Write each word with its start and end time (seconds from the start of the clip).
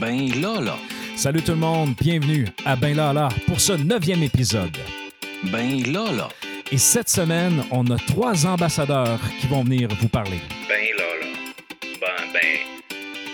Ben 0.00 0.28
là 0.40 0.60
là. 0.60 0.76
Salut 1.16 1.42
tout 1.42 1.52
le 1.52 1.58
monde, 1.58 1.94
bienvenue 2.00 2.46
à 2.64 2.74
Ben 2.76 2.96
là 2.96 3.12
là 3.12 3.28
pour 3.46 3.60
ce 3.60 3.72
neuvième 3.72 4.22
épisode. 4.22 4.76
Ben 5.52 5.82
là 5.92 6.10
là. 6.10 6.28
Et 6.72 6.78
cette 6.78 7.08
semaine, 7.08 7.62
on 7.70 7.86
a 7.90 7.96
trois 7.96 8.46
ambassadeurs 8.46 9.20
qui 9.40 9.46
vont 9.46 9.62
venir 9.62 9.88
vous 10.00 10.08
parler. 10.08 10.40
Ben 10.68 10.86
là 10.98 11.04
là. 11.20 11.26
Ben 12.00 12.32
ben. 12.32 12.58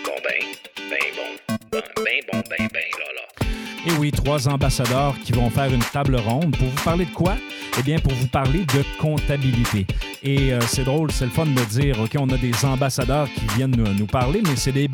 Bon 0.05 0.11
ben. 0.23 0.89
Ben 0.89 0.99
bon. 1.15 1.57
Ben 1.71 1.81
ben 1.95 2.21
bon 2.31 2.43
ben 2.49 2.67
ben 2.71 2.83
là 2.99 3.13
là. 3.15 3.47
Et 3.87 3.97
oui, 3.99 4.11
trois 4.11 4.47
ambassadeurs 4.47 5.15
qui 5.23 5.31
vont 5.31 5.49
faire 5.49 5.73
une 5.73 5.83
table 5.83 6.15
ronde 6.17 6.55
pour 6.55 6.67
vous 6.67 6.83
parler 6.83 7.05
de 7.05 7.13
quoi? 7.13 7.35
Eh 7.79 7.83
bien, 7.83 7.97
pour 7.99 8.13
vous 8.13 8.27
parler 8.27 8.59
de 8.59 8.83
comptabilité. 8.99 9.87
Et 10.23 10.53
euh, 10.53 10.59
c'est 10.61 10.83
drôle, 10.83 11.11
c'est 11.11 11.25
le 11.25 11.31
fun 11.31 11.47
de 11.47 11.65
dire, 11.65 11.99
OK, 11.99 12.15
on 12.19 12.29
a 12.29 12.37
des 12.37 12.53
ambassadeurs 12.63 13.27
qui 13.33 13.43
viennent 13.55 13.71
nous, 13.71 14.05
parler, 14.05 14.43
mais 14.43 14.55
c'est 14.55 14.71
des, 14.71 14.89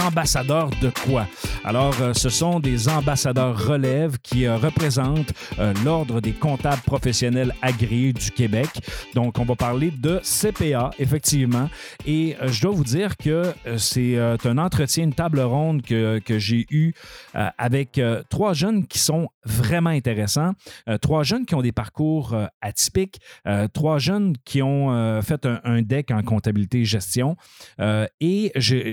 ambassadeurs 0.00 0.70
de 0.80 0.90
quoi? 1.04 1.26
Alors, 1.64 1.94
euh, 2.00 2.14
ce 2.14 2.30
sont 2.30 2.60
des 2.60 2.88
ambassadeurs 2.88 3.66
relève 3.66 4.18
qui 4.22 4.46
euh, 4.46 4.56
représentent 4.56 5.34
l'Ordre 5.84 6.20
des 6.20 6.32
comptables 6.32 6.80
professionnels 6.82 7.54
agréés 7.60 8.14
du 8.14 8.30
Québec. 8.30 8.68
Donc, 9.14 9.38
on 9.38 9.44
va 9.44 9.54
parler 9.54 9.90
de 9.90 10.20
CPA, 10.22 10.90
effectivement. 10.98 11.68
Et 12.06 12.36
je 12.46 12.62
dois 12.62 12.72
vous 12.72 12.84
dire 12.84 13.16
que 13.16 13.52
c'est 13.76 14.16
un 14.18 14.58
entretien, 14.58 15.04
une 15.04 15.14
table 15.14 15.40
ronde 15.40 15.82
que, 15.82 16.18
que 16.20 16.38
j'ai 16.38 16.66
eu 16.70 16.92
euh, 17.34 17.48
avec 17.58 18.00
trois 18.28 18.54
jeunes 18.54 18.86
qui 18.86 18.98
sont 18.98 19.28
vraiment 19.44 19.90
intéressants. 19.90 20.52
Trois 21.00 21.22
jeunes 21.22 21.44
qui 21.46 21.54
ont 21.54 21.62
des 21.62 21.72
parcours 21.72 22.34
atypiques. 22.60 23.20
Trois 23.72 23.98
jeunes 23.98 24.34
qui 24.44 24.62
ont 24.62 24.69
euh, 24.70 25.22
fait 25.22 25.46
un, 25.46 25.82
deck 25.82 26.10
en 26.10 26.22
comptabilité 26.22 26.80
et 26.80 26.84
gestion. 26.84 27.36
Euh, 27.80 28.06
et 28.20 28.52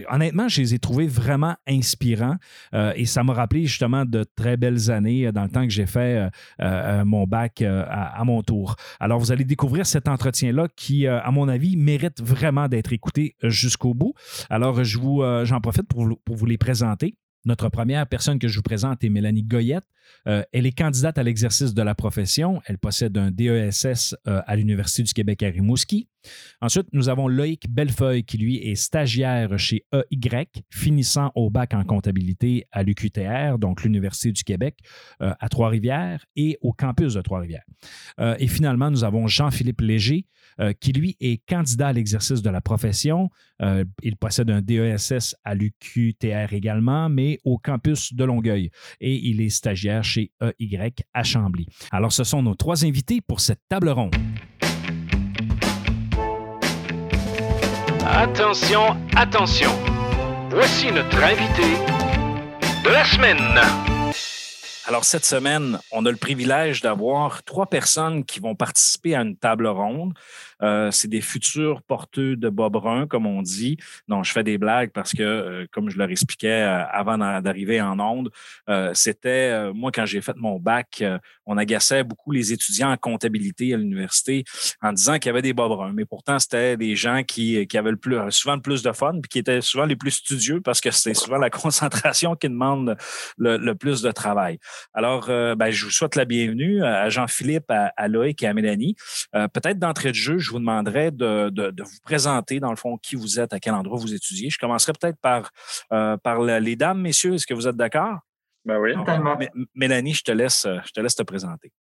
honnêtement, 0.10 0.48
je 0.48 0.62
les 0.62 0.74
ai 0.74 0.80
trouvés 0.80 1.08
vraiment 1.08 1.56
inspirants. 1.68 2.36
Euh, 2.74 2.94
et 2.96 3.06
ça 3.06 3.24
m'a 3.24 3.34
rappelé 3.34 3.66
justement 3.66 4.06
de 4.06 4.24
très 4.36 4.58
belles 4.58 4.92
années 4.92 5.32
dans 5.32 5.44
le 5.44 5.50
temps 5.50 5.64
que 5.64 5.74
j'ai 5.74 5.86
fait 5.86 6.30
mon 6.60 7.26
bac 7.26 7.62
à, 7.62 8.20
à 8.20 8.24
mon 8.24 8.42
tour. 8.42 8.76
Alors, 9.00 9.20
vous 9.20 9.32
allez 9.32 9.46
découvrir 9.46 9.86
cet 9.86 10.08
entretien-là 10.08 10.68
qui, 10.76 11.08
à 11.08 11.30
mon 11.32 11.48
avis, 11.48 11.78
mérite 11.78 12.22
vraiment 12.22 12.68
d'être 12.68 12.94
écouté 12.94 13.36
jusqu'au 13.44 13.94
bout. 13.94 14.14
Alors, 14.50 14.84
je 14.84 14.98
j'en 15.44 15.62
profite 15.62 15.88
pour, 15.88 16.08
pour 16.26 16.36
vous 16.36 16.46
les 16.46 16.58
présenter. 16.58 17.16
Notre 17.48 17.70
première 17.70 18.06
personne 18.08 18.40
que 18.40 18.50
je 18.50 18.58
vous 18.58 18.62
présente 18.62 19.06
est 19.06 19.10
Mélanie 19.10 19.44
Goyette. 19.44 19.86
Euh, 20.28 20.44
elle 20.52 20.66
est 20.66 20.78
candidate 20.78 21.18
à 21.18 21.24
l'exercice 21.24 21.74
de 21.74 21.82
la 21.82 21.96
profession. 21.96 22.62
Elle 22.66 22.78
possède 22.78 23.18
un 23.18 23.32
DESS 23.32 24.16
euh, 24.28 24.42
à 24.46 24.56
l'Université 24.58 25.04
du 25.04 25.14
Québec 25.14 25.44
à 25.44 25.48
Rimouski. 25.48 26.10
Ensuite, 26.62 26.88
nous 26.94 27.10
avons 27.10 27.28
Loïc 27.28 27.70
Bellefeuille 27.70 28.24
qui, 28.24 28.38
lui, 28.38 28.58
est 28.58 28.76
stagiaire 28.76 29.58
chez 29.58 29.86
EY, 30.12 30.48
finissant 30.70 31.32
au 31.36 31.50
bac 31.50 31.74
en 31.74 31.84
comptabilité 31.84 32.66
à 32.72 32.84
l'UQTR, 32.84 33.58
donc 33.60 33.84
l'Université 33.84 34.32
du 34.32 34.44
Québec, 34.44 34.78
euh, 35.22 35.34
à 35.40 35.50
Trois-Rivières 35.50 36.26
et 36.36 36.58
au 36.62 36.74
campus 36.74 37.14
de 37.14 37.22
Trois-Rivières. 37.22 37.64
Euh, 38.20 38.36
et 38.40 38.48
finalement, 38.48 38.92
nous 38.92 39.04
avons 39.04 39.28
Jean-Philippe 39.28 39.82
Léger, 39.82 40.26
euh, 40.60 40.74
qui, 40.74 40.92
lui, 40.92 41.16
est 41.20 41.46
candidat 41.48 41.90
à 41.90 41.94
l'exercice 41.94 42.42
de 42.42 42.50
la 42.50 42.62
profession. 42.62 43.30
Il 44.04 44.18
possède 44.18 44.50
un 44.52 44.62
DESS 44.62 45.36
à 45.44 45.56
l'UQTR 45.56 46.54
également, 46.54 47.10
mais 47.10 47.40
au 47.44 47.58
campus 47.58 48.14
de 48.14 48.24
Longueuil. 48.24 48.70
Et 49.02 49.16
il 49.16 49.42
est 49.42 49.50
stagiaire 49.50 50.04
chez 50.04 50.32
EY 50.60 50.94
à 51.14 51.24
Chambly. 51.24 51.68
Alors, 51.92 52.12
ce 52.12 52.24
sont 52.24 52.44
nos 52.44 52.56
trois 52.56 52.86
invités 52.86 53.22
pour 53.22 53.40
cette 53.40 53.62
table 53.68 53.90
ronde. 53.90 54.16
Attention, 58.10 58.96
attention. 59.18 59.70
Voici 60.50 60.90
notre 60.94 61.22
invité 61.22 61.76
de 62.86 62.90
la 62.90 63.04
semaine. 63.04 63.60
Alors, 64.88 65.04
cette 65.04 65.26
semaine, 65.26 65.78
on 65.92 66.06
a 66.06 66.12
le 66.12 66.16
privilège 66.16 66.82
d'avoir 66.82 67.44
trois 67.44 67.66
personnes 67.66 68.24
qui 68.24 68.40
vont 68.40 68.56
participer 68.56 69.14
à 69.14 69.22
une 69.22 69.36
table 69.36 69.68
ronde. 69.68 70.14
Euh, 70.64 70.92
c'est 70.92 71.08
des 71.08 71.22
futurs 71.22 71.82
porteurs 71.82 72.38
de 72.38 72.50
bas 72.50 72.70
bruns, 72.70 73.08
comme 73.08 73.26
on 73.26 73.42
dit. 73.42 73.78
Non, 74.08 74.24
je 74.24 74.32
fais 74.32 74.44
des 74.44 74.58
blagues 74.58 74.92
parce 74.92 75.14
que, 75.14 75.24
euh, 75.24 75.66
comme 75.72 75.90
je 75.90 75.98
leur 75.98 76.10
expliquais 76.10 76.64
euh, 76.64 76.86
avant 76.92 77.18
d'a- 77.18 77.42
d'arriver 77.42 77.82
en 77.82 78.00
onde, 78.00 78.32
c'était, 78.94 79.72
moi, 79.74 79.92
quand 79.94 80.06
j'ai 80.06 80.22
fait 80.22 80.36
mon 80.36 80.60
bac, 80.60 81.04
on 81.46 81.58
agaçait 81.58 82.04
beaucoup 82.04 82.32
les 82.32 82.52
étudiants 82.54 82.92
en 82.92 82.98
comptabilité 82.98 83.74
à 83.74 83.78
l'université 83.78 84.44
en 84.82 84.94
disant 84.94 85.18
qu'il 85.20 85.28
y 85.28 85.30
avait 85.30 85.42
des 85.42 85.54
bruns. 85.54 85.94
Mais 85.94 86.06
pourtant, 86.06 86.40
c'était 86.40 86.78
des 86.78 86.96
gens 86.96 87.24
qui, 87.24 87.66
qui 87.68 87.78
avaient 87.78 87.92
le 87.92 87.98
plus, 87.98 88.18
souvent 88.30 88.56
le 88.56 88.62
plus 88.62 88.84
de 88.84 88.92
fun 88.92 89.20
puis 89.22 89.30
qui 89.30 89.40
étaient 89.40 89.62
souvent 89.62 89.86
les 89.86 89.96
plus 89.96 90.12
studieux 90.12 90.62
parce 90.62 90.82
que 90.82 90.92
c'est 90.92 91.14
souvent 91.14 91.38
la 91.38 91.50
concentration 91.68 92.36
qui 92.36 92.50
demande 92.50 92.96
le, 93.38 93.74
plus 93.74 94.02
de 94.02 94.12
travail. 94.12 94.60
Alors, 94.94 95.28
ben, 95.28 95.70
je 95.70 95.86
vous 95.86 95.92
souhaite 95.92 96.16
la 96.16 96.26
bienvenue 96.26 96.84
à 96.84 97.10
Jean-Philippe, 97.10 97.70
à, 97.70 97.94
à 97.96 98.08
Loïc 98.08 98.44
et 98.44 98.48
à 98.48 98.54
Mélanie. 98.54 98.96
Peut-être 99.34 99.80
d'entrée 99.80 100.10
de 100.10 100.16
jeu, 100.16 100.38
je 100.48 100.52
vous 100.52 100.60
demanderais 100.60 101.12
de, 101.12 101.50
de- 101.50 101.72
de 101.72 101.84
vous 101.84 102.00
présenter, 102.04 102.60
dans 102.60 102.70
le 102.72 102.76
fond, 102.78 102.98
qui 102.98 103.16
vous 103.16 103.40
êtes, 103.40 103.54
à 103.54 103.60
quel 103.60 103.74
endroit 103.74 104.00
vous 104.00 104.14
étudiez. 104.14 104.50
Je 104.50 104.58
commencerai 104.58 104.94
peut-être 104.94 105.18
par, 105.22 105.52
euh, 105.92 106.16
par 106.18 106.40
la- 106.40 106.60
les 106.60 106.76
dames, 106.76 107.02
messieurs. 107.02 107.34
Est-ce 107.36 107.46
que 107.46 107.54
vous 107.54 107.68
êtes 107.68 107.76
d'accord? 107.76 108.20
Ben 108.66 108.78
oui. 108.80 108.94
Totalement. 108.94 109.36
Mé- 109.36 109.50
Mélanie, 109.76 110.14
je 110.14 110.24
te 110.24 110.32
laisse, 110.32 110.66
je 110.86 110.92
te 110.92 111.00
laisse 111.02 111.16
te 111.16 111.24
présenter. 111.24 111.72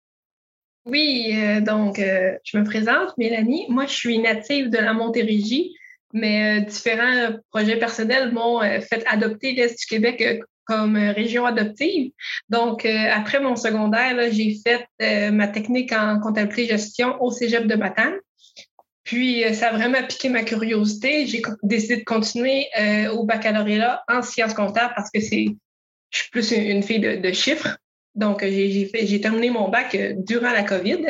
Oui, 0.86 1.32
euh, 1.34 1.60
donc 1.62 2.00
euh, 2.00 2.34
je 2.44 2.58
me 2.58 2.64
présente, 2.64 3.18
Mélanie. 3.18 3.66
Moi, 3.70 3.86
je 3.88 3.94
suis 3.94 4.20
native 4.20 4.70
de 4.70 4.78
la 4.78 4.94
Montérégie, 4.94 5.76
mais 6.14 6.62
euh, 6.62 6.66
différents 6.66 7.38
projets 7.52 7.78
personnels 7.78 8.32
m'ont 8.32 8.62
euh, 8.62 8.80
fait 8.82 9.06
adopter 9.08 9.54
l'Est 9.54 9.78
du 9.80 9.86
Québec 9.86 10.22
euh, 10.22 10.40
comme 10.66 10.96
région 10.96 11.46
adoptive. 11.46 12.12
Donc, 12.50 12.86
euh, 12.86 13.10
après 13.14 13.40
mon 13.42 13.56
secondaire, 13.56 14.16
j'ai 14.32 14.56
fait 14.66 14.86
euh, 15.02 15.32
ma 15.32 15.48
technique 15.48 15.92
en 15.94 16.20
comptabilité 16.20 16.66
gestion 16.68 17.22
au 17.22 17.32
Cégep 17.32 17.68
de 17.68 17.76
Matane. 17.76 18.16
Puis, 19.08 19.46
euh, 19.46 19.54
ça 19.54 19.70
a 19.70 19.72
vraiment 19.72 20.06
piqué 20.06 20.28
ma 20.28 20.44
curiosité. 20.44 21.26
J'ai 21.28 21.42
décidé 21.64 21.96
de 21.96 22.04
continuer 22.04 22.68
euh, 22.78 23.10
au 23.12 23.24
baccalauréat 23.24 24.04
en 24.10 24.22
sciences 24.22 24.54
comptables 24.54 24.94
parce 24.98 25.10
que 25.10 25.22
c'est, 25.22 25.46
je 26.10 26.18
suis 26.18 26.30
plus 26.30 26.52
une, 26.52 26.84
fille 26.84 27.00
de, 27.00 27.32
chiffres. 27.32 27.78
Donc, 28.16 28.44
j'ai 28.44 29.22
terminé 29.22 29.50
mon 29.50 29.70
bac 29.70 29.96
euh, 29.96 30.14
durant 30.18 30.52
la 30.52 30.64
COVID. 30.64 31.06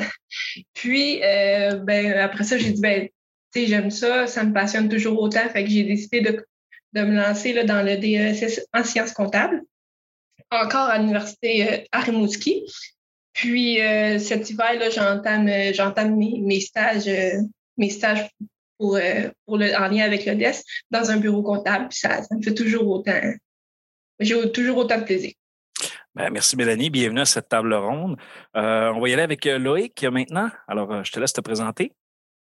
Puis, 0.75 1.23
euh, 1.23 1.77
ben, 1.77 2.13
après 2.19 2.43
ça, 2.43 2.59
j'ai 2.59 2.69
dit, 2.69 2.81
ben, 2.81 3.07
tu 3.51 3.61
sais, 3.61 3.65
j'aime 3.65 3.89
ça, 3.89 4.27
ça 4.27 4.43
me 4.43 4.53
passionne 4.53 4.89
toujours 4.89 5.19
autant. 5.19 5.49
Fait 5.49 5.63
que 5.63 5.69
j'ai 5.71 5.83
décidé 5.83 6.21
de, 6.21 6.45
de 6.93 7.01
me 7.01 7.15
lancer 7.15 7.51
là, 7.51 7.63
dans 7.63 7.81
le 7.81 7.97
DESS 7.97 8.61
en 8.73 8.83
sciences 8.83 9.13
comptables, 9.13 9.63
encore 10.51 10.87
à 10.87 10.99
l'université 10.99 11.67
euh, 11.67 11.77
à 11.91 12.01
Rimouski. 12.01 12.63
Puis, 13.33 13.81
euh, 13.81 14.19
cet 14.19 14.51
hiver, 14.51 14.75
là, 14.77 14.91
j'entame, 14.91 16.15
mes, 16.15 16.39
mes 16.41 16.59
stages, 16.59 17.09
mes 17.77 17.89
stages 17.89 18.29
pour, 18.77 18.95
euh, 18.95 19.29
pour 19.45 19.57
le, 19.57 19.73
en 19.75 19.87
lien 19.87 20.03
avec 20.03 20.25
le 20.25 20.35
DES 20.35 20.61
dans 20.91 21.09
un 21.09 21.17
bureau 21.17 21.43
comptable. 21.43 21.87
Ça, 21.91 22.23
ça 22.23 22.35
me 22.35 22.41
fait 22.41 22.53
toujours 22.53 22.87
autant, 22.87 23.19
j'ai 24.19 24.51
toujours 24.51 24.77
autant 24.77 24.99
de 24.99 25.03
plaisir. 25.03 25.31
Ben, 26.15 26.31
merci, 26.31 26.55
Mélanie. 26.55 26.89
Bienvenue 26.89 27.21
à 27.21 27.25
cette 27.25 27.49
table 27.49 27.73
ronde. 27.75 28.17
Euh, 28.55 28.91
on 28.93 28.99
va 28.99 29.09
y 29.09 29.13
aller 29.13 29.21
avec 29.21 29.45
euh, 29.45 29.59
Loïc 29.59 30.03
maintenant. 30.03 30.49
Alors, 30.67 31.03
je 31.03 31.11
te 31.11 31.19
laisse 31.19 31.33
te 31.33 31.41
présenter. 31.41 31.93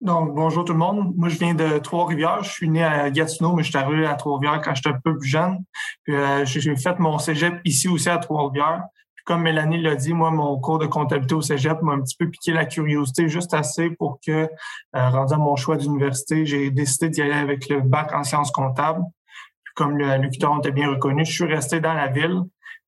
Donc, 0.01 0.33
bonjour 0.33 0.65
tout 0.65 0.73
le 0.73 0.79
monde. 0.79 1.13
Moi, 1.15 1.29
je 1.29 1.37
viens 1.37 1.53
de 1.53 1.77
Trois-Rivières. 1.77 2.43
Je 2.43 2.49
suis 2.49 2.67
né 2.67 2.83
à 2.83 3.11
Gatineau, 3.11 3.53
mais 3.53 3.61
je 3.61 3.69
suis 3.69 3.77
arrivé 3.77 4.07
à 4.07 4.15
Trois-Rivières 4.15 4.59
quand 4.61 4.73
j'étais 4.73 4.89
un 4.89 4.99
peu 5.01 5.15
plus 5.15 5.29
jeune. 5.29 5.59
Puis, 6.03 6.15
euh, 6.15 6.43
j'ai 6.43 6.59
j'ai 6.59 6.75
fait 6.75 6.97
mon 6.97 7.19
cégep 7.19 7.61
ici 7.65 7.87
aussi 7.87 8.09
à 8.09 8.17
Trois-Rivières. 8.17 8.83
Comme 9.25 9.43
Mélanie 9.43 9.81
l'a 9.81 9.95
dit, 9.95 10.13
moi, 10.13 10.31
mon 10.31 10.59
cours 10.59 10.79
de 10.79 10.85
comptabilité 10.85 11.35
au 11.35 11.41
cégep 11.41 11.81
m'a 11.81 11.93
un 11.93 12.01
petit 12.01 12.15
peu 12.17 12.29
piqué 12.29 12.51
la 12.53 12.65
curiosité, 12.65 13.29
juste 13.29 13.53
assez 13.53 13.91
pour 13.91 14.19
que, 14.25 14.31
euh, 14.31 15.09
rendu 15.09 15.33
à 15.33 15.37
mon 15.37 15.55
choix 15.55 15.77
d'université, 15.77 16.45
j'ai 16.45 16.71
décidé 16.71 17.09
d'y 17.09 17.21
aller 17.21 17.33
avec 17.33 17.69
le 17.69 17.81
bac 17.81 18.13
en 18.13 18.23
sciences 18.23 18.51
comptables. 18.51 19.03
Puis, 19.63 19.73
comme 19.75 19.97
le 19.97 20.17
locuteur 20.17 20.57
était 20.57 20.71
bien 20.71 20.89
reconnu, 20.89 21.25
je 21.25 21.31
suis 21.31 21.45
resté 21.45 21.79
dans 21.79 21.93
la 21.93 22.07
ville. 22.07 22.41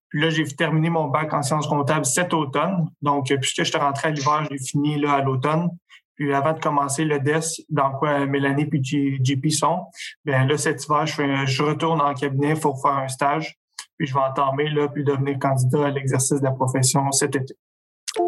Puis 0.10 0.22
là, 0.22 0.30
j'ai 0.30 0.46
terminé 0.46 0.90
mon 0.90 1.08
bac 1.08 1.34
en 1.34 1.42
sciences 1.42 1.68
comptables 1.68 2.06
cet 2.06 2.34
automne. 2.34 2.90
Donc, 3.02 3.32
euh, 3.32 3.38
puisque 3.38 3.64
je 3.64 3.70
suis 3.70 3.78
rentré 3.78 4.10
à 4.10 4.12
l'hiver, 4.12 4.44
je 4.46 4.50
l'ai 4.52 4.64
fini 4.64 5.00
là 5.00 5.14
à 5.14 5.22
l'automne. 5.22 5.70
Puis 6.16 6.34
avant 6.34 6.54
de 6.54 6.60
commencer 6.60 7.06
le 7.06 7.20
DES, 7.20 7.64
dans 7.70 7.92
quoi 7.92 8.26
Mélanie 8.26 8.66
puis 8.66 8.84
JP 8.84 9.50
sont, 9.50 9.86
bien 10.24 10.46
là, 10.46 10.58
cet 10.58 10.86
hiver, 10.86 11.08
je, 11.08 11.46
je 11.46 11.64
retourne 11.64 12.02
en 12.02 12.14
cabinet 12.14 12.54
pour 12.54 12.82
faire 12.82 12.98
un 12.98 13.08
stage. 13.08 13.58
Puis 13.98 14.08
je 14.08 14.14
vais 14.14 14.20
entamer, 14.20 14.70
là, 14.70 14.88
puis 14.88 15.04
devenir 15.04 15.38
candidat 15.40 15.86
à 15.88 15.90
l'exercice 15.92 16.40
de 16.40 16.44
la 16.44 16.52
profession 16.52 17.12
cet 17.12 17.36
été. 17.36 17.54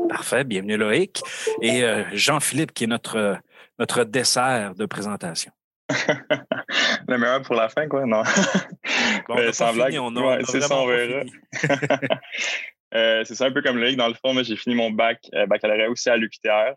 Parfait. 0.10 0.44
Bienvenue, 0.44 0.78
Loïc. 0.78 1.22
Et 1.62 1.84
euh, 1.84 2.04
Jean-Philippe, 2.14 2.74
qui 2.74 2.86
est 2.86 2.88
notre, 2.88 3.18
euh, 3.18 3.36
notre 3.80 4.04
dessert 4.04 4.76
de 4.76 4.86
présentation. 4.86 5.52
Le 7.08 7.18
meilleur 7.18 7.42
pour 7.44 7.56
la 7.56 7.70
fin, 7.70 7.88
quoi, 7.88 8.06
non? 8.06 8.24
Bon, 9.28 9.36
on 9.38 9.52
sans 9.52 9.74
blague. 9.74 9.88
fini, 9.88 10.00
on 10.00 10.16
a- 10.16 10.20
Ouais, 10.22 10.38
on 10.40 10.44
a 10.44 10.46
c'est 10.46 10.62
ça, 10.62 10.78
on 10.78 10.88
verra. 10.88 11.24
Euh, 12.94 13.24
c'est 13.26 13.36
ça 13.36 13.48
un 13.48 13.52
peu 13.52 13.62
comme 13.62 13.78
Loïc. 13.78 13.98
Dans 13.98 14.08
le 14.08 14.14
fond, 14.14 14.34
moi, 14.34 14.44
j'ai 14.44 14.56
fini 14.56 14.74
mon 14.74 14.90
bac, 14.90 15.20
euh, 15.34 15.46
baccalauréat 15.48 15.90
aussi 15.90 16.10
à 16.10 16.16
l'UQTR. 16.16 16.76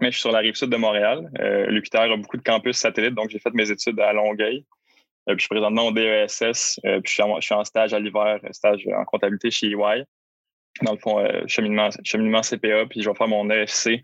Mais 0.00 0.08
je 0.08 0.16
suis 0.16 0.20
sur 0.20 0.30
la 0.32 0.40
rive 0.40 0.56
sud 0.56 0.68
de 0.68 0.76
Montréal. 0.76 1.30
Euh, 1.40 1.66
L'UQTR 1.68 2.00
a 2.12 2.16
beaucoup 2.18 2.36
de 2.36 2.42
campus 2.42 2.76
satellites, 2.76 3.14
donc 3.14 3.30
j'ai 3.30 3.38
fait 3.38 3.54
mes 3.54 3.70
études 3.70 3.98
à 3.98 4.12
Longueuil. 4.12 4.66
Puis 5.28 5.36
je 5.38 5.42
suis 5.42 5.48
présentement 5.48 5.86
au 5.86 5.92
DESS, 5.92 6.80
puis 6.82 7.02
je 7.04 7.12
suis, 7.40 7.54
en, 7.54 7.64
stage 7.64 7.92
à 7.92 8.00
l'hiver, 8.00 8.40
stage 8.50 8.86
en 8.96 9.04
comptabilité 9.04 9.50
chez 9.50 9.68
EY 9.68 10.04
dans 10.82 10.92
le 10.92 10.98
fond, 10.98 11.26
cheminement, 11.46 11.88
cheminement 12.04 12.42
CPA, 12.42 12.86
puis 12.86 13.02
je 13.02 13.10
vais 13.10 13.16
faire 13.16 13.26
mon 13.26 13.50
EFC, 13.50 14.00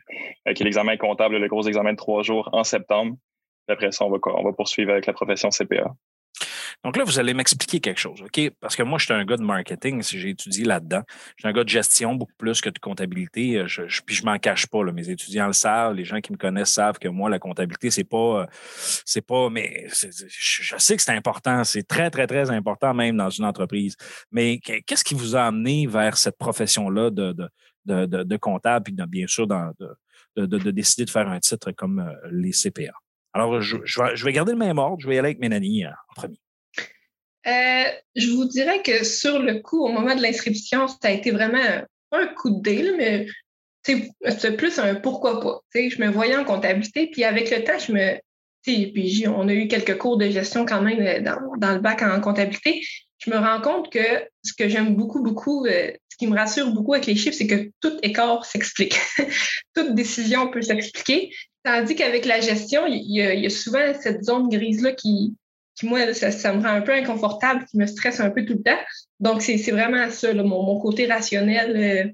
qui 0.54 0.62
est 0.62 0.64
l'examen 0.64 0.96
comptable, 0.96 1.36
le 1.36 1.46
gros 1.46 1.62
examen 1.68 1.92
de 1.92 1.96
trois 1.96 2.22
jours 2.22 2.48
en 2.52 2.64
septembre. 2.64 3.16
Puis 3.66 3.74
après 3.74 3.92
ça, 3.92 4.04
on 4.04 4.10
va, 4.10 4.18
on 4.24 4.42
va 4.42 4.52
poursuivre 4.52 4.90
avec 4.90 5.06
la 5.06 5.12
profession 5.12 5.50
CPA. 5.50 5.94
Donc 6.82 6.96
là, 6.96 7.04
vous 7.04 7.18
allez 7.18 7.34
m'expliquer 7.34 7.80
quelque 7.80 8.00
chose, 8.00 8.22
OK? 8.22 8.50
Parce 8.60 8.76
que 8.76 8.82
moi, 8.82 8.98
je 8.98 9.04
suis 9.04 9.14
un 9.14 9.24
gars 9.24 9.36
de 9.36 9.42
marketing, 9.42 10.02
si 10.02 10.18
j'ai 10.18 10.30
étudié 10.30 10.64
là-dedans. 10.64 11.02
Je 11.36 11.42
suis 11.42 11.48
un 11.48 11.52
gars 11.52 11.64
de 11.64 11.68
gestion 11.68 12.14
beaucoup 12.14 12.34
plus 12.36 12.60
que 12.60 12.70
de 12.70 12.78
comptabilité. 12.78 13.58
Euh, 13.58 13.66
je, 13.66 14.00
puis 14.04 14.16
je 14.16 14.24
m'en 14.24 14.38
cache 14.38 14.66
pas. 14.66 14.82
Mes 14.92 15.08
étudiants 15.08 15.46
le 15.46 15.52
savent, 15.52 15.94
les 15.94 16.04
gens 16.04 16.20
qui 16.20 16.32
me 16.32 16.36
connaissent 16.36 16.72
savent 16.72 16.98
que 16.98 17.08
moi, 17.08 17.30
la 17.30 17.38
comptabilité, 17.38 17.90
c'est 17.90 18.04
pas. 18.04 18.42
Euh, 18.42 18.46
c'est 19.04 19.24
pas. 19.26 19.50
Mais 19.50 19.86
je 19.88 20.74
sais 20.78 20.96
que 20.96 21.02
c'est 21.02 21.12
important. 21.12 21.64
C'est 21.64 21.86
très, 21.86 22.10
très, 22.10 22.26
très 22.26 22.50
important, 22.50 22.94
même 22.94 23.16
dans 23.16 23.30
une 23.30 23.44
entreprise. 23.44 23.96
Mais 24.30 24.58
qu'est-ce 24.58 25.04
qui 25.04 25.14
vous 25.14 25.36
a 25.36 25.44
amené 25.44 25.86
vers 25.86 26.16
cette 26.16 26.38
profession-là 26.38 27.10
de, 27.10 27.32
de, 27.32 28.06
de, 28.06 28.36
comptable, 28.36 28.84
puis 28.84 28.94
bien 29.08 29.26
sûr, 29.26 29.46
de, 29.46 30.46
de, 30.46 30.70
décider 30.70 31.04
de 31.04 31.10
faire 31.10 31.28
un 31.28 31.40
titre 31.40 31.72
comme 31.72 32.00
euh, 32.00 32.28
les 32.30 32.52
CPA? 32.52 32.92
Alors, 33.32 33.60
je, 33.60 34.24
vais, 34.24 34.32
garder 34.32 34.52
le 34.52 34.58
même 34.58 34.78
ordre. 34.78 35.00
Je 35.00 35.08
vais 35.08 35.16
y 35.16 35.18
aller 35.18 35.28
avec 35.28 35.40
Mélanie 35.40 35.86
en 35.86 35.92
premier. 36.14 36.38
Euh, 37.46 37.84
je 38.16 38.30
vous 38.30 38.46
dirais 38.46 38.82
que 38.82 39.04
sur 39.04 39.38
le 39.38 39.60
coup, 39.60 39.84
au 39.84 39.88
moment 39.88 40.14
de 40.14 40.22
l'inscription, 40.22 40.88
ça 40.88 40.96
a 41.02 41.10
été 41.10 41.30
vraiment 41.30 41.84
un 42.12 42.26
coup 42.28 42.50
de 42.50 42.62
deal, 42.62 42.94
mais 42.96 43.26
c'est 43.82 44.56
plus 44.56 44.78
un 44.78 44.94
pourquoi 44.94 45.40
pas. 45.40 45.60
je 45.74 46.00
me 46.00 46.08
voyais 46.08 46.36
en 46.36 46.44
comptabilité, 46.44 47.08
puis 47.10 47.24
avec 47.24 47.50
le 47.50 47.64
temps, 47.64 47.78
je 47.78 47.92
me. 47.92 48.18
Puis 48.62 49.26
on 49.28 49.46
a 49.48 49.52
eu 49.52 49.68
quelques 49.68 49.98
cours 49.98 50.16
de 50.16 50.30
gestion 50.30 50.64
quand 50.64 50.80
même 50.80 51.00
euh, 51.00 51.20
dans, 51.20 51.74
le 51.74 51.80
bac 51.80 52.00
en 52.00 52.18
comptabilité. 52.20 52.82
Je 53.18 53.30
me 53.30 53.36
rends 53.36 53.60
compte 53.60 53.92
que 53.92 54.26
ce 54.42 54.54
que 54.54 54.68
j'aime 54.70 54.96
beaucoup, 54.96 55.22
beaucoup, 55.22 55.66
euh, 55.66 55.92
ce 56.08 56.16
qui 56.16 56.26
me 56.26 56.34
rassure 56.34 56.70
beaucoup 56.72 56.94
avec 56.94 57.06
les 57.06 57.14
chiffres, 57.14 57.36
c'est 57.36 57.46
que 57.46 57.70
tout 57.80 57.98
écart 58.02 58.44
s'explique. 58.46 58.96
Toute 59.74 59.94
décision 59.94 60.48
peut 60.50 60.62
s'expliquer. 60.62 61.30
Tandis 61.62 61.94
qu'avec 61.94 62.24
la 62.24 62.40
gestion, 62.40 62.86
il 62.86 63.02
y, 63.06 63.46
a, 63.46 63.50
souvent 63.50 63.92
cette 64.00 64.22
zone 64.24 64.48
grise-là 64.48 64.92
qui, 64.92 65.34
qui, 65.74 65.86
moi, 65.86 66.12
ça, 66.14 66.52
me 66.52 66.62
rend 66.62 66.74
un 66.74 66.82
peu 66.82 66.92
inconfortable, 66.92 67.64
qui 67.66 67.78
me 67.78 67.86
stresse 67.86 68.20
un 68.20 68.30
peu 68.30 68.44
tout 68.44 68.54
le 68.54 68.62
temps. 68.62 68.80
Donc, 69.20 69.42
c'est 69.42 69.70
vraiment 69.70 70.08
ça, 70.10 70.32
mon, 70.34 70.78
côté 70.80 71.06
rationnel 71.06 71.76
euh, 71.76 72.12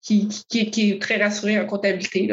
qui, 0.00 0.28
est 0.54 1.02
très 1.02 1.22
rassuré 1.22 1.58
en 1.60 1.66
comptabilité. 1.66 2.28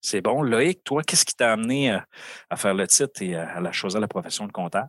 C'est 0.00 0.20
bon. 0.20 0.42
Loïc, 0.42 0.84
toi, 0.84 1.02
qu'est-ce 1.02 1.24
qui 1.24 1.34
t'a 1.34 1.52
amené 1.52 1.90
à, 1.90 2.56
faire 2.56 2.74
le 2.74 2.86
titre 2.86 3.22
et 3.22 3.34
à, 3.34 3.60
la 3.60 3.72
choisir 3.72 4.00
la 4.00 4.08
profession 4.08 4.46
de 4.46 4.52
comptable? 4.52 4.88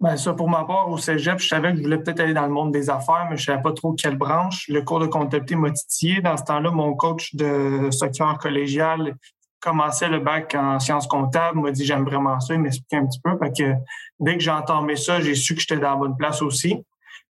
Bien, 0.00 0.16
ça, 0.16 0.34
pour 0.34 0.50
ma 0.50 0.64
part, 0.64 0.90
au 0.90 0.98
cégep, 0.98 1.38
je 1.38 1.48
savais 1.48 1.70
que 1.70 1.78
je 1.78 1.82
voulais 1.82 1.98
peut-être 1.98 2.20
aller 2.20 2.34
dans 2.34 2.46
le 2.46 2.52
monde 2.52 2.72
des 2.72 2.90
affaires, 2.90 3.28
mais 3.30 3.36
je 3.36 3.42
ne 3.42 3.46
savais 3.46 3.62
pas 3.62 3.72
trop 3.72 3.92
quelle 3.92 4.16
branche. 4.16 4.68
Le 4.68 4.82
cours 4.82 4.98
de 4.98 5.06
comptabilité 5.06 5.54
m'a 5.54 5.70
titillé. 5.70 6.20
Dans 6.20 6.36
ce 6.36 6.42
temps-là, 6.44 6.70
mon 6.70 6.94
coach 6.94 7.34
de 7.34 7.88
structure 7.90 8.36
collégial 8.38 9.14
commençait 9.64 10.08
le 10.08 10.20
bac 10.20 10.54
en 10.54 10.78
sciences 10.78 11.06
comptables, 11.06 11.58
m'a 11.58 11.70
dit 11.70 11.86
j'aime 11.86 12.04
vraiment 12.04 12.38
ça, 12.38 12.54
il 12.54 12.60
m'expliquait 12.60 12.96
un 12.96 13.06
petit 13.06 13.20
peu. 13.20 13.36
Fait 13.38 13.50
que 13.50 13.72
dès 14.20 14.36
que 14.36 14.42
j'ai 14.42 14.50
entendu 14.50 14.96
ça, 14.96 15.20
j'ai 15.20 15.34
su 15.34 15.54
que 15.54 15.60
j'étais 15.60 15.78
dans 15.78 15.90
la 15.90 15.96
bonne 15.96 16.16
place 16.16 16.42
aussi. 16.42 16.84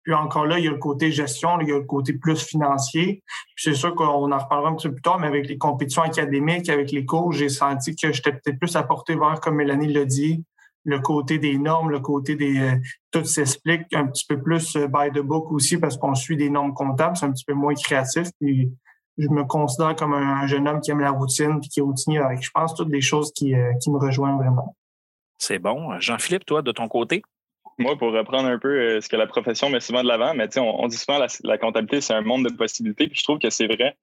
Puis 0.04 0.14
encore 0.14 0.46
là, 0.46 0.58
il 0.58 0.66
y 0.66 0.68
a 0.68 0.72
le 0.72 0.78
côté 0.78 1.12
gestion, 1.12 1.60
il 1.60 1.68
y 1.68 1.72
a 1.72 1.78
le 1.78 1.84
côté 1.84 2.14
plus 2.14 2.42
financier. 2.42 3.22
Puis 3.56 3.66
c'est 3.66 3.76
sûr 3.76 3.94
qu'on 3.94 4.32
en 4.32 4.38
reparlera 4.38 4.72
un 4.72 4.76
petit 4.76 4.88
peu 4.88 4.96
plus 4.96 5.02
tard, 5.02 5.20
mais 5.20 5.28
avec 5.28 5.48
les 5.48 5.58
compétitions 5.58 6.02
académiques, 6.02 6.70
avec 6.70 6.92
les 6.92 7.06
cours, 7.06 7.34
j'ai 7.34 7.50
senti 7.50 7.96
que 7.96 8.12
j'étais 8.12 8.32
peut-être 8.32 8.58
plus 8.58 8.76
apporté 8.76 9.16
vers, 9.16 9.40
comme 9.42 9.58
Mélanie 9.58 9.92
l'a 9.94 10.06
dit, 10.06 10.44
le 10.86 11.00
côté 11.00 11.38
des 11.38 11.58
normes, 11.58 11.92
le 11.92 12.00
côté 12.00 12.36
des... 12.36 12.60
Euh, 12.60 12.76
tout 13.12 13.26
s'explique 13.26 13.94
un 13.94 14.08
petit 14.08 14.26
peu 14.28 14.42
plus 14.42 14.76
euh, 14.76 14.88
by 14.88 15.12
the 15.14 15.22
book 15.22 15.52
aussi 15.52 15.78
parce 15.78 15.98
qu'on 15.98 16.16
suit 16.16 16.38
des 16.38 16.50
normes 16.50 16.74
comptables, 16.74 17.16
c'est 17.16 17.26
un 17.26 17.32
petit 17.32 17.46
peu 17.46 17.54
moins 17.54 17.76
créatif. 17.76 18.30
Je 19.18 19.28
me 19.30 19.44
considère 19.44 19.96
comme 19.96 20.14
un, 20.14 20.48
jeune 20.48 20.68
homme 20.68 20.82
qui 20.82 20.92
aime 20.92 21.00
la 21.00 21.12
routine 21.12 21.60
et 21.64 21.68
qui 21.68 21.80
est 21.80 21.84
routinier 21.84 22.20
avec, 22.20 22.42
je 22.42 22.50
pense, 22.52 22.74
toutes 22.76 22.90
des 22.90 23.02
choses 23.02 23.32
qui, 23.34 23.56
euh, 23.56 23.74
qui 23.82 23.92
me 23.92 23.98
rejoignent 23.98 24.38
vraiment. 24.38 24.76
C'est 25.38 25.60
bon. 25.60 26.00
Jean-Philippe, 26.00 26.46
toi, 26.46 26.62
de 26.62 26.72
ton 26.72 26.88
côté? 26.88 27.22
Moi, 27.78 27.98
pour 27.98 28.12
reprendre 28.12 28.48
un 28.48 28.60
peu 28.60 28.70
euh, 28.70 29.02
ce 29.02 29.10
que 29.10 29.16
la 29.16 29.28
profession 29.28 29.70
met 29.70 29.80
souvent 29.80 30.04
de 30.04 30.08
l'avant, 30.08 30.34
mais 30.34 30.48
on, 30.58 30.84
on 30.84 30.88
dit 30.88 30.98
souvent 30.98 31.18
la, 31.18 31.28
la 31.44 31.58
comptabilité, 31.58 32.02
c'est 32.02 32.14
un 32.14 32.22
monde 32.22 32.48
de 32.48 32.54
possibilités, 32.54 33.08
puis 33.08 33.18
je 33.18 33.24
trouve 33.24 33.40
que 33.40 33.50
c'est 33.50 33.68
vrai. 33.68 33.98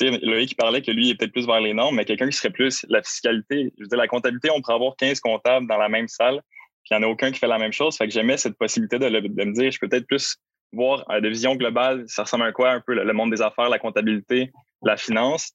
Loïc 0.00 0.50
qui 0.50 0.54
parlait 0.54 0.82
que 0.82 0.90
lui 0.90 1.08
il 1.08 1.10
est 1.10 1.14
peut-être 1.16 1.32
plus 1.32 1.46
vers 1.46 1.60
les 1.60 1.74
normes, 1.74 1.96
mais 1.96 2.04
quelqu'un 2.04 2.28
qui 2.28 2.36
serait 2.36 2.50
plus 2.50 2.86
la 2.88 3.02
fiscalité. 3.02 3.72
Je 3.76 3.84
veux 3.84 3.88
dire, 3.88 3.98
la 3.98 4.08
comptabilité, 4.08 4.50
on 4.50 4.60
pourrait 4.60 4.74
avoir 4.74 4.96
15 4.96 5.20
comptables 5.20 5.66
dans 5.66 5.76
la 5.76 5.88
même 5.88 6.08
salle, 6.08 6.40
puis 6.82 6.90
il 6.90 6.98
n'y 6.98 7.04
en 7.04 7.08
a 7.08 7.10
aucun 7.10 7.30
qui 7.30 7.38
fait 7.38 7.48
la 7.48 7.58
même 7.58 7.72
chose. 7.72 7.96
Fait 7.96 8.06
que 8.06 8.12
j'aimais 8.12 8.36
cette 8.36 8.56
possibilité 8.56 8.98
de, 8.98 9.08
de, 9.08 9.44
me 9.44 9.52
dire, 9.52 9.70
je 9.70 9.78
peux 9.78 9.88
peut-être 9.88 10.06
plus 10.06 10.36
voir 10.72 11.04
euh, 11.10 11.20
de 11.20 11.28
vision 11.28 11.56
globale, 11.56 12.04
ça 12.06 12.22
ressemble 12.22 12.44
à 12.44 12.52
quoi 12.52 12.70
un 12.70 12.80
peu 12.80 12.94
le, 12.94 13.12
monde 13.12 13.30
des 13.30 13.42
affaires, 13.42 13.68
la 13.68 13.78
comptabilité, 13.78 14.52
la 14.82 14.96
finance, 14.96 15.52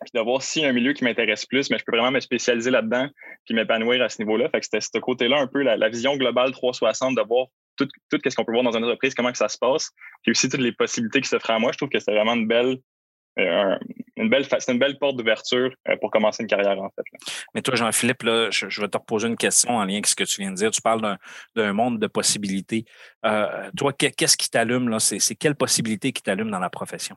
puis 0.00 0.10
de 0.14 0.20
voir 0.20 0.42
s'il 0.42 0.62
y 0.62 0.66
a 0.66 0.68
un 0.68 0.72
milieu 0.72 0.92
qui 0.92 1.04
m'intéresse 1.04 1.46
plus, 1.46 1.70
mais 1.70 1.78
je 1.78 1.84
peux 1.84 1.92
vraiment 1.92 2.10
me 2.10 2.20
spécialiser 2.20 2.70
là-dedans 2.70 3.08
puis 3.44 3.54
m'épanouir 3.54 4.02
à 4.02 4.08
ce 4.08 4.20
niveau-là. 4.22 4.48
Fait 4.50 4.60
que 4.60 4.64
c'était 4.66 4.80
ce 4.80 4.98
côté-là 4.98 5.38
un 5.38 5.46
peu 5.46 5.62
la, 5.62 5.88
vision 5.88 6.16
globale 6.16 6.52
360 6.52 7.16
de 7.16 7.22
voir 7.22 7.46
tout, 7.76 7.88
ce 8.10 8.34
qu'on 8.34 8.44
peut 8.44 8.52
voir 8.52 8.64
dans 8.64 8.76
une 8.76 8.84
entreprise, 8.84 9.14
comment 9.14 9.32
que 9.32 9.38
ça 9.38 9.48
se 9.48 9.58
passe, 9.58 9.90
puis 10.22 10.32
aussi 10.32 10.48
toutes 10.48 10.60
les 10.60 10.72
possibilités 10.72 11.20
qui 11.20 11.28
s'offrent 11.28 11.50
à 11.50 11.58
moi. 11.58 11.72
Je 11.72 11.78
trouve 11.78 11.88
que 11.88 11.98
c'est 11.98 12.12
vraiment 12.12 12.34
une 12.34 12.46
belle 12.46 12.78
euh, 13.38 13.76
une 14.16 14.30
belle, 14.30 14.46
c'est 14.46 14.72
une 14.72 14.78
belle 14.78 14.98
porte 14.98 15.16
d'ouverture 15.16 15.70
euh, 15.88 15.96
pour 16.00 16.10
commencer 16.10 16.42
une 16.42 16.48
carrière, 16.48 16.80
en 16.80 16.88
fait. 16.90 17.02
Mais 17.54 17.60
toi, 17.60 17.74
Jean-Philippe, 17.74 18.22
là, 18.22 18.50
je, 18.50 18.80
vais 18.80 18.88
te 18.88 18.96
reposer 18.96 19.28
une 19.28 19.36
question 19.36 19.76
en 19.76 19.84
lien 19.84 19.94
avec 19.94 20.06
ce 20.06 20.16
que 20.16 20.24
tu 20.24 20.40
viens 20.40 20.50
de 20.50 20.56
dire. 20.56 20.70
Tu 20.70 20.80
parles 20.80 21.18
d'un 21.54 21.72
monde 21.72 21.98
de 21.98 22.06
possibilités. 22.06 22.86
Euh, 23.26 23.70
toi, 23.76 23.92
qu'est-ce 23.92 24.36
qui 24.36 24.48
t'allume? 24.48 24.88
là? 24.88 25.00
C'est 25.00 25.34
quelle 25.34 25.54
possibilité 25.54 26.12
qui 26.12 26.22
t'allume 26.22 26.50
dans 26.50 26.58
la 26.58 26.70
profession? 26.70 27.16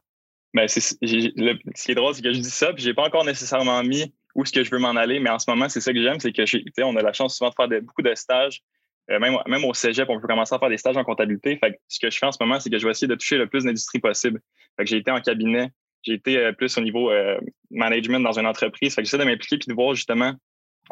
Ben, 0.54 0.68
c'est, 0.68 0.82
ce 0.82 0.96
qui 0.96 1.92
est 1.92 1.96
drôle, 1.96 2.16
c'est 2.16 2.24
que 2.24 2.34
je 2.34 2.40
dis 2.40 2.50
ça, 2.50 2.74
puis 2.74 2.84
j'ai 2.84 2.94
pas 2.94 3.04
encore 3.04 3.24
nécessairement 3.24 3.82
mis 3.84 4.14
où 4.36 4.44
est-ce 4.44 4.52
que 4.52 4.64
je 4.64 4.72
veux 4.72 4.80
m'en 4.80 4.96
aller, 4.96 5.20
mais 5.20 5.30
en 5.30 5.40
ce 5.40 5.50
moment, 5.50 5.70
c'est 5.70 5.82
ça 5.82 5.94
que 5.94 6.02
j'aime, 6.02 6.20
c'est 6.20 6.32
que 6.32 6.44
on 6.84 6.96
a 6.96 7.02
la 7.02 7.14
chance 7.14 7.38
souvent 7.38 7.50
de 7.50 7.56
faire 7.56 7.82
beaucoup 7.82 8.02
de 8.02 8.14
stages. 8.16 8.62
même, 9.08 9.38
même 9.48 9.64
au 9.64 9.74
cégep, 9.74 10.10
on 10.10 10.20
peut 10.20 10.28
commencer 10.28 10.54
à 10.54 10.60
faire 10.60 10.70
des 10.70 10.78
stages 10.78 10.98
en 10.98 11.04
comptabilité. 11.04 11.58
Fait 11.58 11.80
ce 11.88 12.00
que 12.00 12.10
je 12.10 12.18
fais 12.18 12.26
en 12.26 12.32
ce 12.32 12.38
moment, 12.42 12.60
c'est 12.60 12.70
que 12.70 12.78
je 12.78 12.86
vais 12.86 12.92
essayer 12.92 13.08
de 13.08 13.16
toucher 13.16 13.38
le 13.38 13.48
plus 13.48 13.64
d'industries 13.64 14.00
possible. 14.00 14.42
Fait 14.76 14.84
que 14.84 14.90
j'ai 14.90 14.98
été 14.98 15.12
en 15.12 15.22
cabinet 15.22 15.72
j'ai 16.04 16.14
été 16.14 16.38
euh, 16.38 16.52
plus 16.54 16.78
au 16.78 16.82
niveau 16.82 17.12
euh, 17.12 17.40
management 17.72 18.20
dans 18.20 18.40
une 18.40 18.48
entreprise. 18.48 18.96
Fait 18.96 19.02
que 19.02 19.06
j'essaie 19.06 19.18
de 19.18 19.24
m'impliquer 19.24 19.58
puis 19.58 19.68
de 19.68 19.74
voir 19.74 19.94
justement 19.96 20.34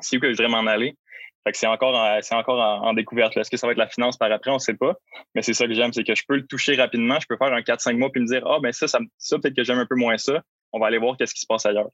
si 0.01 0.17
où 0.17 0.19
que 0.19 0.27
je 0.27 0.31
voudrais 0.33 0.49
m'en 0.49 0.67
aller. 0.69 0.95
Fait 1.43 1.51
que 1.53 1.57
c'est 1.57 1.67
encore, 1.67 1.95
en, 1.95 2.19
c'est 2.21 2.35
encore 2.35 2.59
en, 2.59 2.93
découverte. 2.93 3.37
Est-ce 3.37 3.49
que 3.49 3.57
ça 3.57 3.67
va 3.67 3.71
être 3.71 3.77
la 3.77 3.87
finance 3.87 4.17
par 4.17 4.31
après? 4.31 4.51
On 4.51 4.55
ne 4.55 4.59
sait 4.59 4.73
pas. 4.73 4.95
Mais 5.33 5.41
c'est 5.41 5.53
ça 5.53 5.65
que 5.65 5.73
j'aime, 5.73 5.93
c'est 5.93 6.03
que 6.03 6.13
je 6.13 6.23
peux 6.27 6.35
le 6.35 6.45
toucher 6.45 6.75
rapidement. 6.75 7.19
Je 7.21 7.25
peux 7.27 7.37
faire 7.37 7.53
un 7.53 7.61
4-5 7.61 7.97
mois 7.97 8.11
puis 8.11 8.21
me 8.21 8.27
dire, 8.27 8.45
ah, 8.45 8.59
ben 8.61 8.73
ça, 8.73 8.87
ça, 8.87 8.99
ça 9.17 9.39
peut-être 9.39 9.55
que 9.55 9.63
j'aime 9.63 9.79
un 9.79 9.85
peu 9.85 9.95
moins 9.95 10.17
ça. 10.17 10.43
On 10.73 10.79
va 10.79 10.87
aller 10.87 10.97
voir 10.97 11.15
qu'est-ce 11.15 11.33
qui 11.33 11.39
se 11.39 11.47
passe 11.47 11.65
ailleurs. 11.65 11.89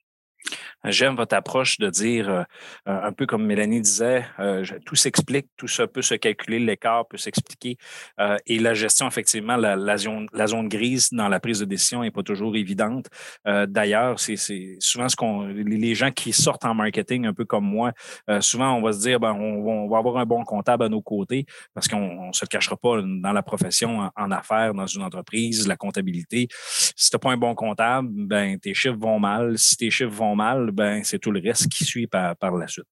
J'aime 0.86 1.16
votre 1.16 1.36
approche 1.36 1.78
de 1.78 1.90
dire, 1.90 2.30
euh, 2.30 2.44
un 2.86 3.14
peu 3.14 3.26
comme 3.26 3.46
Mélanie 3.46 3.80
disait, 3.80 4.26
euh, 4.40 4.66
tout 4.86 4.96
s'explique, 4.96 5.48
tout 5.56 5.70
ça 5.70 5.88
peut 5.88 6.02
se 6.02 6.16
calculer, 6.16 6.60
l'écart 6.60 7.08
peut 7.08 7.18
s'expliquer. 7.18 7.78
Euh, 8.20 8.38
et 8.48 8.60
la 8.60 8.74
gestion, 8.74 9.08
effectivement, 9.08 9.56
la, 9.56 9.98
zone, 9.98 10.68
grise 10.68 11.10
dans 11.14 11.30
la 11.30 11.40
prise 11.40 11.60
de 11.60 11.66
décision 11.66 12.02
n'est 12.02 12.12
pas 12.12 12.24
toujours 12.24 12.56
évidente. 12.56 13.08
D'ailleurs, 13.46 14.20
c'est 14.20 14.36
souvent 14.80 15.08
ce 15.10 15.16
qu'on 15.16 15.44
les 15.48 15.96
gens 15.96 16.12
qui 16.12 16.34
sortent 16.34 16.66
en 16.66 16.74
marketing, 16.74 17.26
un 17.26 17.34
peu 17.34 17.46
comme 17.46 17.66
moi, 17.66 17.94
souvent 18.40 18.74
on 18.74 18.82
va 18.82 18.94
se 18.94 19.00
dire, 19.00 19.20
ben, 19.20 19.34
on, 19.34 19.88
va 19.88 19.98
avoir 19.98 20.18
un 20.18 20.26
bon 20.26 20.44
comptable 20.44 20.84
à 20.84 20.90
nos 20.90 21.02
côtés 21.02 21.46
parce 21.74 21.88
qu'on 21.88 22.28
ne 22.28 22.34
se 22.34 22.46
le 22.46 22.48
cachera 22.48 22.78
pas 22.78 23.02
dans 23.02 23.34
la 23.34 23.44
profession, 23.44 24.10
en, 24.16 24.32
affaires, 24.32 24.74
dans 24.74 24.88
une 24.88 25.04
entreprise, 25.04 25.68
la 25.68 25.76
comptabilité. 25.76 26.48
Si 26.52 27.10
tu 27.10 27.16
n'as 27.16 27.20
pas 27.20 27.32
un 27.32 27.38
bon 27.38 27.56
comptable, 27.56 28.10
ben, 28.12 28.60
tes 28.60 28.74
chiffres 28.74 28.98
vont 28.98 29.20
mal. 29.20 29.58
Si 29.58 29.78
tes 29.78 29.90
chiffres 29.90 30.12
vont 30.12 30.33
mal, 30.36 30.72
ben, 30.72 31.04
c'est 31.04 31.20
tout 31.20 31.32
le 31.32 31.40
reste 31.40 31.70
qui 31.70 31.84
suit 31.84 32.08
par, 32.08 32.36
par 32.38 32.56
la 32.56 32.68
suite. 32.68 32.86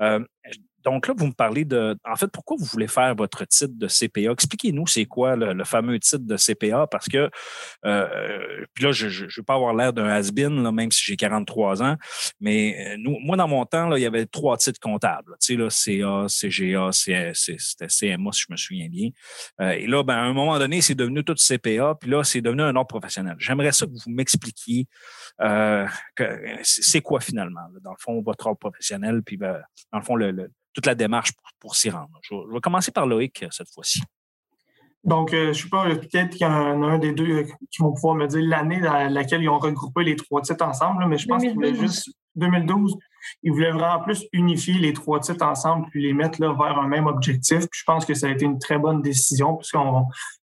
Euh, 0.00 0.24
donc 0.84 1.08
là, 1.08 1.14
vous 1.16 1.26
me 1.26 1.32
parlez 1.32 1.64
de, 1.64 1.96
en 2.04 2.16
fait, 2.16 2.28
pourquoi 2.28 2.56
vous 2.58 2.64
voulez 2.64 2.88
faire 2.88 3.14
votre 3.14 3.44
titre 3.44 3.74
de 3.76 3.86
CPA? 3.86 4.32
Expliquez-nous 4.32 4.86
c'est 4.86 5.04
quoi 5.04 5.36
le, 5.36 5.64
fameux 5.64 5.98
titre 5.98 6.24
de 6.24 6.36
CPA, 6.36 6.86
parce 6.86 7.08
que, 7.08 7.30
euh, 7.84 8.66
puis 8.74 8.84
là, 8.84 8.92
je 8.92 9.06
ne 9.06 9.28
veux 9.36 9.42
pas 9.42 9.54
avoir 9.54 9.74
l'air 9.74 9.92
d'un 9.92 10.06
has-been, 10.06 10.70
même 10.70 10.90
si 10.90 11.02
j'ai 11.04 11.16
43 11.16 11.82
ans, 11.82 11.96
mais 12.40 12.76
euh, 12.78 12.96
nous, 12.98 13.18
moi, 13.20 13.36
dans 13.36 13.48
mon 13.48 13.64
temps, 13.64 13.88
là, 13.88 13.98
il 13.98 14.02
y 14.02 14.06
avait 14.06 14.26
trois 14.26 14.56
titres 14.56 14.80
comptables. 14.80 15.32
Tu 15.40 15.54
sais, 15.54 15.56
là, 15.56 15.70
CA, 15.70 16.26
CGA, 16.28 16.90
c'était 16.92 17.86
CMA, 17.88 18.32
si 18.32 18.42
je 18.48 18.52
me 18.52 18.56
souviens 18.56 18.88
bien. 18.88 19.10
Euh, 19.60 19.70
et 19.70 19.86
là, 19.86 20.02
ben, 20.02 20.14
à 20.14 20.22
un 20.22 20.32
moment 20.32 20.58
donné, 20.58 20.80
c'est 20.80 20.94
devenu 20.94 21.24
tout 21.24 21.34
CPA, 21.34 21.96
puis 22.00 22.10
là, 22.10 22.24
c'est 22.24 22.40
devenu 22.40 22.62
un 22.62 22.74
ordre 22.74 22.88
professionnel. 22.88 23.36
J'aimerais 23.38 23.72
ça 23.72 23.86
que 23.86 23.92
vous 23.92 24.10
m'expliquiez 24.10 24.86
c'est 26.62 27.00
quoi 27.00 27.20
finalement, 27.20 27.60
dans 27.82 27.90
le 27.90 27.96
fond, 27.98 28.20
votre 28.22 28.46
ordre 28.46 28.58
professionnel, 28.58 29.22
puis 29.22 29.36
ben, 29.36 29.60
dans 29.92 29.98
le 29.98 30.04
fond, 30.04 30.16
le 30.16 30.50
toute 30.72 30.86
la 30.86 30.94
démarche 30.94 31.32
pour, 31.60 31.76
s'y 31.76 31.90
rendre. 31.90 32.18
Je 32.22 32.34
vais, 32.34 32.60
commencer 32.60 32.90
par 32.90 33.06
Loïc 33.06 33.42
euh, 33.42 33.48
cette 33.50 33.70
fois-ci. 33.72 34.02
Donc, 35.04 35.32
euh, 35.32 35.52
je 35.52 35.58
ne 35.58 35.62
sais 35.64 35.68
pas, 35.68 35.84
peut-être 35.84 36.30
qu'il 36.30 36.42
y 36.42 36.44
en 36.44 36.82
a 36.82 36.86
un 36.86 36.98
des 36.98 37.12
deux 37.12 37.38
euh, 37.38 37.44
qui 37.70 37.82
vont 37.82 37.92
pouvoir 37.92 38.14
me 38.14 38.26
dire 38.26 38.42
l'année 38.42 38.80
dans 38.80 39.12
laquelle 39.12 39.42
ils 39.42 39.48
ont 39.48 39.58
regroupé 39.58 40.04
les 40.04 40.16
trois 40.16 40.40
titres 40.42 40.64
ensemble, 40.64 41.06
mais 41.06 41.18
je 41.18 41.26
pense 41.26 41.42
qu'ils 41.42 41.54
voulaient 41.54 41.74
juste 41.74 42.10
2012, 42.36 42.96
ils 43.42 43.52
voulaient 43.52 43.72
vraiment 43.72 44.00
plus 44.00 44.26
unifier 44.32 44.74
les 44.74 44.92
trois 44.92 45.20
titres 45.20 45.44
ensemble 45.44 45.86
puis 45.90 46.02
les 46.02 46.12
mettre 46.12 46.40
là, 46.40 46.52
vers 46.52 46.78
un 46.78 46.88
même 46.88 47.06
objectif. 47.06 47.60
Puis 47.70 47.80
je 47.80 47.84
pense 47.84 48.04
que 48.04 48.14
ça 48.14 48.26
a 48.26 48.30
été 48.30 48.44
une 48.44 48.58
très 48.58 48.78
bonne 48.78 49.02
décision 49.02 49.56
puisqu'il 49.56 49.78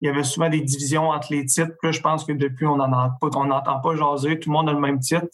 y 0.01 0.07
avait 0.07 0.23
souvent 0.23 0.49
des 0.49 0.61
divisions 0.61 1.09
entre 1.09 1.31
les 1.31 1.45
titres. 1.45 1.71
Puis 1.79 1.87
là, 1.87 1.91
je 1.91 2.01
pense 2.01 2.25
que 2.25 2.33
depuis, 2.33 2.65
on 2.65 2.77
n'entend 2.77 3.79
pas 3.79 3.95
jaser. 3.95 4.39
Tout 4.39 4.49
le 4.49 4.53
monde 4.53 4.69
a 4.69 4.73
le 4.73 4.79
même 4.79 4.99
titre. 4.99 5.27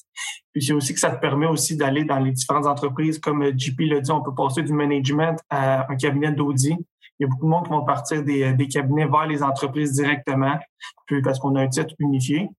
Puis 0.53 0.63
c'est 0.63 0.74
aussi 0.74 0.93
que 0.93 1.00
ça 1.00 1.12
te 1.12 1.19
permet 1.19 1.48
aussi 1.48 1.77
d'aller 1.77 2.03
dans 2.03 2.19
les 2.19 2.31
différentes 2.31 2.65
entreprises. 2.65 3.19
Comme 3.19 3.43
JP 3.57 3.79
l'a 3.81 4.01
dit, 4.01 4.12
on 4.12 4.21
peut 4.21 4.36
passer 4.36 4.63
du 4.63 4.74
management 4.74 5.39
à 5.50 5.91
un 5.91 5.95
cabinet 5.95 6.31
d'audit. 6.31 6.77
Il 7.19 7.24
y 7.24 7.25
a 7.25 7.27
beaucoup 7.27 7.45
de 7.45 7.51
monde 7.51 7.65
qui 7.65 7.69
vont 7.69 7.86
partir 7.86 8.24
des, 8.24 8.53
des 8.53 8.67
cabinets 8.67 9.05
vers 9.05 9.27
les 9.27 9.43
entreprises 9.43 9.93
directement, 9.93 10.57
puis 11.05 11.21
parce 11.21 11.38
qu'on 11.38 11.55
a 11.55 11.62
un 11.62 11.67
titre 11.67 11.93
unifié 12.00 12.50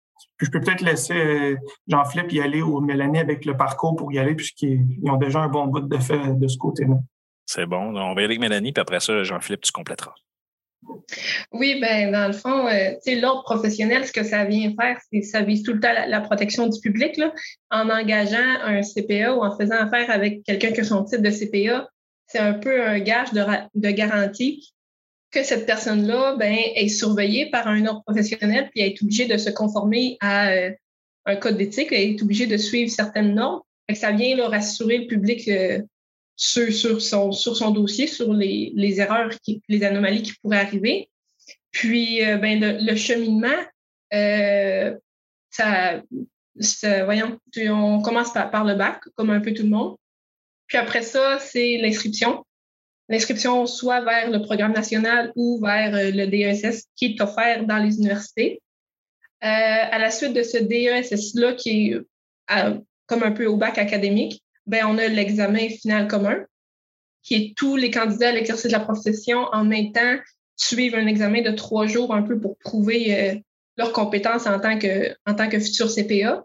je 0.43 0.51
peux 0.51 0.61
peut-être 0.61 0.83
laisser 0.83 1.15
euh, 1.15 1.57
Jean-Philippe 1.89 2.33
y 2.33 2.41
aller 2.41 2.63
ou 2.63 2.81
Mélanie 2.81 3.19
avec 3.19 3.45
le 3.45 3.57
parcours 3.57 3.97
pour 3.97 4.13
y 4.13 4.19
aller, 4.19 4.35
puisqu'ils 4.35 5.11
ont 5.11 5.17
déjà 5.17 5.41
un 5.41 5.49
bon 5.49 5.67
bout 5.67 5.81
de 5.81 5.99
fait 5.99 6.39
de 6.39 6.49
ce 6.49 6.59
côté-là. 6.59 6.97
C'est 7.47 7.67
bon. 7.67 7.97
On 7.97 8.15
va 8.15 8.21
y 8.21 8.25
aller 8.25 8.25
avec 8.25 8.41
Mélanie, 8.41 8.73
puis 8.73 8.81
après 8.81 9.01
ça, 9.01 9.23
Jean-Philippe, 9.23 9.63
tu 9.63 9.73
compléteras. 9.73 10.15
Oui, 11.53 11.79
ben 11.81 12.11
dans 12.11 12.27
le 12.27 12.33
fond, 12.33 12.67
euh, 12.67 13.21
l'ordre 13.21 13.45
professionnel, 13.45 14.05
ce 14.05 14.13
que 14.13 14.25
ça 14.25 14.45
vient 14.45 14.73
faire, 14.79 14.99
c'est 15.13 15.23
ça 15.23 15.43
vise 15.43 15.63
tout 15.63 15.73
le 15.73 15.81
temps 15.81 15.93
la, 15.93 16.21
protection 16.21 16.67
du 16.67 16.81
public. 16.81 17.17
Là, 17.17 17.33
en 17.71 17.89
engageant 17.89 18.61
un 18.65 18.81
CPA 18.83 19.35
ou 19.35 19.45
en 19.45 19.57
faisant 19.57 19.77
affaire 19.77 20.11
avec 20.11 20.43
quelqu'un 20.43 20.73
qui 20.73 20.81
a 20.81 20.85
son 20.85 21.05
titre 21.05 21.23
de 21.23 21.31
CPA, 21.31 21.89
c'est 22.27 22.41
un 22.41 22.55
peu 22.55 22.85
un 22.85 22.99
gage 22.99 23.33
de, 23.33 23.45
de 23.75 23.91
garantie 23.91 24.72
que 25.33 25.43
cette 25.43 25.67
personne-là 25.67 26.37
ben, 26.37 26.55
est 26.75 26.89
surveillée 26.89 27.51
par 27.51 27.67
un 27.67 27.87
ordre 27.87 28.03
professionnel 28.05 28.69
puis 28.71 28.83
est 28.83 29.03
obligée 29.03 29.27
de 29.27 29.39
se 29.39 29.51
conformer 29.51 30.19
à 30.21 30.51
euh, 30.51 30.71
un 31.25 31.37
code 31.37 31.57
d'éthique, 31.57 31.89
elle 31.91 32.11
est 32.11 32.23
obligée 32.23 32.47
de 32.47 32.57
suivre 32.57 32.91
certaines 32.91 33.35
normes. 33.35 33.63
ça 33.95 34.13
vient 34.13 34.37
là, 34.37 34.49
rassurer 34.49 34.99
le 34.99 35.07
public 35.07 35.49
euh, 35.49 35.81
sur, 36.37 37.01
son, 37.01 37.33
sur 37.33 37.57
son 37.57 37.71
dossier, 37.71 38.07
sur 38.07 38.33
les, 38.35 38.73
les 38.75 39.01
erreurs, 39.01 39.31
qui, 39.41 39.63
les 39.69 39.85
anomalies 39.85 40.23
qui 40.23 40.35
pourraient 40.43 40.61
arriver. 40.61 41.09
Puis, 41.71 42.25
euh, 42.25 42.37
ben, 42.37 42.61
le, 42.61 42.97
cheminement, 42.97 43.49
ça, 45.51 46.03
voyons, 47.05 47.39
on 47.69 48.03
commence 48.03 48.33
par, 48.33 48.51
par 48.51 48.65
le 48.65 48.75
bac, 48.75 49.01
comme 49.15 49.31
un 49.31 49.41
peu 49.41 49.55
tout 49.55 49.63
le 49.63 49.71
monde. 49.71 49.97
Puis 50.67 50.77
après 50.77 51.03
ça, 51.03 51.39
c'est 51.39 51.79
l'inscription 51.79 52.45
l'inscription 53.09 53.67
soit 53.67 54.01
vers 54.01 54.31
le 54.31 54.41
programme 54.43 54.73
national 54.73 55.33
ou 55.37 55.61
vers 55.63 55.95
euh, 55.95 56.11
le 56.11 56.27
DESS 56.27 56.87
qui 56.97 57.07
est 57.07 57.21
offert 57.21 57.67
dans 57.67 57.79
les 57.79 57.97
universités. 57.97 58.61
Euh, 59.45 59.47
à 59.47 59.99
la 59.99 60.11
suite 60.11 60.35
de 60.35 60.43
ce 60.43 60.59
DESS-là, 60.59 61.55
qui 61.55 61.91
est 61.91 62.01
euh, 62.57 62.79
comme 63.07 63.23
un 63.23 63.33
peu 63.33 63.47
au 63.47 63.57
bac 63.57 63.79
académique, 63.79 64.43
ben, 64.67 64.87
on 64.87 64.99
a 64.99 65.09
l'examen 65.09 65.69
final 65.69 66.07
commun, 66.07 66.45
qui 67.23 67.35
est 67.35 67.57
tous 67.57 67.77
les 67.77 67.91
candidats 67.91 68.29
à 68.29 68.33
l'exercice 68.33 68.67
de 68.67 68.73
la 68.73 68.81
profession 68.81 69.47
en 69.53 69.65
même 69.65 69.93
temps 69.93 70.17
suivent 70.57 70.95
un 70.95 71.07
examen 71.07 71.43
de 71.43 71.51
trois 71.51 71.87
jours 71.87 72.15
un 72.15 72.23
peu 72.23 72.39
pour 72.39 72.57
prouver 72.59 73.43
leurs 73.77 73.93
compétences 73.93 74.47
en 74.47 74.61
tant 74.61 74.79
que, 74.79 75.13
en 75.27 75.35
tant 75.35 75.49
que 75.49 75.59
futur 75.59 75.93
CPA. 75.93 76.45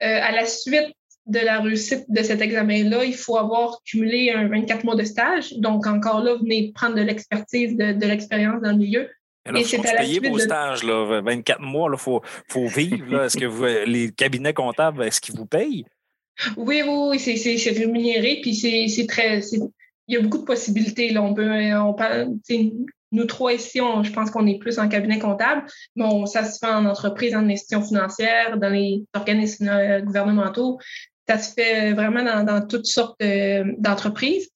à 0.00 0.32
la 0.32 0.46
suite 0.46 0.94
de 1.30 1.38
la 1.38 1.60
réussite 1.60 2.04
de 2.08 2.22
cet 2.22 2.40
examen-là, 2.40 3.04
il 3.04 3.14
faut 3.14 3.36
avoir 3.36 3.80
cumulé 3.84 4.30
un 4.30 4.48
24 4.48 4.84
mois 4.84 4.96
de 4.96 5.04
stage. 5.04 5.54
Donc, 5.58 5.86
encore 5.86 6.22
là, 6.22 6.36
venez 6.36 6.72
prendre 6.74 6.96
de 6.96 7.02
l'expertise, 7.02 7.76
de, 7.76 8.06
l'expérience 8.06 8.60
dans 8.62 8.72
le 8.72 8.78
milieu. 8.78 9.08
Et 9.54 9.64
c'est 9.64 9.84
à 9.86 9.98
payer 9.98 10.20
vos 10.20 10.38
stages, 10.38 10.84
là, 10.84 11.20
24 11.22 11.60
mois, 11.60 11.88
il 11.92 11.98
faut, 11.98 12.20
faut, 12.48 12.66
vivre. 12.66 13.24
Est-ce 13.24 13.38
que 13.38 13.46
vous, 13.46 13.64
les 13.64 14.10
cabinets 14.10 14.52
comptables, 14.52 15.02
est-ce 15.02 15.20
qu'ils 15.20 15.36
vous 15.36 15.46
payent? 15.46 15.84
Oui, 16.56 16.82
oui, 16.86 17.08
oui, 17.10 17.18
c'est 17.18 17.70
rémunéré, 17.70 18.40
puis 18.42 18.54
c'est 18.54 19.06
très. 19.06 19.40
Il 20.08 20.14
y 20.14 20.16
a 20.16 20.20
beaucoup 20.20 20.38
de 20.38 20.44
possibilités. 20.44 21.10
Là. 21.10 21.22
On 21.22 21.34
peut, 21.34 21.48
on 21.74 21.94
parle, 21.94 22.34
nous 23.12 23.24
trois 23.24 23.52
ici, 23.52 23.78
je 23.78 24.12
pense 24.12 24.30
qu'on 24.30 24.46
est 24.46 24.58
plus 24.58 24.78
en 24.78 24.88
cabinet 24.88 25.18
comptable, 25.18 25.64
mais 25.96 26.26
ça 26.26 26.44
se 26.44 26.58
fait 26.58 26.72
en 26.72 26.84
entreprise, 26.86 27.34
en 27.34 27.48
institution 27.48 27.82
financière, 27.82 28.56
dans 28.58 28.68
les 28.68 29.04
organismes 29.14 29.68
euh, 29.68 30.00
gouvernementaux. 30.00 30.78
Ça 31.30 31.38
se 31.38 31.52
fait 31.52 31.92
vraiment 31.92 32.24
dans, 32.42 32.66
toutes 32.66 32.86
sortes 32.86 33.22
euh, 33.22 33.62
d'entreprises. 33.78 34.48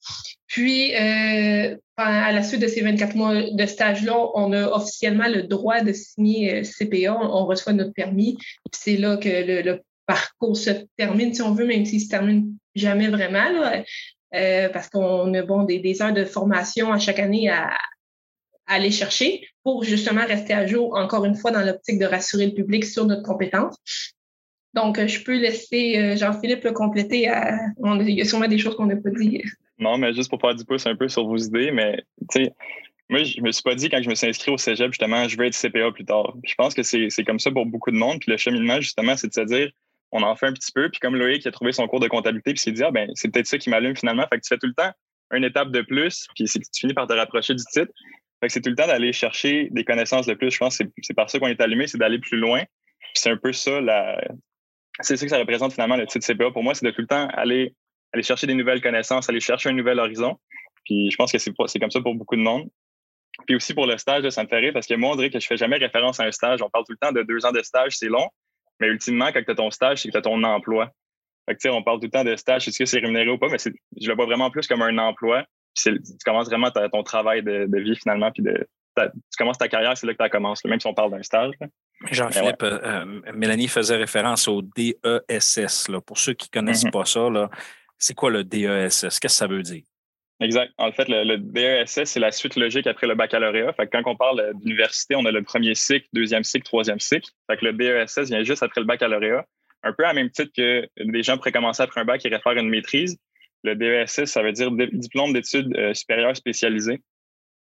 Puis, 0.49 0.93
euh, 0.97 1.77
à 1.97 2.33
la 2.33 2.43
suite 2.43 2.63
de 2.63 2.67
ces 2.67 2.81
24 2.81 3.15
mois 3.15 3.49
de 3.49 3.65
stage-là, 3.65 4.17
on 4.35 4.53
a 4.53 4.67
officiellement 4.67 5.29
le 5.29 5.45
droit 5.45 5.83
de 5.83 5.93
signer 5.93 6.53
euh, 6.53 6.63
CPA. 6.65 7.17
On, 7.17 7.47
reçoit 7.47 7.75
notre 7.75 7.93
permis. 7.93 8.39
C'est 8.73 8.97
là 8.97 9.17
que 9.17 9.29
le, 9.29 9.83
parcours 10.07 10.57
se 10.57 10.71
termine, 10.97 11.33
si 11.33 11.43
on 11.43 11.55
veut, 11.55 11.65
même 11.65 11.87
s'il 11.87 12.01
se 12.01 12.09
termine 12.09 12.57
jamais 12.75 13.07
vraiment, 13.07 13.71
parce 14.33 14.91
qu'on 14.91 15.33
a 15.33 15.65
des, 15.65 16.03
heures 16.03 16.13
de 16.13 16.25
formation 16.25 16.93
à 16.93 16.99
chaque 16.99 17.21
année 17.21 17.49
à 17.49 17.71
aller 18.67 18.91
chercher 18.91 19.47
pour 19.63 19.85
justement 19.85 20.27
rester 20.27 20.55
à 20.55 20.67
jour, 20.67 20.97
encore 20.97 21.25
une 21.25 21.37
fois, 21.37 21.53
dans 21.53 21.63
l'optique 21.63 22.01
de 22.01 22.05
rassurer 22.05 22.47
le 22.47 22.53
public 22.53 22.85
sur 22.85 23.07
notre 23.07 23.23
compétence. 23.23 23.77
Donc, 24.75 24.99
euh, 24.99 25.07
je 25.07 25.23
peux 25.23 25.39
laisser 25.39 25.97
euh, 25.97 26.17
Jean-Philippe 26.17 26.65
le 26.65 26.73
compléter. 26.73 27.23
Il 27.23 28.11
y 28.11 28.21
a 28.21 28.25
sûrement 28.25 28.49
des 28.49 28.59
choses 28.59 28.77
qu'on 28.77 28.87
n'a 28.87 28.97
pas 28.97 29.11
dit. 29.11 29.43
Non, 29.79 29.99
mais 29.99 30.13
juste 30.13 30.31
pour 30.31 30.41
faire 30.41 30.55
du 30.55 30.65
pouce 30.65 30.87
un 30.87 30.97
peu 30.97 31.09
sur 31.09 31.27
vos 31.27 31.37
idées, 31.37 31.71
mais 31.71 32.05
tu 32.31 32.45
sais, 32.45 32.53
moi, 33.09 33.23
je 33.23 33.41
me 33.41 33.53
suis 33.53 33.63
pas 33.63 33.75
dit 33.75 33.89
quand 33.89 34.03
je 34.03 34.09
me 34.09 34.15
suis 34.15 34.27
inscrit 34.27 34.51
au 34.51 34.57
cégep, 34.57 34.91
justement, 34.93 35.29
je 35.29 35.37
veux 35.37 35.45
être 35.45 35.55
CPA 35.55 35.93
plus 35.93 36.05
tard. 36.05 36.35
Je 36.45 36.55
pense 36.55 36.75
que 36.75 36.83
c'est 36.83 37.25
comme 37.25 37.39
ça 37.39 37.51
pour 37.51 37.67
beaucoup 37.67 37.91
de 37.91 37.97
monde. 37.97 38.19
Puis 38.21 38.31
le 38.31 38.37
cheminement, 38.37 38.81
justement, 38.81 39.17
c'est 39.17 39.29
de 39.29 39.33
se 39.33 39.43
dire, 39.43 39.71
on 40.11 40.23
en 40.23 40.35
fait 40.37 40.47
un 40.47 40.53
petit 40.53 40.73
peu. 40.73 40.91
Puis 40.91 41.01
comme 41.01 41.15
Loïc 41.15 41.47
a 41.47 41.51
trouvé 41.51 41.73
son 41.73 41.87
cours 41.87 42.01
de 42.01 42.09
comptabilité, 42.09 42.53
puis 42.53 42.61
s'est 42.61 42.73
dit, 42.73 42.83
ah 42.83 42.91
ben, 42.91 43.11
c'est 43.15 43.31
peut-être 43.31 43.47
ça 43.47 43.59
qui 43.59 43.69
m'allume 43.71 43.97
finalement. 43.97 44.27
Fait 44.29 44.39
que 44.39 44.43
tu 44.43 44.49
fais 44.49 44.59
tout 44.59 44.67
le 44.67 44.75
temps 44.75 44.91
une 45.33 45.45
étape 45.45 45.71
de 45.71 45.83
plus, 45.83 46.29
puis 46.35 46.45
tu 46.45 46.61
finis 46.75 46.95
par 46.95 47.07
te 47.07 47.13
rapprocher 47.13 47.55
du 47.55 47.65
titre. 47.65 47.93
Fait 48.41 48.47
que 48.47 48.53
c'est 48.53 48.61
tout 48.61 48.71
le 48.71 48.77
temps 48.77 48.87
d'aller 48.87 49.13
chercher 49.13 49.69
des 49.71 49.85
connaissances 49.85 50.27
de 50.27 50.35
plus. 50.35 50.51
Je 50.51 50.59
pense 50.59 50.79
que 50.79 50.85
c'est 51.03 51.15
par 51.15 51.29
ça 51.29 51.39
qu'on 51.39 51.49
est 51.49 51.61
allumé, 51.61 51.87
c'est 51.87 51.99
d'aller 51.99 52.19
plus 52.19 52.39
loin. 52.39 52.61
Puis 52.61 53.13
c'est 53.15 53.31
un 53.31 53.37
peu 53.37 53.53
ça 53.53 53.81
la, 53.81 54.21
c'est 55.01 55.17
ça 55.17 55.27
que 55.27 55.31
ça 55.31 55.39
représente 55.39 55.73
finalement 55.73 55.97
le 55.97 56.07
titre 56.07 56.27
CPA. 56.27 56.51
Pour 56.51 56.63
moi, 56.63 56.75
c'est 56.75 56.87
de 56.87 56.91
tout 56.91 57.01
le 57.01 57.07
temps 57.07 57.27
aller, 57.33 57.75
chercher 58.23 58.47
des 58.47 58.55
nouvelles 58.55 58.81
connaissances, 58.81 59.29
aller 59.29 59.41
chercher 59.41 59.71
un 59.71 59.73
nouvel 59.73 59.99
horizon. 59.99 60.39
Puis 60.85 61.11
je 61.11 61.17
pense 61.17 61.33
que 61.33 61.39
c'est 61.39 61.79
comme 61.79 61.91
ça 61.91 62.01
pour 62.01 62.15
beaucoup 62.15 62.37
de 62.37 62.43
monde. 62.43 62.69
Puis 63.47 63.57
aussi 63.57 63.75
pour 63.75 63.87
le 63.87 63.99
stage, 63.99 64.29
ça 64.29 64.45
me 64.45 64.49
fait 64.49 64.73
parce 64.73 64.87
que 64.87 64.95
moi, 64.95 65.13
on 65.13 65.17
dirait 65.17 65.31
que 65.31 65.41
je 65.41 65.47
fais 65.47 65.57
jamais 65.57 65.77
référence 65.77 66.21
à 66.21 66.25
un 66.25 66.31
stage. 66.31 66.63
On 66.63 66.71
parle 66.71 66.85
tout 66.85 66.93
le 66.93 66.99
temps 66.99 67.13
de 67.13 67.23
deux 67.23 67.45
ans 67.45 67.53
de 67.53 67.63
stage, 67.63 67.97
c'est 67.97 68.09
long. 68.09 68.29
Mais 68.81 68.87
ultimement, 68.89 69.31
quand 69.33 69.43
tu 69.43 69.51
as 69.51 69.55
ton 69.55 69.71
stage, 69.71 70.03
c'est 70.03 70.09
que 70.09 70.13
tu 70.13 70.19
as 70.19 70.23
ton 70.23 70.43
emploi. 70.45 70.91
Fait 71.49 71.57
que, 71.57 71.69
on 71.69 71.83
parle 71.83 71.99
tout 71.99 72.07
le 72.07 72.11
temps 72.11 72.25
de 72.25 72.37
stage, 72.37 72.69
est-ce 72.69 72.79
que 72.79 72.85
c'est 72.87 73.01
rémunéré 73.01 73.31
ou 73.31 73.39
pas, 73.39 73.49
mais 73.49 73.59
je 73.59 74.09
le 74.09 74.15
vois 74.15 74.25
vraiment 74.25 74.51
plus 74.51 74.67
comme 74.67 74.83
un 74.83 74.97
emploi. 74.99 75.45
Tu 75.77 75.93
commences 76.25 76.49
vraiment 76.49 76.71
ton 76.71 77.03
travail 77.03 77.43
de, 77.43 77.79
vie 77.79 77.97
finalement, 77.97 78.31
puis 78.31 78.43
tu 78.43 79.37
commences 79.37 79.59
ta 79.59 79.69
carrière, 79.69 79.97
c'est 79.97 80.07
là 80.07 80.15
que 80.15 80.23
tu 80.23 80.31
commences, 80.31 80.65
même 80.65 80.81
si 80.81 80.87
on 80.87 80.95
parle 80.95 81.11
d'un 81.11 81.23
stage. 81.23 81.53
Jean-Philippe, 82.11 82.63
euh, 82.63 82.79
euh, 82.83 83.33
Mélanie 83.35 83.69
faisait 83.69 83.97
référence 83.97 84.49
au 84.49 84.63
DESS. 84.63 85.89
Là. 85.89 86.01
Pour 86.01 86.19
ceux 86.19 86.35
qui 86.35 86.49
ne 86.53 86.61
connaissent 86.61 86.85
mm-hmm. 86.85 86.91
pas 86.91 87.05
ça, 87.05 87.51
c'est 87.99 88.15
quoi 88.15 88.31
le 88.31 88.45
DESS? 88.45 89.01
Qu'est-ce 89.01 89.21
que 89.21 89.29
ça 89.29 89.47
veut 89.47 89.63
dire? 89.63 89.83
Exact. 90.41 90.73
En 90.79 90.91
fait, 90.91 91.09
le, 91.09 91.37
DESS, 91.39 92.05
c'est 92.05 92.21
la 92.21 92.33
suite 92.33 92.57
logique 92.57 92.87
après 92.87 93.07
le 93.07 93.15
baccalauréat. 93.15 93.73
Fait 93.75 93.87
quand 93.87 94.03
on 94.07 94.17
parle 94.17 94.53
d'université, 94.55 95.15
on 95.15 95.25
a 95.25 95.31
le 95.31 95.43
premier 95.43 95.75
cycle, 95.75 96.07
deuxième 96.13 96.45
cycle, 96.45 96.65
troisième 96.65 96.99
cycle. 96.99 97.31
Fait 97.49 97.57
que 97.57 97.65
le 97.65 97.73
DESS 97.73 98.29
vient 98.31 98.43
juste 98.43 98.63
après 98.63 98.81
le 98.81 98.87
baccalauréat. 98.87 99.47
Un 99.85 99.93
peu 99.93 100.05
à 100.05 100.13
même 100.13 100.31
titre 100.31 100.51
que 100.57 100.87
des 100.99 101.23
gens 101.23 101.37
pourraient 101.37 101.53
commencer 101.53 101.83
après 101.83 102.01
un 102.01 102.05
bac 102.05 102.25
et 102.25 102.31
faire 102.31 102.53
une 102.53 102.69
maîtrise. 102.69 103.17
Le 103.63 103.77
DESS, 103.77 104.25
ça 104.25 104.43
veut 104.43 104.53
dire 104.53 104.71
diplôme 104.93 105.33
d'études 105.33 105.75
euh, 105.77 105.95
supérieures 105.95 106.37
spécialisées. 106.37 107.01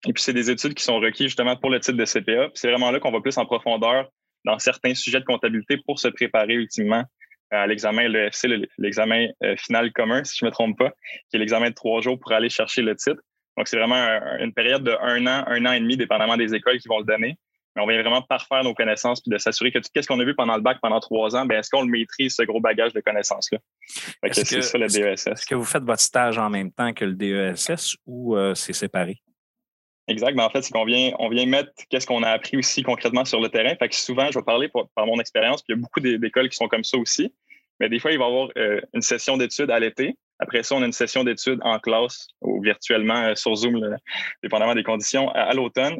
Et 0.06 0.12
puis, 0.12 0.22
c'est 0.22 0.34
des 0.34 0.50
études 0.50 0.74
qui 0.74 0.84
sont 0.84 0.98
requises 0.98 1.28
justement 1.28 1.56
pour 1.56 1.70
le 1.70 1.80
titre 1.80 1.96
de 1.96 2.04
CPA. 2.04 2.50
c'est 2.54 2.68
vraiment 2.68 2.90
là 2.90 2.98
qu'on 3.00 3.12
va 3.12 3.20
plus 3.20 3.38
en 3.38 3.46
profondeur 3.46 4.10
dans 4.44 4.58
certains 4.58 4.94
sujets 4.94 5.20
de 5.20 5.24
comptabilité 5.24 5.78
pour 5.86 5.98
se 5.98 6.08
préparer 6.08 6.54
ultimement 6.54 7.04
à 7.50 7.66
l'examen, 7.66 8.08
le 8.08 8.26
FC, 8.26 8.48
l'examen 8.78 9.28
euh, 9.42 9.56
final 9.56 9.92
commun, 9.92 10.24
si 10.24 10.38
je 10.38 10.44
ne 10.44 10.50
me 10.50 10.52
trompe 10.52 10.78
pas, 10.78 10.90
qui 11.30 11.36
est 11.36 11.38
l'examen 11.38 11.70
de 11.70 11.74
trois 11.74 12.00
jours 12.00 12.18
pour 12.18 12.32
aller 12.32 12.48
chercher 12.48 12.82
le 12.82 12.96
titre. 12.96 13.20
Donc, 13.56 13.68
c'est 13.68 13.76
vraiment 13.76 14.18
une 14.40 14.52
période 14.52 14.82
de 14.82 14.96
un 15.00 15.26
an, 15.26 15.44
un 15.46 15.64
an 15.66 15.72
et 15.72 15.80
demi, 15.80 15.96
dépendamment 15.96 16.36
des 16.36 16.54
écoles 16.54 16.78
qui 16.78 16.88
vont 16.88 16.98
le 16.98 17.04
donner. 17.04 17.38
Mais 17.76 17.82
on 17.82 17.86
vient 17.86 18.00
vraiment 18.00 18.22
parfaire 18.22 18.62
nos 18.62 18.74
connaissances 18.74 19.20
puis 19.20 19.30
de 19.30 19.38
s'assurer 19.38 19.72
que 19.72 19.78
tout 19.78 19.90
ce 19.94 20.06
qu'on 20.06 20.20
a 20.20 20.24
vu 20.24 20.34
pendant 20.34 20.56
le 20.56 20.62
bac 20.62 20.78
pendant 20.80 21.00
trois 21.00 21.34
ans, 21.34 21.44
ben 21.44 21.58
est-ce 21.58 21.70
qu'on 21.70 21.82
le 21.82 21.90
maîtrise, 21.90 22.34
ce 22.36 22.42
gros 22.42 22.60
bagage 22.60 22.92
de 22.92 23.00
connaissances-là? 23.00 23.58
C'est 24.32 24.62
ça 24.62 24.78
le 24.78 24.86
DESS. 24.86 25.26
Est-ce 25.26 25.46
que 25.46 25.54
vous 25.54 25.64
faites 25.64 25.82
votre 25.82 26.00
stage 26.00 26.38
en 26.38 26.50
même 26.50 26.70
temps 26.70 26.92
que 26.92 27.04
le 27.04 27.14
DESS 27.14 27.96
ou 28.06 28.36
euh, 28.36 28.54
c'est 28.54 28.72
séparé? 28.72 29.20
Exact. 30.06 30.34
Mais 30.36 30.42
en 30.42 30.50
fait, 30.50 30.62
c'est 30.62 30.72
qu'on 30.72 30.84
vient, 30.84 31.12
on 31.18 31.28
vient 31.28 31.46
mettre 31.46 31.70
qu'est-ce 31.88 32.06
qu'on 32.06 32.22
a 32.22 32.30
appris 32.30 32.56
aussi 32.56 32.82
concrètement 32.82 33.24
sur 33.24 33.40
le 33.40 33.48
terrain. 33.48 33.74
Fait 33.76 33.88
que 33.88 33.94
souvent, 33.94 34.30
je 34.30 34.38
vais 34.38 34.44
parler 34.44 34.70
par 34.94 35.06
mon 35.06 35.18
expérience, 35.18 35.62
puis 35.62 35.74
il 35.74 35.76
y 35.76 35.80
a 35.80 35.82
beaucoup 35.82 36.00
d'écoles 36.00 36.48
qui 36.48 36.56
sont 36.56 36.68
comme 36.68 36.84
ça 36.84 36.98
aussi. 36.98 37.32
Mais 37.80 37.88
des 37.88 37.98
fois, 37.98 38.12
il 38.12 38.18
va 38.18 38.26
y 38.26 38.28
avoir 38.28 38.48
euh, 38.56 38.80
une 38.92 39.02
session 39.02 39.36
d'études 39.36 39.70
à 39.70 39.80
l'été. 39.80 40.16
Après 40.38 40.62
ça, 40.62 40.74
on 40.74 40.82
a 40.82 40.86
une 40.86 40.92
session 40.92 41.24
d'études 41.24 41.60
en 41.62 41.78
classe 41.78 42.28
ou 42.40 42.60
virtuellement 42.60 43.22
euh, 43.24 43.34
sur 43.34 43.54
Zoom, 43.54 43.96
dépendamment 44.42 44.74
des 44.74 44.82
conditions, 44.82 45.30
à, 45.30 45.52
l'automne. 45.54 45.98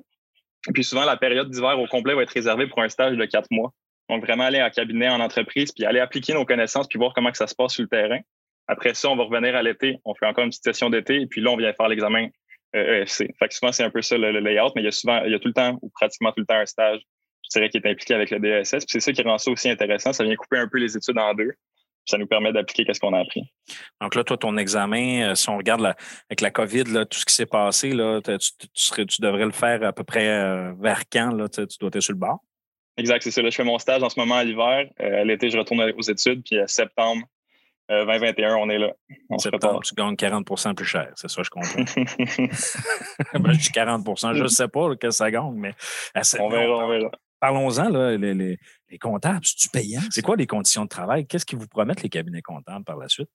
Puis 0.72 0.84
souvent, 0.84 1.04
la 1.04 1.16
période 1.16 1.50
d'hiver 1.50 1.78
au 1.78 1.86
complet 1.86 2.14
va 2.14 2.22
être 2.22 2.30
réservée 2.30 2.66
pour 2.66 2.80
un 2.82 2.88
stage 2.88 3.16
de 3.16 3.24
quatre 3.24 3.50
mois. 3.50 3.72
Donc, 4.10 4.22
vraiment 4.24 4.44
aller 4.44 4.62
en 4.62 4.70
cabinet, 4.70 5.08
en 5.08 5.20
entreprise, 5.20 5.72
puis 5.72 5.84
aller 5.84 6.00
appliquer 6.00 6.34
nos 6.34 6.44
connaissances, 6.44 6.86
puis 6.88 6.98
voir 6.98 7.12
comment 7.14 7.30
que 7.30 7.38
ça 7.38 7.46
se 7.46 7.54
passe 7.54 7.72
sur 7.72 7.82
le 7.82 7.88
terrain. 7.88 8.20
Après 8.66 8.94
ça, 8.94 9.10
on 9.10 9.16
va 9.16 9.24
revenir 9.24 9.56
à 9.56 9.62
l'été. 9.62 9.98
On 10.04 10.14
fait 10.14 10.26
encore 10.26 10.44
une 10.44 10.50
petite 10.50 10.64
session 10.64 10.90
d'été. 10.90 11.20
Et 11.20 11.26
puis 11.26 11.40
là, 11.40 11.50
on 11.50 11.56
vient 11.56 11.72
faire 11.72 11.88
l'examen 11.88 12.28
EFC. 12.74 13.34
Fait 13.38 13.48
que 13.48 13.54
souvent, 13.54 13.72
c'est 13.72 13.84
un 13.84 13.90
peu 13.90 14.02
ça 14.02 14.18
le, 14.18 14.38
layout, 14.40 14.72
mais 14.74 14.82
il 14.82 14.84
y 14.84 14.88
a 14.88 14.92
souvent, 14.92 15.22
il 15.24 15.32
y 15.32 15.34
a 15.34 15.38
tout 15.38 15.48
le 15.48 15.54
temps, 15.54 15.78
ou 15.82 15.90
pratiquement 15.90 16.32
tout 16.32 16.40
le 16.40 16.46
temps, 16.46 16.58
un 16.58 16.66
stage, 16.66 17.00
je 17.44 17.58
dirais, 17.58 17.68
qui 17.68 17.78
est 17.78 17.86
impliqué 17.86 18.14
avec 18.14 18.30
le 18.30 18.38
DSS. 18.38 18.84
Puis 18.84 18.86
c'est 18.88 19.00
ça 19.00 19.12
qui 19.12 19.22
rend 19.22 19.38
ça 19.38 19.50
aussi 19.50 19.68
intéressant. 19.70 20.12
Ça 20.12 20.24
vient 20.24 20.34
couper 20.36 20.58
un 20.58 20.68
peu 20.68 20.78
les 20.78 20.96
études 20.96 21.18
en 21.18 21.34
deux. 21.34 21.52
ça 22.06 22.18
nous 22.18 22.26
permet 22.26 22.52
d'appliquer 22.52 22.92
ce 22.92 23.00
qu'on 23.00 23.14
a 23.14 23.20
appris. 23.20 23.42
Donc 24.00 24.14
là, 24.14 24.24
toi, 24.24 24.36
ton 24.36 24.56
examen, 24.56 25.30
euh, 25.30 25.34
si 25.34 25.48
on 25.48 25.56
regarde 25.56 25.94
avec 26.28 26.40
la 26.40 26.50
COVID, 26.50 26.84
là, 26.84 27.06
tout 27.06 27.18
ce 27.18 27.24
qui 27.24 27.34
s'est 27.34 27.46
passé, 27.46 27.92
là, 27.92 28.20
tu, 28.20 28.32
serais, 28.74 29.06
tu, 29.06 29.22
devrais 29.22 29.46
le 29.46 29.52
faire 29.52 29.82
à 29.82 29.92
peu 29.92 30.04
près 30.04 30.28
euh, 30.28 30.72
vers 30.80 31.02
quand? 31.10 31.30
Là, 31.30 31.48
tu 31.48 31.64
dois 31.80 31.90
être 31.92 32.00
sur 32.00 32.12
le 32.12 32.18
bord? 32.18 32.40
Exact, 32.96 33.22
c'est 33.22 33.30
ça. 33.30 33.42
Là, 33.42 33.50
je 33.50 33.56
fais 33.56 33.64
mon 33.64 33.78
stage 33.78 34.02
en 34.02 34.08
ce 34.08 34.18
moment 34.18 34.36
à 34.36 34.44
l'hiver. 34.44 34.88
Euh, 35.00 35.24
l'été, 35.24 35.50
je 35.50 35.58
retourne 35.58 35.80
aux 35.96 36.02
études. 36.02 36.44
Puis 36.44 36.58
à 36.58 36.68
septembre, 36.68 37.26
2021, 37.88 38.50
euh, 38.50 38.56
on 38.58 38.70
est 38.70 38.78
là. 38.78 38.92
On 39.28 39.38
Septembre, 39.38 39.80
tu 39.82 39.94
gagnes 39.94 40.14
40% 40.14 40.74
plus 40.74 40.86
cher, 40.86 41.12
c'est 41.16 41.28
ça, 41.28 41.42
je 41.42 41.50
comprends. 41.50 41.78
ben, 43.38 43.52
je 43.52 43.58
dis 43.58 43.70
40% 43.70 44.34
je 44.34 44.42
ne 44.42 44.48
sais 44.48 44.68
pas 44.68 44.96
que 44.96 45.10
ça 45.10 45.30
gagne, 45.30 45.54
mais. 45.54 45.74
on 46.38 46.48
verra, 46.48 46.84
on 46.84 46.88
verra. 46.88 47.10
Parlons-en, 47.40 47.90
les, 47.90 48.16
les, 48.16 48.58
les, 48.88 48.98
comptables, 48.98 49.44
c'est-tu 49.44 49.68
payant? 49.68 50.00
C'est 50.10 50.22
quoi 50.22 50.34
les 50.36 50.46
conditions 50.46 50.84
de 50.84 50.88
travail? 50.88 51.26
Qu'est-ce 51.26 51.44
qu'ils 51.44 51.58
vous 51.58 51.68
promettent, 51.68 52.02
les 52.02 52.08
cabinets 52.08 52.40
comptables, 52.40 52.84
par 52.84 52.96
la 52.96 53.08
suite? 53.08 53.28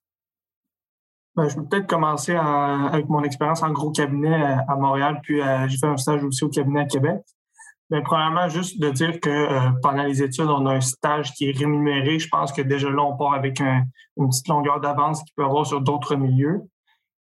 Ben, 1.36 1.48
je 1.48 1.56
vais 1.56 1.68
peut-être 1.70 1.88
commencer 1.88 2.36
avec 2.36 3.08
mon 3.08 3.24
expérience 3.24 3.62
en 3.62 3.72
gros 3.72 3.92
cabinet 3.92 4.58
à 4.68 4.76
Montréal, 4.76 5.20
puis 5.22 5.42
euh, 5.42 5.68
j'ai 5.68 5.78
fait 5.78 5.86
un 5.86 5.98
stage 5.98 6.24
aussi 6.24 6.44
au 6.44 6.50
cabinet 6.50 6.82
à 6.82 6.86
Québec. 6.86 7.22
Bien, 7.90 8.02
premièrement, 8.02 8.48
juste 8.50 8.80
de 8.80 8.92
dire 8.92 9.20
que 9.20 9.30
euh, 9.30 9.72
pendant 9.82 10.04
les 10.04 10.22
études, 10.22 10.46
on 10.46 10.68
a 10.68 10.76
un 10.76 10.82
stage 10.82 11.34
qui 11.34 11.50
est 11.50 11.58
rémunéré. 11.58 12.20
Je 12.20 12.28
pense 12.28 12.52
que 12.52 12.62
déjà 12.62 12.90
là, 12.90 13.02
on 13.02 13.18
part 13.18 13.34
avec 13.34 13.60
une 13.60 14.30
petite 14.30 14.48
longueur 14.48 14.80
d'avance 14.80 15.24
qu'il 15.24 15.34
peut 15.36 15.44
avoir 15.44 15.66
sur 15.66 15.82
d'autres 15.82 16.16
milieux. 16.16 16.62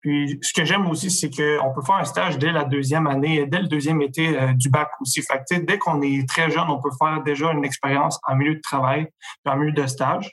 Puis, 0.06 0.38
ce 0.44 0.54
que 0.54 0.66
j'aime 0.66 0.88
aussi, 0.88 1.10
c'est 1.10 1.32
qu'on 1.32 1.74
peut 1.74 1.82
faire 1.82 1.96
un 1.96 2.04
stage 2.04 2.38
dès 2.38 2.52
la 2.52 2.64
deuxième 2.64 3.08
année, 3.08 3.48
dès 3.48 3.60
le 3.60 3.68
deuxième 3.68 4.04
été 4.04 4.40
euh, 4.40 4.54
du 4.54 4.70
bac 4.70 4.90
aussi. 5.02 5.24
Fait 5.24 5.42
que, 5.50 5.60
dès 5.60 5.80
qu'on 5.80 6.00
est 6.04 6.30
très 6.30 6.52
jeune, 6.52 6.70
on 6.70 6.80
peut 6.80 6.92
faire 7.00 7.24
déjà 7.24 7.52
une 7.52 7.66
expérience 7.66 8.20
en 8.28 8.36
milieu 8.36 8.54
de 8.54 8.62
travail, 8.62 9.08
en 9.46 9.58
milieu 9.58 9.72
de 9.72 9.88
stage. 9.88 10.30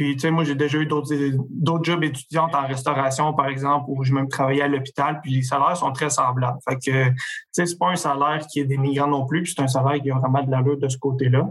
Puis, 0.00 0.14
tu 0.14 0.20
sais, 0.20 0.30
moi, 0.30 0.44
j'ai 0.44 0.54
déjà 0.54 0.78
eu 0.78 0.86
d'autres, 0.86 1.84
jobs 1.84 2.02
étudiantes 2.02 2.54
en 2.54 2.66
restauration, 2.66 3.34
par 3.34 3.48
exemple, 3.48 3.84
où 3.88 4.02
je 4.02 4.14
même 4.14 4.28
travaillais 4.28 4.62
à 4.62 4.66
l'hôpital, 4.66 5.20
puis 5.20 5.30
les 5.30 5.42
salaires 5.42 5.76
sont 5.76 5.92
très 5.92 6.08
semblables. 6.08 6.56
Fait 6.66 6.76
que, 6.76 7.08
tu 7.10 7.16
sais, 7.52 7.66
c'est 7.66 7.78
pas 7.78 7.90
un 7.90 7.96
salaire 7.96 8.46
qui 8.50 8.60
est 8.60 8.64
dénigrant 8.64 9.08
non 9.08 9.26
plus, 9.26 9.42
puis 9.42 9.52
c'est 9.54 9.62
un 9.62 9.68
salaire 9.68 10.00
qui 10.00 10.10
a 10.10 10.14
vraiment 10.14 10.42
de 10.42 10.50
l'allure 10.50 10.78
de 10.78 10.88
ce 10.88 10.96
côté-là. 10.96 11.50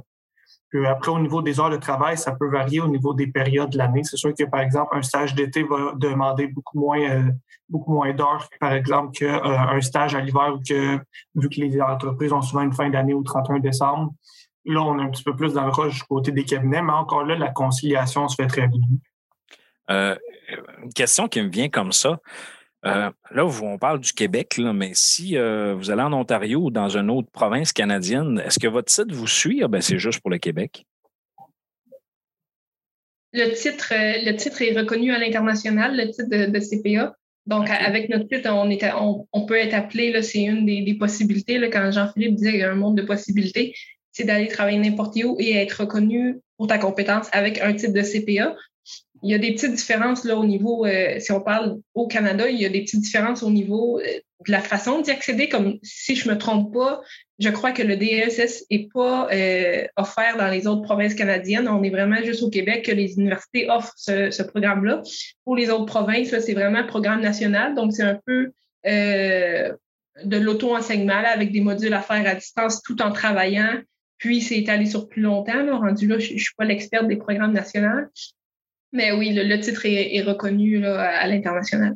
Puis 0.69 0.83
après, 0.87 1.11
au 1.11 1.19
niveau 1.19 1.43
des 1.43 1.59
heures 1.59 1.69
de 1.69 1.77
travail, 1.77 2.17
ça 2.17 2.31
peut 2.31 2.49
varier 2.49 2.81
au 2.81 2.87
niveau 2.87 3.13
des 3.13 3.27
périodes 3.27 3.69
de 3.69 3.77
l'année. 3.77 4.03
C'est 4.03 4.17
sûr 4.17 4.33
que, 4.33 4.45
par 4.45 4.61
exemple, 4.61 4.97
un 4.97 5.03
stage 5.03 5.35
d'été 5.35 5.61
va 5.61 5.93
demander 5.95 6.47
beaucoup 6.47 6.79
moins, 6.79 7.07
euh, 7.07 7.31
moins 7.69 8.13
d'heures, 8.13 8.49
par 8.59 8.73
exemple, 8.73 9.11
qu'un 9.11 9.75
euh, 9.75 9.81
stage 9.81 10.15
à 10.15 10.21
l'hiver 10.21 10.55
ou 10.55 10.59
que, 10.67 10.97
vu 11.35 11.49
que 11.49 11.61
les 11.61 11.79
entreprises 11.79 12.33
ont 12.33 12.41
souvent 12.41 12.63
une 12.63 12.73
fin 12.73 12.89
d'année 12.89 13.13
au 13.13 13.21
31 13.21 13.59
décembre, 13.59 14.11
Là, 14.65 14.81
on 14.81 14.99
est 14.99 15.03
un 15.03 15.09
petit 15.09 15.23
peu 15.23 15.35
plus 15.35 15.53
dans 15.53 15.65
le 15.65 15.71
rush 15.71 15.95
du 15.95 16.03
côté 16.03 16.31
des 16.31 16.43
cabinets, 16.43 16.81
mais 16.81 16.93
encore 16.93 17.23
là, 17.23 17.35
la 17.35 17.49
conciliation 17.49 18.27
se 18.27 18.35
fait 18.35 18.47
très 18.47 18.67
bien. 18.67 18.81
Euh, 19.89 20.15
une 20.83 20.93
question 20.93 21.27
qui 21.27 21.41
me 21.41 21.49
vient 21.49 21.69
comme 21.69 21.91
ça. 21.91 22.19
Euh, 22.85 23.09
là, 23.31 23.45
on 23.45 23.77
parle 23.77 23.99
du 23.99 24.13
Québec, 24.13 24.59
mais 24.59 24.91
si 24.93 25.37
euh, 25.37 25.75
vous 25.75 25.91
allez 25.91 26.01
en 26.01 26.13
Ontario 26.13 26.59
ou 26.59 26.71
dans 26.71 26.89
une 26.89 27.09
autre 27.09 27.29
province 27.31 27.73
canadienne, 27.73 28.41
est-ce 28.45 28.59
que 28.59 28.67
votre 28.67 28.91
titre 28.91 29.13
vous 29.13 29.27
suit? 29.27 29.61
Ah, 29.63 29.67
ben, 29.67 29.81
c'est 29.81 29.99
juste 29.99 30.21
pour 30.21 30.29
le 30.29 30.37
Québec. 30.37 30.85
Le 33.33 33.53
titre, 33.53 33.91
le 33.91 34.35
titre 34.37 34.61
est 34.61 34.77
reconnu 34.77 35.13
à 35.13 35.19
l'international, 35.19 35.95
le 35.95 36.09
titre 36.09 36.29
de, 36.29 36.59
CPA. 36.59 37.15
Donc, 37.45 37.69
avec 37.69 38.09
notre 38.09 38.27
titre, 38.27 38.49
on, 38.51 39.27
on, 39.31 39.45
peut 39.45 39.57
être 39.57 39.73
appelé, 39.73 40.19
c'est 40.21 40.43
une 40.43 40.65
des, 40.65 40.95
possibilités. 40.95 41.57
Là, 41.57 41.67
quand 41.67 41.91
Jean-Philippe 41.91 42.35
disait 42.35 42.51
qu'il 42.51 42.59
y 42.61 42.63
a 42.63 42.71
un 42.71 42.75
monde 42.75 42.97
de 42.97 43.03
possibilités, 43.03 43.75
c'est 44.19 44.25
d'aller 44.25 44.49
travailler 44.49 44.77
n'importe 44.77 45.15
où 45.23 45.37
et 45.39 45.55
être 45.55 45.79
reconnu 45.79 46.41
pour 46.57 46.67
ta 46.67 46.77
compétence 46.77 47.27
avec 47.31 47.61
un 47.61 47.73
titre 47.73 47.93
de 47.93 48.01
CPA. 48.01 48.53
Il 49.23 49.31
y 49.31 49.33
a 49.33 49.37
des 49.37 49.53
petites 49.53 49.73
différences 49.73 50.25
là 50.25 50.35
au 50.35 50.43
niveau, 50.43 50.85
euh, 50.85 51.19
si 51.19 51.31
on 51.31 51.39
parle 51.39 51.77
au 51.93 52.05
Canada, 52.07 52.49
il 52.49 52.59
y 52.59 52.65
a 52.65 52.69
des 52.69 52.81
petites 52.81 52.99
différences 52.99 53.43
au 53.43 53.49
niveau 53.49 53.99
euh, 53.99 54.03
de 54.45 54.51
la 54.51 54.59
façon 54.59 54.99
d'y 54.99 55.11
accéder. 55.11 55.47
Comme 55.47 55.79
si 55.83 56.17
je 56.17 56.27
me 56.27 56.37
trompe 56.37 56.73
pas, 56.73 57.01
je 57.39 57.47
crois 57.47 57.71
que 57.71 57.81
le 57.81 57.95
DSS 57.95 58.65
est 58.69 58.91
pas 58.91 59.29
euh, 59.31 59.87
offert 59.95 60.35
dans 60.35 60.49
les 60.49 60.67
autres 60.67 60.81
provinces 60.81 61.15
canadiennes. 61.15 61.69
On 61.69 61.81
est 61.81 61.89
vraiment 61.89 62.21
juste 62.21 62.43
au 62.43 62.49
Québec 62.49 62.83
que 62.85 62.91
les 62.91 63.13
universités 63.13 63.69
offrent 63.69 63.93
ce, 63.95 64.43
programme-là. 64.43 65.01
Pour 65.45 65.55
les 65.55 65.69
autres 65.69 65.85
provinces, 65.85 66.37
c'est 66.37 66.53
vraiment 66.53 66.79
un 66.79 66.83
programme 66.87 67.21
national, 67.21 67.73
donc 67.73 67.93
c'est 67.93 68.03
un 68.03 68.19
peu 68.25 68.51
de 68.85 70.37
l'auto-enseignement 70.37 71.23
avec 71.25 71.53
des 71.53 71.61
modules 71.61 71.93
à 71.93 72.01
faire 72.01 72.27
à 72.27 72.35
distance 72.35 72.81
tout 72.81 73.01
en 73.01 73.13
travaillant 73.13 73.79
puis, 74.19 74.41
c'est 74.41 74.59
étalé 74.59 74.85
sur 74.85 75.07
plus 75.07 75.21
longtemps. 75.21 75.63
Là. 75.63 75.77
Rendu 75.77 76.07
là, 76.07 76.19
je 76.19 76.33
ne 76.33 76.37
suis 76.37 76.53
pas 76.55 76.65
l'experte 76.65 77.07
des 77.07 77.15
programmes 77.15 77.53
nationaux. 77.53 78.05
Mais 78.91 79.11
oui, 79.11 79.33
le, 79.33 79.59
titre 79.59 79.85
est, 79.85 80.21
reconnu 80.21 80.85
à 80.85 81.25
l'international. 81.27 81.95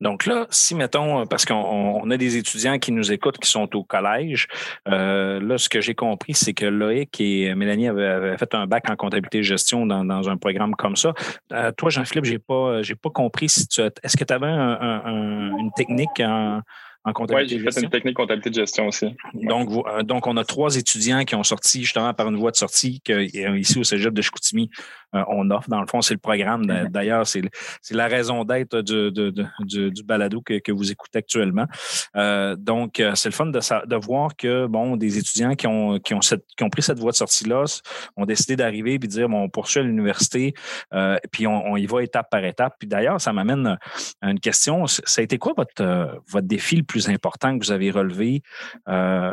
Donc 0.00 0.26
là, 0.26 0.46
si 0.50 0.74
mettons, 0.74 1.26
parce 1.26 1.44
qu'on 1.44 2.10
a 2.10 2.16
des 2.16 2.36
étudiants 2.36 2.78
qui 2.80 2.90
nous 2.90 3.12
écoutent 3.12 3.38
qui 3.38 3.48
sont 3.48 3.74
au 3.76 3.84
collège, 3.84 4.48
euh, 4.88 5.40
là, 5.40 5.58
ce 5.58 5.68
que 5.68 5.80
j'ai 5.80 5.94
compris, 5.94 6.34
c'est 6.34 6.54
que 6.54 6.66
Loïc 6.66 7.20
et 7.20 7.54
Mélanie 7.54 7.86
avaient, 7.86 8.36
fait 8.36 8.52
un 8.54 8.66
bac 8.66 8.90
en 8.90 8.96
comptabilité 8.96 9.38
et 9.38 9.42
gestion 9.44 9.86
dans, 9.86 10.28
un 10.28 10.36
programme 10.36 10.74
comme 10.74 10.96
ça. 10.96 11.14
Euh, 11.52 11.70
toi, 11.72 11.90
Jean-Philippe, 11.90 12.24
j'ai 12.24 12.38
pas, 12.40 12.80
pas 13.00 13.10
compris 13.10 13.48
si 13.48 13.68
tu 13.68 13.80
est-ce 13.80 14.16
que 14.16 14.24
tu 14.24 14.34
avais 14.34 14.48
une 14.48 15.70
technique 15.76 16.20
en, 16.20 16.62
en 17.04 17.12
comptabilité. 17.12 17.56
Oui, 17.56 17.62
j'ai 17.64 17.70
fait 17.72 17.84
une 17.84 17.90
technique 17.90 18.16
comptabilité 18.16 18.50
de 18.50 18.54
gestion 18.54 18.88
aussi. 18.88 19.14
Donc, 19.34 19.70
euh, 19.86 20.02
donc, 20.02 20.26
on 20.26 20.36
a 20.36 20.44
trois 20.44 20.76
étudiants 20.76 21.24
qui 21.24 21.34
ont 21.34 21.42
sorti 21.42 21.82
justement 21.82 22.14
par 22.14 22.28
une 22.28 22.36
voie 22.36 22.50
de 22.50 22.56
sortie 22.56 23.00
que, 23.00 23.12
euh, 23.12 23.58
ici 23.58 23.78
au 23.78 23.84
Cégep 23.84 24.14
de 24.14 24.22
Chicoutimi, 24.22 24.70
on 25.12 25.50
offre. 25.50 25.68
Dans 25.68 25.80
le 25.80 25.86
fond, 25.86 26.00
c'est 26.00 26.14
le 26.14 26.20
programme. 26.20 26.66
D'ailleurs, 26.90 27.26
c'est 27.26 27.42
la 27.90 28.06
raison 28.06 28.44
d'être 28.44 28.80
du, 28.80 29.10
du, 29.10 30.02
balado 30.04 30.40
que, 30.40 30.72
vous 30.72 30.90
écoutez 30.90 31.18
actuellement. 31.18 31.66
donc, 32.14 33.02
c'est 33.14 33.28
le 33.28 33.34
fun 33.34 33.46
de, 33.46 33.86
de, 33.86 33.96
voir 33.96 34.36
que 34.36 34.66
bon, 34.66 34.96
des 34.96 35.18
étudiants 35.18 35.54
qui 35.54 35.66
ont, 35.66 35.98
qui 35.98 36.14
ont, 36.14 36.20
qui 36.20 36.64
ont 36.64 36.70
pris 36.70 36.82
cette 36.82 36.98
voie 36.98 37.12
de 37.12 37.16
sortie-là 37.16 37.64
ont 38.16 38.24
décidé 38.24 38.56
d'arriver 38.56 38.94
et 38.94 38.98
de 38.98 39.06
dire 39.06 39.28
bon, 39.28 39.42
on 39.42 39.48
poursuit 39.48 39.80
à 39.80 39.82
l'université, 39.82 40.54
puis 41.30 41.46
on, 41.46 41.76
y 41.76 41.86
va 41.86 42.02
étape 42.02 42.30
par 42.30 42.44
étape. 42.44 42.76
Puis 42.78 42.88
d'ailleurs, 42.88 43.20
ça 43.20 43.32
m'amène 43.32 43.78
à 44.20 44.30
une 44.30 44.40
question. 44.40 44.86
Ça 44.86 45.20
a 45.20 45.22
été 45.22 45.38
quoi 45.38 45.52
votre, 45.56 46.20
votre 46.28 46.46
défi 46.46 46.76
le 46.76 46.82
plus 46.82 47.08
important 47.08 47.58
que 47.58 47.64
vous 47.64 47.72
avez 47.72 47.90
relevé 47.90 48.42
euh, 48.88 49.32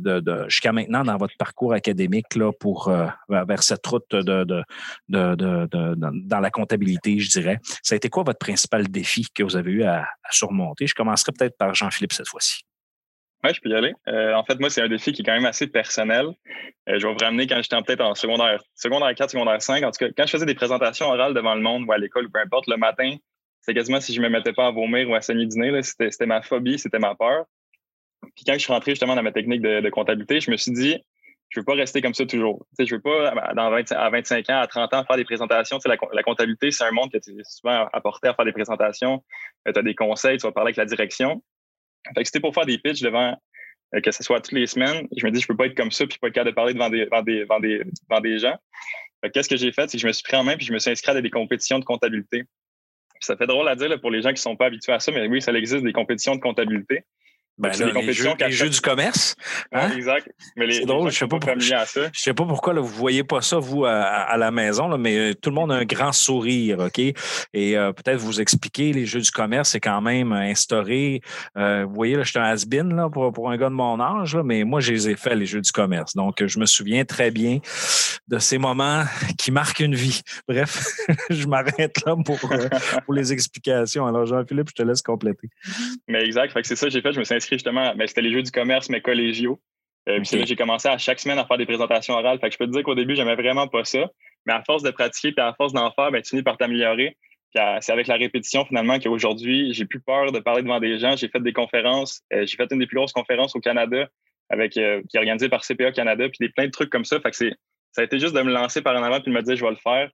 de, 0.00 0.44
jusqu'à 0.48 0.72
maintenant 0.72 1.04
dans 1.04 1.16
votre 1.16 1.36
parcours 1.36 1.72
académique 1.72 2.34
là, 2.34 2.52
pour 2.52 2.88
euh, 2.88 3.06
vers 3.28 3.62
cette 3.62 3.86
route 3.86 4.10
de, 4.10 4.62
dans 5.08 6.40
la 6.40 6.50
comptabilité, 6.50 7.18
je 7.18 7.30
dirais. 7.30 7.58
Ça 7.82 7.94
a 7.94 7.96
été 7.96 8.08
quoi 8.08 8.22
votre 8.22 8.38
principal 8.38 8.88
défi 8.88 9.26
que 9.34 9.42
vous 9.42 9.56
avez 9.56 9.70
eu 9.70 9.82
à, 9.84 10.08
surmonter? 10.30 10.86
Je 10.86 10.94
commencerai 10.94 11.32
peut-être 11.32 11.56
par 11.56 11.74
Jean-Philippe 11.74 12.12
cette 12.12 12.28
fois-ci. 12.28 12.62
Oui, 13.44 13.50
je 13.54 13.60
peux 13.60 13.70
y 13.70 13.74
aller. 13.74 13.92
Euh, 14.08 14.34
en 14.34 14.42
fait, 14.42 14.58
moi, 14.58 14.68
c'est 14.68 14.82
un 14.82 14.88
défi 14.88 15.12
qui 15.12 15.22
est 15.22 15.24
quand 15.24 15.34
même 15.34 15.46
assez 15.46 15.68
personnel. 15.68 16.26
je 16.88 17.06
vais 17.06 17.12
vous 17.12 17.18
ramener 17.18 17.46
quand 17.46 17.60
j'étais 17.62 17.80
peut-être 17.82 18.00
en 18.00 18.16
secondaire, 18.16 18.60
secondaire 18.74 19.14
4, 19.14 19.30
secondaire 19.30 19.62
5. 19.62 19.84
En 19.84 19.90
tout 19.92 19.98
cas, 19.98 20.08
quand 20.16 20.26
je 20.26 20.32
faisais 20.32 20.46
des 20.46 20.56
présentations 20.56 21.06
orales 21.06 21.34
devant 21.34 21.54
le 21.54 21.60
monde 21.60 21.84
ou 21.86 21.92
à 21.92 21.98
l'école 21.98 22.26
ou 22.26 22.30
peu 22.30 22.40
importe, 22.40 22.66
le 22.66 22.76
matin, 22.76 23.14
c'est 23.60 23.74
quasiment 23.74 24.00
si 24.00 24.14
je 24.14 24.20
me 24.20 24.28
mettais 24.28 24.52
pas 24.52 24.66
à 24.66 24.70
vomir 24.70 25.08
ou 25.08 25.14
à 25.14 25.20
saigner 25.20 25.46
du 25.46 25.58
nez. 25.58 25.82
C'était 25.82 26.26
ma 26.26 26.42
phobie, 26.42 26.78
c'était 26.78 26.98
ma 26.98 27.14
peur. 27.14 27.44
Puis 28.34 28.44
quand 28.44 28.54
je 28.54 28.58
suis 28.58 28.72
rentré 28.72 28.92
justement 28.92 29.14
dans 29.14 29.22
ma 29.22 29.32
technique 29.32 29.62
de, 29.62 29.88
comptabilité, 29.90 30.40
je 30.40 30.50
me 30.50 30.56
suis 30.56 30.72
dit, 30.72 30.98
je 31.50 31.60
veux 31.60 31.64
pas 31.64 31.74
rester 31.74 32.02
comme 32.02 32.14
ça 32.14 32.26
toujours. 32.26 32.66
Je 32.78 32.84
je 32.84 32.94
veux 32.94 33.00
pas, 33.00 33.32
dans 33.54 33.72
à 33.72 34.10
25 34.10 34.50
ans, 34.50 34.60
à 34.60 34.66
30 34.66 34.94
ans, 34.94 35.04
faire 35.04 35.16
des 35.16 35.24
présentations. 35.24 35.78
La, 35.86 35.96
la, 36.12 36.22
comptabilité, 36.22 36.70
c'est 36.70 36.84
un 36.84 36.90
monde 36.90 37.10
que 37.10 37.18
tu 37.18 37.30
es 37.30 37.44
souvent 37.44 37.86
apporté 37.92 38.28
à 38.28 38.34
faire 38.34 38.44
des 38.44 38.52
présentations. 38.52 39.24
Euh, 39.66 39.72
tu 39.72 39.78
as 39.78 39.82
des 39.82 39.94
conseils, 39.94 40.38
tu 40.38 40.46
vas 40.46 40.52
parler 40.52 40.68
avec 40.68 40.76
la 40.76 40.84
direction. 40.84 41.42
Fait 42.14 42.22
que 42.22 42.26
c'était 42.26 42.40
pour 42.40 42.54
faire 42.54 42.66
des 42.66 42.78
pitches 42.78 43.00
devant, 43.00 43.34
euh, 43.94 44.00
que 44.00 44.10
ce 44.10 44.22
soit 44.22 44.40
toutes 44.40 44.52
les 44.52 44.66
semaines. 44.66 45.06
Je 45.16 45.24
me 45.24 45.30
dis, 45.30 45.40
je 45.40 45.46
peux 45.46 45.56
pas 45.56 45.66
être 45.66 45.76
comme 45.76 45.90
ça 45.90 46.06
puis 46.06 46.18
pas 46.18 46.28
être 46.28 46.34
capable 46.34 46.50
de 46.50 46.54
parler 46.54 46.74
devant 46.74 46.90
des, 46.90 47.06
devant 47.06 47.22
devant 47.22 47.60
devant 47.60 48.20
des 48.20 48.38
gens. 48.38 48.56
Qu'est-ce 49.32 49.48
que 49.48 49.56
j'ai 49.56 49.72
fait? 49.72 49.88
C'est 49.88 49.96
que 49.96 50.02
je 50.02 50.06
me 50.06 50.12
suis 50.12 50.22
pris 50.22 50.36
en 50.36 50.44
main 50.44 50.56
puis 50.56 50.66
je 50.66 50.72
me 50.72 50.78
suis 50.78 50.90
inscrit 50.90 51.10
à 51.10 51.20
des 51.20 51.30
compétitions 51.30 51.78
de 51.78 51.84
comptabilité 51.84 52.44
ça 53.20 53.36
fait 53.36 53.46
drôle 53.46 53.68
à 53.68 53.76
dire 53.76 54.00
pour 54.00 54.10
les 54.10 54.22
gens 54.22 54.32
qui 54.32 54.40
sont 54.40 54.56
pas 54.56 54.66
habitués 54.66 54.92
à 54.92 55.00
ça, 55.00 55.12
mais 55.12 55.26
oui, 55.28 55.42
ça 55.42 55.52
existe 55.52 55.82
des 55.82 55.92
compétitions 55.92 56.36
de 56.36 56.40
comptabilité. 56.40 57.04
Ben 57.58 57.70
des 57.70 57.92
les, 57.92 58.12
jeux, 58.12 58.30
les 58.38 58.52
jeux 58.52 58.68
du 58.68 58.80
commerce. 58.80 59.34
Hein? 59.72 59.90
exact. 59.90 60.30
Mais 60.56 60.66
les, 60.66 60.84
drôle, 60.84 61.10
je 61.10 61.14
qui 61.14 61.18
sais 61.18 61.26
pas. 61.26 61.38
Je 61.58 62.20
sais 62.20 62.34
pourquoi 62.34 62.72
là, 62.72 62.80
vous 62.80 62.86
voyez 62.86 63.24
pas 63.24 63.42
ça, 63.42 63.58
vous, 63.58 63.84
à, 63.84 63.92
à 63.92 64.36
la 64.36 64.50
maison, 64.50 64.88
là, 64.88 64.96
mais 64.96 65.16
euh, 65.18 65.34
tout 65.34 65.50
le 65.50 65.56
monde 65.56 65.72
a 65.72 65.76
un 65.76 65.84
grand 65.84 66.12
sourire, 66.12 66.78
OK? 66.78 66.98
Et 66.98 67.14
euh, 67.54 67.92
peut-être 67.92 68.18
vous 68.18 68.40
expliquer, 68.40 68.92
les 68.92 69.06
jeux 69.06 69.20
du 69.20 69.30
commerce, 69.30 69.70
c'est 69.70 69.80
quand 69.80 70.00
même 70.00 70.32
instauré. 70.32 71.20
Euh, 71.56 71.84
vous 71.84 71.94
voyez, 71.94 72.14
là, 72.14 72.22
je 72.22 72.30
suis 72.30 72.38
un 72.38 72.44
has-been 72.44 72.94
là, 72.94 73.08
pour, 73.08 73.32
pour 73.32 73.50
un 73.50 73.56
gars 73.56 73.68
de 73.68 73.74
mon 73.74 74.00
âge, 74.00 74.36
là, 74.36 74.42
mais 74.42 74.64
moi, 74.64 74.80
je 74.80 74.92
les 74.92 75.08
ai 75.10 75.16
fait, 75.16 75.34
les 75.34 75.46
jeux 75.46 75.60
du 75.60 75.72
commerce. 75.72 76.14
Donc, 76.14 76.44
je 76.44 76.58
me 76.58 76.66
souviens 76.66 77.04
très 77.04 77.30
bien 77.30 77.58
de 78.28 78.38
ces 78.38 78.58
moments 78.58 79.04
qui 79.36 79.50
marquent 79.50 79.80
une 79.80 79.94
vie. 79.94 80.20
Bref, 80.46 80.86
je 81.30 81.46
m'arrête 81.46 81.96
là 82.04 82.14
pour, 82.24 82.38
pour 82.38 83.14
les 83.14 83.32
explications. 83.32 84.06
Alors, 84.06 84.26
Jean-Philippe, 84.26 84.68
je 84.70 84.74
te 84.74 84.82
laisse 84.82 85.02
compléter. 85.02 85.48
Mais 86.06 86.24
exact. 86.24 86.52
Fait 86.52 86.62
que 86.62 86.68
c'est 86.68 86.76
ça 86.76 86.86
que 86.86 86.92
j'ai 86.92 87.00
fait. 87.00 87.12
Je 87.12 87.18
me 87.18 87.24
suis 87.24 87.34
inscrit 87.34 87.47
justement. 87.56 87.94
Mais 87.96 88.06
c'était 88.06 88.22
les 88.22 88.32
jeux 88.32 88.42
du 88.42 88.50
commerce, 88.50 88.88
mais 88.88 89.00
collégiaux. 89.00 89.60
Euh, 90.08 90.20
puis 90.22 90.38
là 90.38 90.44
j'ai 90.46 90.56
commencé 90.56 90.88
à 90.88 90.96
chaque 90.98 91.20
semaine 91.20 91.38
à 91.38 91.44
faire 91.46 91.58
des 91.58 91.66
présentations 91.66 92.14
orales. 92.14 92.38
Fait 92.40 92.48
que 92.48 92.52
je 92.54 92.58
peux 92.58 92.66
te 92.66 92.72
dire 92.72 92.82
qu'au 92.82 92.94
début, 92.94 93.14
j'aimais 93.14 93.34
vraiment 93.36 93.68
pas 93.68 93.84
ça. 93.84 94.10
Mais 94.46 94.52
à 94.54 94.62
force 94.64 94.82
de 94.82 94.90
pratiquer 94.90 95.32
puis 95.32 95.44
à 95.44 95.52
force 95.54 95.72
d'en 95.72 95.90
faire, 95.92 96.10
ben, 96.10 96.22
tu 96.22 96.30
finis 96.30 96.42
par 96.42 96.56
t'améliorer. 96.56 97.16
Puis 97.54 97.62
à- 97.62 97.80
c'est 97.80 97.92
avec 97.92 98.06
la 98.06 98.16
répétition 98.16 98.64
finalement 98.64 98.98
qu'aujourd'hui, 98.98 99.72
j'ai 99.74 99.84
plus 99.86 100.00
peur 100.00 100.32
de 100.32 100.38
parler 100.38 100.62
devant 100.62 100.80
des 100.80 100.98
gens. 100.98 101.16
J'ai 101.16 101.28
fait 101.28 101.40
des 101.40 101.52
conférences. 101.52 102.22
Euh, 102.32 102.46
j'ai 102.46 102.56
fait 102.56 102.68
une 102.70 102.78
des 102.78 102.86
plus 102.86 102.96
grosses 102.96 103.12
conférences 103.12 103.54
au 103.56 103.60
Canada 103.60 104.08
avec 104.50 104.76
euh, 104.78 105.02
qui 105.10 105.16
est 105.16 105.20
organisée 105.20 105.48
par 105.50 105.62
CPA 105.64 105.92
Canada, 105.92 106.26
puis 106.28 106.38
des 106.40 106.48
plein 106.48 106.66
de 106.66 106.70
trucs 106.70 106.90
comme 106.90 107.04
ça. 107.04 107.20
Fait 107.20 107.30
que 107.30 107.36
c'est 107.36 107.52
ça 107.92 108.02
a 108.02 108.04
été 108.04 108.18
juste 108.18 108.34
de 108.34 108.40
me 108.42 108.52
lancer 108.52 108.80
par 108.82 108.94
en 108.96 109.02
avant 109.02 109.20
puis 109.20 109.30
de 109.32 109.36
me 109.36 109.42
dire 109.42 109.56
je 109.56 109.64
vais 109.64 109.70
le 109.70 109.76
faire. 109.76 110.10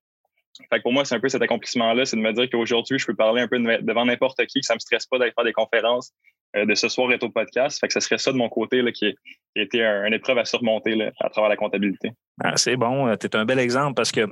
Fait 0.70 0.78
que 0.78 0.82
pour 0.82 0.92
moi, 0.92 1.04
c'est 1.04 1.16
un 1.16 1.20
peu 1.20 1.28
cet 1.28 1.42
accomplissement-là, 1.42 2.04
c'est 2.04 2.16
de 2.16 2.22
me 2.22 2.32
dire 2.32 2.48
qu'aujourd'hui, 2.50 2.98
je 2.98 3.06
peux 3.06 3.14
parler 3.16 3.42
un 3.42 3.48
peu 3.48 3.58
de- 3.58 3.78
devant 3.82 4.04
n'importe 4.04 4.44
qui, 4.46 4.60
que 4.60 4.66
ça 4.66 4.74
me 4.74 4.78
stresse 4.78 5.06
pas 5.06 5.18
d'aller 5.18 5.32
faire 5.32 5.44
des 5.44 5.52
conférences, 5.52 6.12
euh, 6.12 6.43
de 6.54 6.74
ce 6.74 6.88
soir 6.88 7.12
est 7.12 7.22
au 7.22 7.30
podcast. 7.30 7.80
Fait 7.80 7.88
que 7.88 7.92
ce 7.92 8.00
serait 8.00 8.18
ça 8.18 8.32
de 8.32 8.36
mon 8.36 8.48
côté 8.48 8.82
là, 8.82 8.92
qui, 8.92 9.06
a 9.06 9.12
été 9.60 9.84
un- 9.84 10.04
une 10.06 10.14
épreuve 10.14 10.38
à 10.38 10.44
surmonter 10.44 10.94
là, 10.94 11.10
à 11.20 11.28
travers 11.30 11.48
la 11.48 11.56
comptabilité. 11.56 12.12
Ah, 12.42 12.56
c'est 12.56 12.76
bon. 12.76 13.14
Tu 13.16 13.26
es 13.26 13.36
un 13.36 13.44
bel 13.44 13.58
exemple 13.58 13.94
parce 13.94 14.12
que 14.12 14.26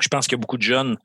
je 0.00 0.08
pense 0.08 0.26
qu'il 0.26 0.32
y 0.36 0.40
a 0.40 0.42
beaucoup 0.42 0.56
de 0.56 0.62
jeunes 0.62 0.96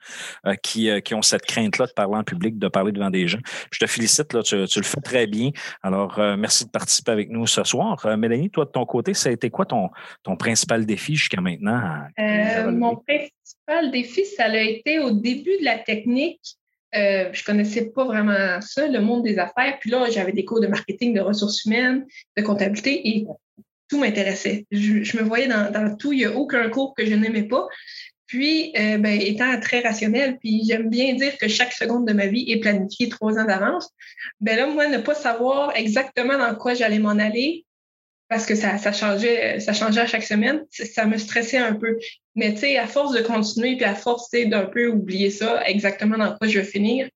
euh, 0.48 0.56
qui, 0.56 0.90
euh, 0.90 1.00
qui 1.00 1.14
ont 1.14 1.22
cette 1.22 1.46
crainte-là 1.46 1.86
de 1.86 1.92
parler 1.92 2.16
en 2.16 2.24
public, 2.24 2.58
de 2.58 2.68
parler 2.68 2.92
devant 2.92 3.12
des 3.12 3.28
gens. 3.28 3.38
Je 3.72 3.78
te 3.78 3.86
félicite, 3.86 4.34
là, 4.34 4.42
tu, 4.42 4.66
tu 4.66 4.80
le 4.80 4.86
fais 4.86 5.00
très 5.02 5.28
bien. 5.28 5.52
Alors, 5.84 6.18
euh, 6.18 6.36
merci 6.36 6.66
de 6.66 6.72
participer 6.72 7.12
avec 7.12 7.30
nous 7.30 7.46
ce 7.46 7.64
soir. 7.64 8.04
Euh, 8.08 8.18
Mélanie, 8.18 8.50
toi, 8.50 8.66
de 8.66 8.72
ton 8.72 8.88
côté, 8.88 9.14
ça 9.14 9.30
a 9.30 9.32
été 9.32 9.52
quoi 9.52 9.66
ton, 9.66 9.90
ton 10.24 10.36
principal 10.36 10.88
défi 10.88 11.16
jusqu'à 11.16 11.40
maintenant? 11.40 11.80
Euh, 12.18 12.72
mon 12.72 12.96
principal 12.96 13.92
défi, 13.92 14.26
ça 14.26 14.46
a 14.46 14.58
été 14.58 14.98
au 14.98 15.12
début 15.12 15.60
de 15.60 15.66
la 15.66 15.78
technique. 15.78 16.42
Euh, 16.96 17.30
je 17.32 17.44
connaissais 17.44 17.92
pas 17.92 18.06
vraiment 18.06 18.60
ça, 18.62 18.88
le 18.88 19.00
monde 19.00 19.24
des 19.24 19.38
affaires. 19.38 19.78
Puis 19.80 19.90
là, 19.90 20.10
j'avais 20.10 20.32
des 20.32 20.46
cours 20.46 20.60
de 20.60 20.68
marketing, 20.68 21.14
de 21.14 21.22
ressources 21.22 21.66
humaines, 21.66 22.06
de 22.36 22.44
comptabilité 22.44 23.08
et 23.08 23.28
tout 23.90 24.00
m'intéressait. 24.00 24.66
Je, 24.72 25.04
je 25.04 25.18
me 25.18 25.24
voyais 25.24 25.48
dans, 25.48 25.72
dans 25.72 25.96
tout. 25.96 26.14
Il 26.14 26.20
n'y 26.20 26.26
a 26.26 26.32
aucun 26.32 26.70
cours 26.70 26.94
que 26.96 27.06
je 27.06 27.14
n'aimais 27.14 27.44
pas. 27.44 27.68
Puis, 28.30 28.74
euh, 28.78 29.00
ben, 29.00 29.20
étant 29.20 29.60
très 29.60 29.80
rationnel, 29.80 30.38
puis 30.38 30.62
j'aime 30.64 30.88
bien 30.90 31.16
dire 31.16 31.36
que 31.40 31.48
chaque 31.48 31.74
seconde 31.74 32.08
de 32.08 32.14
ma 32.14 32.28
vie 32.28 32.46
est 32.52 32.60
planifiée 32.60 33.10
trois 33.10 33.40
ans 33.40 33.46
d'avance. 33.46 33.90
Ben 34.40 34.56
là, 34.56 34.68
moi, 34.68 34.88
ne 34.88 35.00
pas 35.00 35.16
savoir 35.16 35.76
exactement 35.76 36.38
dans 36.38 36.54
quoi 36.54 36.76
j'allais 36.76 37.00
m'en 37.00 37.18
aller, 37.18 37.66
parce 38.30 38.46
que 38.46 38.56
ça, 38.56 38.78
ça 38.78 38.94
changeait, 38.94 39.60
ça 39.60 39.74
changeait 39.74 40.02
à 40.02 40.06
chaque 40.06 40.24
semaine, 40.24 40.64
ça 40.70 41.06
me 41.06 41.18
stressait 41.18 41.58
un 41.58 41.74
peu. 41.74 41.98
Mais 42.36 42.54
tu 42.54 42.60
sais, 42.60 42.78
à 42.78 42.88
force 42.88 43.12
de 43.14 43.22
continuer, 43.22 43.76
puis 43.76 43.86
à 43.86 43.96
force 43.96 44.30
d'un 44.32 44.66
peu 44.66 44.88
oublier 44.88 45.32
ça, 45.32 45.64
exactement 45.68 46.18
dans 46.18 46.38
quoi 46.38 46.48
je 46.48 46.60
vais 46.60 46.66
finir, 46.66 47.10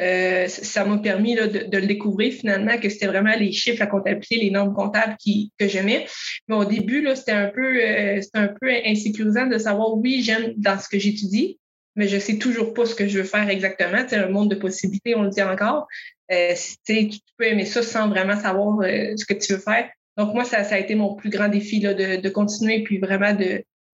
euh, 0.00 0.46
ça 0.48 0.84
m'a 0.84 0.98
permis 0.98 1.34
là, 1.34 1.46
de, 1.46 1.70
de 1.70 1.78
le 1.78 1.86
découvrir 1.86 2.32
finalement 2.32 2.78
que 2.78 2.88
c'était 2.88 3.06
vraiment 3.06 3.34
les 3.34 3.52
chiffres, 3.52 3.80
la 3.80 3.86
comptabilité, 3.86 4.36
les 4.36 4.50
normes 4.50 4.74
comptables 4.74 5.16
qui, 5.18 5.52
que 5.58 5.68
j'aimais. 5.68 6.06
Mais 6.48 6.56
au 6.56 6.64
début, 6.64 7.06
c'était 7.14 7.32
un 7.32 7.48
peu 7.48 7.82
euh, 7.82 8.20
un 8.34 8.48
peu 8.48 8.70
insécurisant 8.84 9.46
de 9.46 9.58
savoir 9.58 9.94
oui, 9.96 10.22
j'aime 10.22 10.52
dans 10.56 10.78
ce 10.78 10.88
que 10.88 10.98
j'étudie, 10.98 11.58
mais 11.96 12.08
je 12.08 12.18
sais 12.18 12.36
toujours 12.36 12.74
pas 12.74 12.84
ce 12.84 12.94
que 12.94 13.08
je 13.08 13.18
veux 13.18 13.24
faire 13.24 13.48
exactement. 13.48 14.04
C'est 14.06 14.16
un 14.16 14.28
monde 14.28 14.50
de 14.50 14.56
possibilités, 14.56 15.14
on 15.14 15.22
le 15.22 15.30
dit 15.30 15.42
encore. 15.42 15.86
Euh, 16.30 16.54
tu 16.86 17.08
peux 17.38 17.46
aimer 17.46 17.64
ça 17.64 17.82
sans 17.82 18.08
vraiment 18.08 18.38
savoir 18.38 18.80
euh, 18.80 19.14
ce 19.16 19.24
que 19.24 19.34
tu 19.34 19.54
veux 19.54 19.60
faire. 19.60 19.88
Donc, 20.16 20.34
moi, 20.34 20.44
ça, 20.44 20.58
a 20.58 20.78
été 20.78 20.94
mon 20.94 21.14
plus 21.14 21.30
grand 21.30 21.48
défi 21.48 21.80
de, 21.80 22.28
continuer 22.28 22.82
puis 22.82 22.98
vraiment 22.98 23.36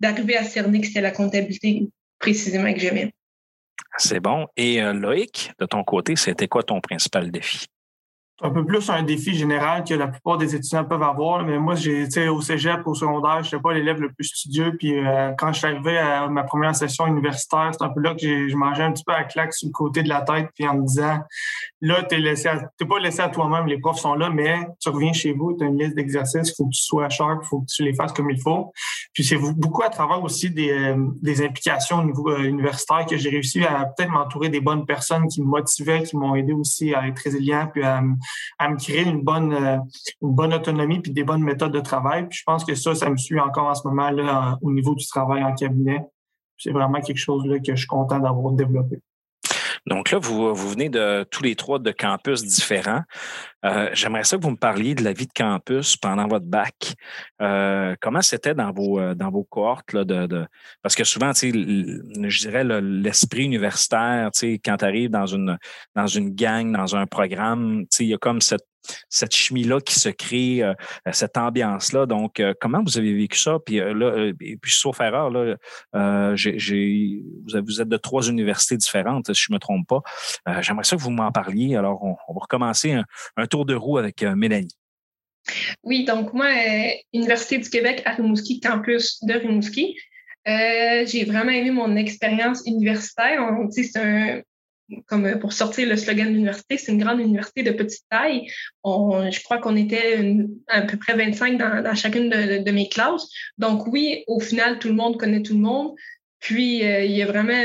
d'arriver 0.01 0.37
à 0.37 0.45
cerner 0.45 0.81
que 0.81 0.87
c'était 0.87 1.01
la 1.01 1.11
comptabilité 1.11 1.89
précisément 2.19 2.73
que 2.73 2.79
j'aimais. 2.79 3.13
C'est 3.99 4.21
bon. 4.21 4.47
Et 4.57 4.81
euh, 4.83 4.93
Loïc, 4.93 5.53
de 5.59 5.67
ton 5.67 5.83
côté, 5.85 6.17
c'était 6.17 6.49
quoi 6.49 6.63
ton 6.63 6.81
principal 6.81 7.31
défi? 7.31 7.67
Un 8.43 8.51
peu 8.51 8.65
plus 8.65 8.91
un 8.91 9.03
défi 9.03 9.35
général 9.35 9.85
que 9.85 9.95
la 9.95 10.09
plupart 10.09 10.37
des 10.37 10.55
étudiants 10.55 10.85
peuvent 10.85 11.03
avoir. 11.03 11.45
Mais 11.45 11.59
moi, 11.59 11.77
sais, 11.77 12.29
au 12.29 12.41
cégep, 12.41 12.87
au 12.87 12.95
secondaire, 12.95 13.43
je 13.43 13.49
n'étais 13.49 13.63
pas 13.63 13.73
l'élève 13.73 14.01
le 14.01 14.13
plus 14.13 14.25
studieux. 14.25 14.77
Puis 14.77 14.99
euh, 14.99 15.33
quand 15.39 15.53
je 15.53 15.59
suis 15.59 15.67
arrivé 15.67 15.97
à 15.99 16.29
ma 16.29 16.43
première 16.43 16.75
session 16.75 17.07
universitaire, 17.07 17.71
c'est 17.73 17.85
un 17.85 17.91
peu 17.91 18.01
là 18.01 18.15
que 18.15 18.49
je 18.49 18.57
mangeais 18.57 18.83
un 18.83 18.93
petit 18.93 19.05
peu 19.05 19.13
à 19.13 19.25
claque 19.25 19.55
sur 19.55 19.69
le 19.69 19.73
côté 19.73 20.03
de 20.03 20.09
la 20.09 20.23
tête, 20.23 20.49
puis 20.55 20.67
en 20.67 20.75
me 20.75 20.87
disant, 20.87 21.19
là, 21.81 22.03
tu 22.03 22.17
n'es 22.17 22.89
pas 22.89 22.99
laissé 22.99 23.21
à 23.21 23.29
toi-même, 23.29 23.67
les 23.67 23.79
profs 23.79 23.99
sont 23.99 24.15
là, 24.15 24.31
mais 24.31 24.57
tu 24.81 24.89
reviens 24.89 25.13
chez 25.13 25.33
vous, 25.33 25.57
tu 25.57 25.65
as 25.65 25.69
une 25.69 25.79
liste 25.79 25.95
d'exercices, 25.95 26.51
il 26.51 26.55
faut 26.57 26.65
que 26.65 26.75
tu 26.75 26.83
sois 26.83 27.09
sharp, 27.09 27.41
il 27.43 27.47
faut 27.47 27.61
que 27.61 27.67
tu 27.67 27.83
les 27.83 27.95
fasses 27.95 28.13
comme 28.13 28.31
il 28.31 28.41
faut. 28.41 28.73
Puis 29.13 29.25
c'est 29.25 29.37
beaucoup 29.37 29.83
à 29.83 29.91
travers 29.91 30.23
aussi 30.23 30.51
des, 30.51 30.71
euh, 30.71 30.97
des 31.21 31.45
implications 31.45 31.99
au 31.99 32.31
euh, 32.31 33.05
que 33.09 33.17
j'ai 33.17 33.31
réussi 33.31 33.65
à 33.65 33.85
peut-être 33.85 34.11
m'entourer 34.11 34.49
des 34.49 34.61
bonnes 34.61 34.87
personnes 34.87 35.27
qui 35.29 35.43
me 35.43 35.47
motivaient, 35.47 36.03
qui 36.03 36.17
m'ont 36.17 36.35
aidé 36.35 36.53
aussi 36.53 36.95
à 36.95 37.07
être 37.07 37.19
résilient, 37.19 37.69
puis 37.73 37.83
à 38.59 38.69
me 38.69 38.77
créer 38.77 39.03
une 39.03 39.23
bonne, 39.23 39.53
euh, 39.53 39.79
une 40.23 40.35
bonne 40.35 40.55
autonomie 40.55 41.01
puis 41.01 41.13
des 41.13 41.25
bonnes 41.25 41.43
méthodes 41.43 41.73
de 41.73 41.81
travail. 41.81 42.29
Puis 42.29 42.39
je 42.39 42.45
pense 42.45 42.65
que 42.65 42.75
ça, 42.75 42.95
ça 42.95 43.11
me 43.11 43.17
suit 43.17 43.41
encore 43.41 43.67
en 43.67 43.75
ce 43.75 43.87
moment 43.87 44.11
là 44.11 44.59
au 44.63 44.73
niveau 44.73 44.95
du 44.95 45.07
travail 45.07 45.43
en 45.43 45.55
cabinet. 45.55 46.05
C'est 46.59 46.73
vraiment 46.73 47.01
quelque 47.01 47.19
chose 47.19 47.45
là, 47.47 47.59
que 47.59 47.75
je 47.75 47.77
suis 47.77 47.87
content 47.87 48.19
d'avoir 48.19 48.53
développé. 48.53 49.01
Donc 49.87 50.11
là, 50.13 50.19
vous, 50.19 50.55
vous 50.55 50.69
venez 50.69 50.89
de 50.89 51.25
tous 51.31 51.43
les 51.43 51.57
trois 51.57 51.79
de 51.79 51.91
campus 51.91 52.43
différents. 52.45 53.03
Euh, 53.65 53.91
J'aimerais 53.93 54.25
ça 54.25 54.37
que 54.37 54.43
vous 54.43 54.51
me 54.51 54.57
parliez 54.57 54.95
de 54.95 55.03
la 55.03 55.13
vie 55.13 55.27
de 55.27 55.33
campus 55.33 55.97
pendant 55.97 56.29
votre 56.29 56.47
bac. 56.47 56.95
Euh, 57.41 57.95
comment 58.01 58.23
c'était 58.23 58.55
dans 58.55 58.73
vos 58.73 59.01
euh, 59.01 59.15
dans 59.15 59.31
vos 59.31 59.45
cohortes 59.45 59.93
là, 59.93 60.05
de, 60.05 60.27
de- 60.27 60.47
parce 60.83 60.95
que 60.95 61.05
souvent, 61.05 61.33
je 61.35 62.39
dirais 62.39 62.65
le- 62.65 62.81
l'esprit 62.81 63.45
universitaire, 63.45 64.31
quand 64.65 64.77
tu 64.77 64.85
arrives 64.85 65.11
dans 65.11 65.27
une 65.27 65.59
dans 65.95 66.07
une 66.07 66.31
gang, 66.35 66.73
dans 66.77 66.95
un 66.97 67.07
programme, 67.07 67.85
il 67.99 68.07
y 68.07 68.15
a 68.15 68.19
comme 68.19 68.41
cette 68.41 68.67
cette 69.09 69.35
chimie-là 69.35 69.81
qui 69.81 69.99
se 69.99 70.09
crée, 70.09 70.63
euh, 70.63 70.75
cette 71.13 71.37
ambiance-là. 71.37 72.07
Donc, 72.07 72.41
euh, 72.41 72.55
comment 72.61 72.83
vous 72.83 72.99
avez 72.99 73.15
vécu 73.15 73.39
ça? 73.39 73.59
Puis 73.65 73.81
euh, 73.81 73.95
là, 73.95 74.33
et 74.41 74.57
puis 74.57 74.73
sauf 74.73 75.01
erreur, 75.01 75.31
vous, 75.31 75.37
êtes 77.81 77.89
de 77.89 77.97
trois 77.97 78.29
universités 78.29 78.77
différentes, 78.77 79.33
si 79.33 79.43
je 79.43 79.47
ne 79.51 79.57
me 79.57 79.59
trompe 79.61 79.87
pas. 79.87 80.03
J'aimerais 80.61 80.85
ça 80.85 80.97
que 80.97 81.03
vous 81.03 81.11
m'en 81.11 81.33
parliez. 81.33 81.77
Alors, 81.77 82.03
on, 82.03 82.33
va 82.33 82.41
recommencer 82.41 82.93
un, 83.37 83.47
tour 83.47 83.65
de 83.67 83.75
roue 83.75 83.99
avec 83.99 84.23
Mélanie. 84.23 84.75
Oui, 85.83 86.05
donc 86.05 86.33
moi, 86.33 86.49
Université 87.13 87.59
du 87.59 87.69
Québec 87.69 88.03
à 88.05 88.13
Rimouski, 88.13 88.61
campus 88.61 89.23
de 89.25 89.35
Rimouski. 89.35 89.97
J'ai 90.47 91.25
vraiment 91.27 91.51
aimé 91.51 91.71
mon 91.71 91.97
expérience 91.97 92.63
universitaire. 92.67 93.43
Un 93.43 93.55
comme 95.07 95.27
euh, 95.27 95.37
pour 95.37 95.53
sortir 95.53 95.89
le 95.89 95.97
slogan 95.97 96.27
de 96.29 96.33
l'université, 96.33 96.79
c'est 96.79 96.93
une 96.93 97.03
grande 97.03 97.21
université 97.21 97.63
de 97.63 97.71
petite 97.73 98.05
taille. 98.11 98.47
On, 98.83 99.31
je 99.31 99.43
crois 99.43 99.59
qu'on 99.59 99.77
était 99.77 100.21
une- 100.21 100.51
à 100.69 100.83
peu 100.83 100.97
près 100.97 101.15
25 101.17 101.59
dans, 101.59 101.83
dans 101.83 101.95
chacune 101.95 102.29
de, 102.31 102.63
de 102.63 102.71
mes 102.71 102.89
classes. 102.89 103.29
Donc 103.59 103.87
oui, 103.87 104.25
au 104.27 104.41
final, 104.41 104.79
tout 104.79 104.89
le 104.89 104.95
monde 104.95 105.19
connaît 105.19 105.43
tout 105.43 105.55
le 105.55 105.61
monde. 105.61 105.95
Puis 106.41 106.85
euh, 106.85 107.05
il 107.05 107.13
y 107.13 107.23
a 107.23 107.27
vraiment 107.27 107.61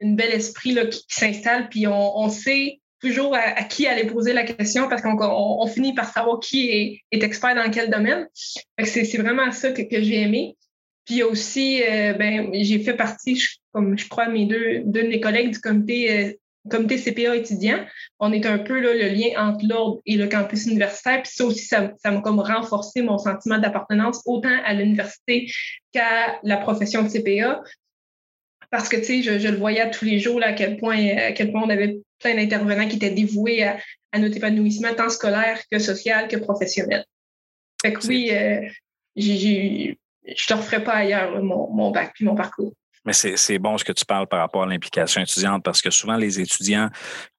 une 0.00 0.16
bel 0.16 0.30
esprit 0.32 0.72
là, 0.72 0.86
qui, 0.86 1.00
qui 1.06 1.14
s'installe. 1.14 1.68
Puis 1.68 1.86
on, 1.86 2.18
on 2.18 2.28
sait 2.28 2.80
toujours 3.00 3.34
à, 3.34 3.64
qui 3.64 3.86
aller 3.86 4.04
poser 4.04 4.32
la 4.34 4.44
question 4.44 4.88
parce 4.88 5.00
qu'on 5.00 5.16
on, 5.18 5.66
finit 5.66 5.94
par 5.94 6.12
savoir 6.12 6.38
qui 6.38 6.68
est, 6.68 7.00
est 7.10 7.22
expert 7.22 7.54
dans 7.54 7.70
quel 7.70 7.90
domaine. 7.90 8.28
C'est 8.84 9.16
vraiment 9.16 9.50
ça 9.52 9.72
que, 9.72 9.82
que 9.82 10.02
j'ai 10.02 10.20
aimé. 10.20 10.56
Puis 11.06 11.22
aussi, 11.22 11.82
euh, 11.82 12.12
ben, 12.12 12.50
j'ai 12.52 12.78
fait 12.80 12.94
partie, 12.94 13.36
je- 13.36 13.56
comme 13.72 13.98
je 13.98 14.06
crois, 14.08 14.28
mes 14.28 14.44
deux, 14.46 14.82
deux 14.84 15.02
de 15.04 15.08
mes 15.08 15.20
collègues 15.20 15.50
du 15.52 15.58
comité, 15.58 16.12
euh, 16.12 16.32
comité 16.68 16.98
CPA 16.98 17.36
étudiant. 17.36 17.84
On 18.18 18.32
est 18.32 18.44
un 18.46 18.58
peu 18.58 18.80
là, 18.80 18.92
le 18.92 19.08
lien 19.14 19.30
entre 19.38 19.64
l'ordre 19.66 20.00
et 20.04 20.16
le 20.16 20.28
campus 20.28 20.66
universitaire. 20.66 21.22
Puis 21.22 21.32
ça 21.34 21.44
aussi, 21.44 21.64
ça 21.64 21.92
m'a 22.04 22.20
comme 22.20 22.40
renforcé 22.40 23.02
mon 23.02 23.18
sentiment 23.18 23.58
d'appartenance 23.58 24.20
autant 24.26 24.56
à 24.64 24.74
l'université 24.74 25.50
qu'à 25.92 26.38
la 26.42 26.58
profession 26.58 27.02
de 27.02 27.08
CPA. 27.08 27.62
Parce 28.70 28.88
que, 28.88 28.96
tu 28.96 29.22
sais, 29.22 29.22
je, 29.22 29.48
le 29.48 29.56
voyais 29.56 29.90
tous 29.90 30.04
les 30.04 30.20
jours, 30.20 30.38
là, 30.38 30.48
à 30.48 30.52
quel 30.52 30.76
point, 30.76 31.16
à 31.16 31.32
quel 31.32 31.50
point 31.50 31.62
on 31.64 31.70
avait 31.70 31.98
plein 32.20 32.36
d'intervenants 32.36 32.86
qui 32.86 32.96
étaient 32.96 33.10
dévoués 33.10 33.64
à, 33.64 33.78
notre 34.18 34.36
épanouissement, 34.36 34.94
tant 34.94 35.08
scolaire 35.08 35.60
que 35.70 35.78
social 35.78 36.28
que 36.28 36.36
professionnel. 36.36 37.04
Fait 37.80 37.92
que 37.92 38.06
oui, 38.06 38.30
euh, 38.32 38.60
je 39.16 39.32
ne 39.32 40.34
te 40.34 40.54
referai 40.54 40.84
pas 40.84 40.94
ailleurs 40.94 41.42
mon 41.42 41.90
bac 41.90 42.12
puis 42.14 42.24
mon 42.24 42.34
parcours. 42.34 42.74
Mais 43.04 43.14
c'est 43.14 43.58
bon 43.58 43.78
ce 43.78 43.84
que 43.84 43.92
tu 43.92 44.04
parles 44.04 44.26
par 44.26 44.40
rapport 44.40 44.62
à 44.62 44.66
l'implication 44.66 45.22
étudiante 45.22 45.64
parce 45.64 45.80
que 45.80 45.90
souvent 45.90 46.16
les 46.16 46.38
étudiants 46.38 46.90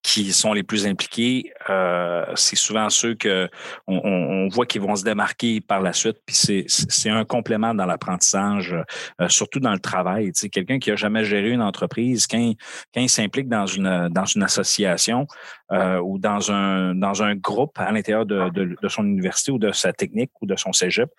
qui 0.04 0.34
sont 0.34 0.54
les 0.54 0.64
plus 0.64 0.88
impliqués, 0.88 1.54
euh, 1.70 2.26
c'est 2.36 2.56
souvent 2.56 2.90
ceux 2.90 3.14
que 3.14 3.48
on, 3.88 3.98
on 4.04 4.48
voit 4.48 4.66
qu'ils 4.66 4.82
vont 4.82 4.96
se 4.96 5.04
démarquer 5.04 5.62
par 5.62 5.82
la 5.82 5.94
suite. 5.94 6.18
Puis 6.26 6.66
c'est 6.68 7.10
un 7.10 7.24
complément 7.24 7.76
dans 7.76 7.86
l'apprentissage, 7.86 8.76
euh, 9.22 9.30
surtout 9.30 9.60
dans 9.60 9.74
le 9.74 9.80
travail. 9.80 10.32
Tu 10.32 10.42
sais, 10.42 10.50
quelqu'un 10.50 10.80
qui 10.80 10.90
a 10.90 10.96
jamais 10.96 11.24
géré 11.24 11.52
une 11.52 11.62
entreprise, 11.62 12.26
quand, 12.26 12.54
quand 12.94 13.02
il 13.02 13.10
s'implique 13.10 13.48
dans 13.48 13.68
une 13.68 14.10
dans 14.10 14.26
une 14.26 14.42
association 14.42 15.28
euh, 15.72 16.00
ou 16.00 16.18
dans 16.18 16.52
un 16.52 16.96
dans 16.96 17.22
un 17.22 17.36
groupe 17.36 17.78
à 17.78 17.92
l'intérieur 17.92 18.26
de, 18.26 18.50
de, 18.50 18.76
de, 18.82 18.88
son 18.88 19.06
université 19.06 19.52
ou 19.52 19.60
de 19.60 19.72
sa 19.72 19.94
technique 19.94 20.32
ou 20.42 20.48
de 20.48 20.56
son 20.56 20.74
cégep, 20.74 21.10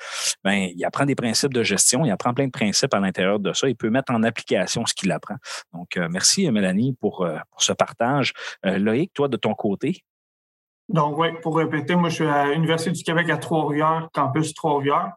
ben 0.42 0.70
il 0.74 0.84
apprend 0.84 1.06
des 1.06 1.14
principes 1.14 1.54
de 1.54 1.62
gestion, 1.62 2.04
il 2.04 2.10
apprend 2.10 2.34
plein 2.34 2.46
de 2.46 2.50
principes 2.50 2.94
à 2.94 3.00
l'intérieur 3.00 3.38
de 3.38 3.52
ça. 3.52 3.68
Il 3.68 3.76
peut 3.76 3.90
mettre 3.90 4.12
en 4.12 4.24
application 4.24 4.84
ce 4.86 4.94
qu'il 4.94 5.12
apprend. 5.12 5.36
Donc 5.72 5.96
merci 6.10 6.50
Mélanie 6.50 6.96
pour, 7.00 7.26
pour 7.50 7.62
ce 7.62 7.72
partage. 7.72 8.32
Loïc, 8.78 9.12
toi, 9.14 9.28
de 9.28 9.37
ton 9.37 9.54
côté? 9.54 10.04
Donc, 10.88 11.18
oui, 11.18 11.28
pour 11.42 11.56
répéter, 11.56 11.96
moi, 11.96 12.08
je 12.08 12.16
suis 12.16 12.26
à 12.26 12.52
l'Université 12.52 12.90
du 12.90 13.02
Québec 13.02 13.30
à 13.30 13.38
Trois-Rivières, 13.38 14.08
campus 14.12 14.52
Trois-Rivières. 14.52 15.12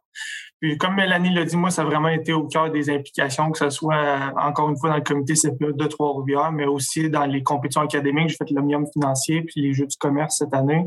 Puis, 0.62 0.78
comme 0.78 0.96
Mélanie 0.96 1.34
l'a 1.34 1.44
dit, 1.44 1.58
moi, 1.58 1.70
ça 1.70 1.82
a 1.82 1.86
vraiment 1.86 2.08
été 2.08 2.32
au 2.32 2.48
cœur 2.48 2.72
des 2.72 2.89
implications, 2.89 3.52
que 3.52 3.58
ce 3.58 3.70
soit, 3.70 4.34
encore 4.38 4.70
une 4.70 4.78
fois, 4.78 4.89
dans 4.89 4.96
le 4.96 5.04
comité 5.04 5.34
CPE 5.34 5.76
de 5.76 5.86
Trois-Rivières, 5.88 6.52
mais 6.52 6.65
aussi 6.65 7.10
dans 7.10 7.26
les 7.26 7.44
compétitions 7.44 7.82
académiques. 7.82 8.30
J'ai 8.30 8.38
fait 8.38 8.52
l'omnium 8.52 8.86
financier 8.94 9.41
puis 9.41 9.62
les 9.62 9.74
Jeux 9.74 9.88
du 9.88 9.98
commerce 9.98 10.38
cette 10.38 10.54
année. 10.54 10.86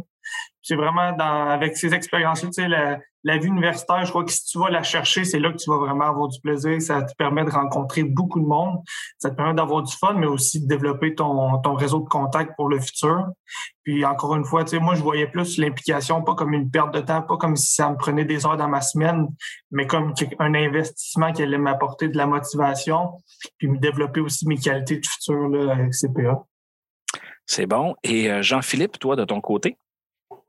C'est 0.63 0.77
vraiment 0.77 1.17
avec 1.17 1.77
ces 1.77 1.95
expériences-là, 1.95 2.51
tu 2.51 2.63
sais, 2.63 2.69
la, 2.69 3.39
vie 3.39 3.49
universitaire, 3.49 4.05
je 4.05 4.11
crois 4.11 4.25
que 4.25 4.31
si 4.31 4.45
tu 4.45 4.59
vas 4.59 4.69
la 4.69 4.83
chercher, 4.83 5.25
c'est 5.25 5.39
là 5.39 5.51
que 5.51 5.57
tu 5.57 5.71
vas 5.71 5.79
vraiment 5.79 6.05
avoir 6.05 6.29
du 6.29 6.41
plaisir. 6.41 6.81
Ça 6.83 7.03
te 7.03 7.15
permet 7.15 7.45
de 7.45 7.51
rencontrer 7.51 8.03
beaucoup 8.05 8.39
de 8.41 8.45
monde. 8.45 8.79
Ça 9.19 9.31
te 9.31 9.35
permet 9.37 9.55
d'avoir 9.55 9.83
du 9.83 9.95
fun, 9.95 10.15
mais 10.15 10.27
aussi 10.27 10.61
de 10.61 10.67
développer 10.67 11.15
ton, 11.15 11.59
ton 11.63 11.75
réseau 11.75 12.01
de 12.01 12.09
contacts 12.09 12.55
pour 12.57 12.69
le 12.69 12.81
futur. 12.81 13.29
Puis 13.83 14.05
encore 14.05 14.37
une 14.37 14.45
fois, 14.45 14.65
tu 14.65 14.77
sais, 14.77 14.79
moi, 14.79 14.95
je 14.95 15.03
voyais 15.03 15.27
plus 15.27 15.57
l'implication, 15.57 16.23
pas 16.23 16.35
comme 16.35 16.53
une 16.53 16.71
perte 16.71 16.93
de 16.93 17.01
temps, 17.01 17.23
pas 17.23 17.39
comme 17.39 17.57
si 17.57 17.75
ça 17.75 17.89
me 17.89 17.97
prenait 17.97 18.27
des 18.27 18.45
heures 18.45 18.59
dans 18.59 18.69
ma 18.69 18.83
semaine, 18.83 19.27
mais 19.71 19.87
comme 19.87 20.13
un 20.39 20.55
investissement 20.55 21.33
qui 21.33 21.43
allait 21.43 21.57
m'apporter 21.57 22.09
de 22.09 22.17
la 22.19 22.27
motivation, 22.27 23.13
puis 23.57 23.69
me 23.69 23.79
développer 23.79 24.21
aussi 24.21 24.47
mes 24.47 24.59
qualités 24.59 24.99
de 24.99 25.07
futur 25.07 25.49
là, 25.49 25.73
avec 25.73 25.95
CPA. 25.95 26.45
C'est 27.47 27.67
bon. 27.67 27.95
Et 28.03 28.31
euh, 28.31 28.43
Jean-Philippe, 28.43 28.99
toi, 28.99 29.17
de 29.17 29.25
ton 29.25 29.41
côté? 29.41 29.79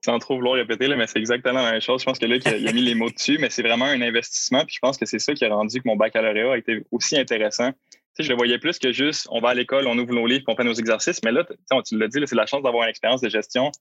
Sans 0.04 0.18
trop 0.20 0.36
vouloir 0.36 0.56
répéter, 0.56 0.88
là, 0.88 0.96
mais 0.96 1.08
c'est 1.08 1.20
exactement 1.20 1.62
la 1.62 1.72
même 1.72 1.82
chose. 1.82 2.02
Je 2.02 2.06
pense 2.06 2.20
que 2.20 2.26
là, 2.26 2.38
il 2.38 2.68
a, 2.68 2.72
mis 2.72 2.82
les 2.82 2.96
mots 2.96 3.10
dessus, 3.10 3.38
mais 3.40 3.50
c'est 3.50 3.62
vraiment 3.62 3.86
un 3.86 4.02
investissement. 4.02 4.66
Puis 4.66 4.76
je 4.76 4.80
pense 4.80 4.98
que 4.98 5.06
c'est 5.06 5.20
ça 5.20 5.34
qui 5.34 5.44
a 5.44 5.54
rendu 5.54 5.82
que 5.82 5.88
mon 5.88 5.98
baccalauréat 5.98 6.54
a 6.54 6.58
été 6.58 6.84
aussi 6.92 7.18
intéressant. 7.18 7.72
Tu 7.72 8.00
sais, 8.14 8.24
je 8.24 8.30
le 8.30 8.36
voyais 8.38 8.60
plus 8.60 8.80
que 8.80 8.92
juste 8.92 9.28
on 9.30 9.42
va 9.42 9.50
à 9.50 9.54
l'école, 9.54 9.88
on 9.88 9.98
ouvre 9.98 10.14
nos 10.14 10.26
livres, 10.26 10.46
on 10.48 10.56
fait 10.56 10.64
nos 10.64 10.74
exercices. 10.74 11.22
Mais 11.24 11.32
là, 11.32 11.46
tu 11.86 11.98
l'as 11.98 12.08
dit, 12.08 12.20
c'est 12.26 12.36
la 12.36 12.46
chance 12.46 12.64
d'avoir 12.64 12.84
une 12.84 12.90
expérience 12.90 13.22
de 13.22 13.30
gestion. 13.30 13.72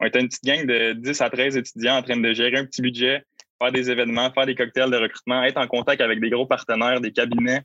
On 0.00 0.06
était 0.06 0.20
une 0.20 0.28
petite 0.28 0.44
gang 0.44 0.66
de 0.66 0.92
10 0.94 1.20
à 1.20 1.30
13 1.30 1.56
étudiants 1.56 1.96
en 1.96 2.02
train 2.02 2.16
de 2.16 2.32
gérer 2.32 2.56
un 2.56 2.64
petit 2.64 2.82
budget, 2.82 3.24
faire 3.60 3.72
des 3.72 3.90
événements, 3.90 4.32
faire 4.32 4.46
des 4.46 4.54
cocktails 4.54 4.90
de 4.90 4.96
recrutement, 4.96 5.42
être 5.44 5.58
en 5.58 5.66
contact 5.66 6.00
avec 6.00 6.20
des 6.20 6.30
gros 6.30 6.46
partenaires, 6.46 7.00
des 7.00 7.12
cabinets, 7.12 7.62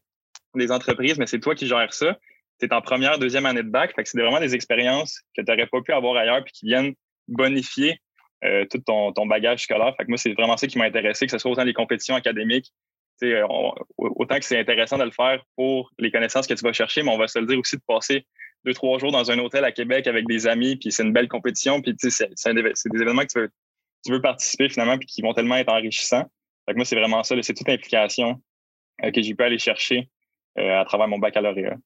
des 0.55 0.71
entreprises, 0.71 1.17
mais 1.17 1.27
c'est 1.27 1.39
toi 1.39 1.55
qui 1.55 1.67
gères 1.67 1.93
ça. 1.93 2.17
Tu 2.59 2.67
es 2.67 2.73
en 2.73 2.81
première, 2.81 3.17
deuxième 3.17 3.45
année 3.45 3.63
de 3.63 3.69
bac. 3.69 3.93
Fait 3.95 4.03
que 4.03 4.09
c'est 4.09 4.19
vraiment 4.19 4.39
des 4.39 4.53
expériences 4.53 5.21
que 5.35 5.41
tu 5.41 5.51
n'aurais 5.51 5.67
pas 5.67 5.81
pu 5.81 5.93
avoir 5.93 6.15
ailleurs 6.15 6.43
puis 6.43 6.53
qui 6.53 6.67
viennent 6.67 6.93
bonifier 7.27 7.99
tout 8.69 8.79
ton, 8.79 9.25
bagage 9.25 9.63
scolaire. 9.63 9.93
Moi, 10.07 10.17
c'est 10.17 10.33
vraiment 10.33 10.57
ça 10.57 10.67
qui 10.67 10.77
m'a 10.77 10.85
intéressé, 10.85 11.25
que 11.25 11.31
ce 11.31 11.37
soit 11.37 11.51
autant 11.51 11.63
les 11.63 11.73
compétitions 11.73 12.15
académiques, 12.15 12.73
euh, 13.21 13.45
autant 13.97 14.39
que 14.39 14.45
c'est 14.45 14.59
intéressant 14.59 14.97
de 14.97 15.03
le 15.03 15.11
faire 15.11 15.43
pour 15.55 15.91
les 15.99 16.11
connaissances 16.11 16.47
que 16.47 16.53
tu 16.53 16.63
vas 16.63 16.73
chercher, 16.73 17.03
mais 17.03 17.11
on 17.11 17.17
va 17.17 17.27
se 17.27 17.39
le 17.39 17.45
dire 17.45 17.59
aussi 17.59 17.77
de 17.77 17.81
passer 17.87 18.25
deux, 18.65 18.73
trois 18.73 18.97
jours 18.97 19.11
dans 19.11 19.31
un 19.31 19.39
hôtel 19.39 19.63
à 19.63 19.71
Québec 19.71 20.07
avec 20.07 20.25
des 20.27 20.47
amis, 20.47 20.75
puis 20.77 20.91
c'est 20.91 21.03
une 21.03 21.13
belle 21.13 21.27
compétition, 21.27 21.81
puis 21.81 21.95
c'est 21.99 22.53
des 22.53 23.01
événements 23.01 23.23
que 23.23 23.49
tu 24.05 24.11
veux, 24.11 24.21
participer 24.21 24.67
finalement, 24.67 24.97
puis 24.97 25.07
qui 25.07 25.21
vont 25.21 25.33
tellement 25.33 25.55
être 25.55 25.71
enrichissants. 25.71 26.25
Moi, 26.73 26.85
c'est 26.85 26.95
vraiment 26.95 27.23
ça, 27.23 27.35
c'est 27.41 27.53
toute 27.53 27.69
implication 27.69 28.41
euh, 29.03 29.11
que 29.11 29.21
j'ai 29.21 29.35
pu 29.35 29.43
aller 29.43 29.59
chercher 29.59 30.09
à 30.55 30.85
travers 30.85 31.07
mon 31.07 31.17
baccalauréat. 31.17 31.77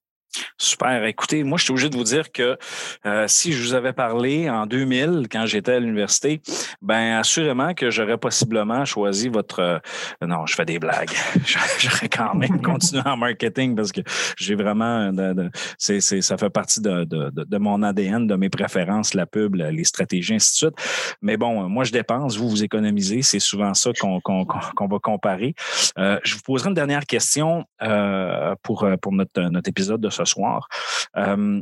Super. 0.58 1.04
Écoutez, 1.06 1.44
moi, 1.44 1.58
je 1.58 1.64
suis 1.64 1.72
obligé 1.72 1.90
de 1.90 1.96
vous 1.96 2.04
dire 2.04 2.32
que 2.32 2.58
euh, 3.06 3.26
si 3.28 3.54
je 3.54 3.62
vous 3.62 3.74
avais 3.74 3.94
parlé 3.94 4.50
en 4.50 4.66
2000, 4.66 5.28
quand 5.32 5.46
j'étais 5.46 5.74
à 5.74 5.80
l'université, 5.80 6.42
ben 6.82 7.18
assurément 7.20 7.74
que 7.74 7.90
j'aurais 7.90 8.18
possiblement 8.18 8.86
choisi 8.86 9.30
votre. 9.30 9.60
Euh, 9.60 9.80
non, 10.22 10.46
je 10.46 10.56
fais 10.56 10.66
des 10.66 10.80
blagues. 10.80 11.12
j'aurais 11.80 12.10
quand 12.10 12.36
même 12.36 12.62
continué 12.64 13.04
en 13.06 13.18
marketing 13.18 13.76
parce 13.76 13.92
que 13.92 14.02
j'ai 14.38 14.56
vraiment. 14.56 15.12
De, 15.14 15.50
c'est, 15.78 16.00
ça 16.02 16.38
fait 16.38 16.50
partie 16.50 16.82
de, 16.82 17.04
de, 17.04 17.32
de, 17.32 17.58
mon 17.58 17.82
ADN, 17.84 18.28
de 18.28 18.36
mes 18.36 18.50
préférences, 18.50 19.14
la 19.14 19.26
pub, 19.26 19.56
les 19.56 19.84
stratégies, 19.84 20.36
ainsi 20.36 20.52
de 20.52 20.72
suite. 20.72 21.16
Mais 21.22 21.38
bon, 21.38 21.70
moi, 21.70 21.84
je 21.84 21.92
dépense, 21.92 22.38
vous, 22.38 22.50
vous 22.50 22.64
économisez. 22.64 23.22
C'est 23.22 23.40
souvent 23.40 23.74
ça 23.74 23.92
qu'on, 24.00 24.20
qu'on, 24.22 24.46
qu'on 24.46 24.88
va 24.88 25.00
comparer. 25.00 25.54
Euh, 25.98 26.20
je 26.24 26.36
vous 26.36 26.42
poserai 26.42 26.70
une 26.70 26.76
dernière 26.76 27.06
question 27.06 27.66
euh, 27.82 28.56
pour, 28.64 28.88
pour 29.02 29.14
notre, 29.14 29.42
notre 29.42 29.70
épisode 29.70 30.02
de 30.02 30.10
ce 30.18 30.26
soir. 30.26 30.68
Euh, 31.16 31.62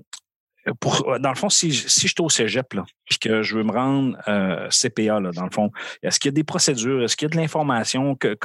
pour, 0.79 1.19
dans 1.19 1.29
le 1.29 1.35
fond, 1.35 1.49
si, 1.49 1.71
si 1.71 2.07
je 2.07 2.13
suis 2.13 2.21
au 2.21 2.29
cégep, 2.29 2.73
là, 2.73 2.83
puis 3.05 3.19
que 3.19 3.43
je 3.43 3.55
veux 3.55 3.63
me 3.63 3.71
rendre 3.71 4.17
euh, 4.27 4.67
CPA, 4.69 5.19
là, 5.19 5.31
dans 5.31 5.43
le 5.43 5.51
fond, 5.51 5.69
est-ce 6.01 6.19
qu'il 6.19 6.29
y 6.29 6.33
a 6.33 6.33
des 6.33 6.43
procédures? 6.43 7.03
Est-ce 7.03 7.15
qu'il 7.15 7.27
y 7.27 7.31
a 7.31 7.33
de 7.33 7.37
l'information? 7.37 8.15
Que, 8.15 8.35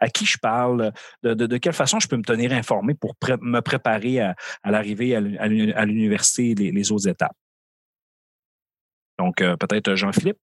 à 0.00 0.08
qui 0.08 0.26
je 0.26 0.38
parle? 0.38 0.92
De, 1.22 1.56
quelle 1.58 1.72
façon 1.72 2.00
je 2.00 2.08
peux 2.08 2.16
me 2.16 2.24
tenir 2.24 2.52
informé 2.52 2.94
pour 2.94 3.14
me 3.40 3.60
préparer 3.60 4.20
à, 4.20 4.34
l'arrivée 4.64 5.14
à 5.14 5.20
l'université 5.86 6.50
et 6.50 6.72
les, 6.72 6.92
autres 6.92 7.08
étapes? 7.08 7.36
Donc, 9.18 9.40
euh, 9.40 9.56
peut-être 9.56 9.94
Jean-Philippe? 9.94 10.38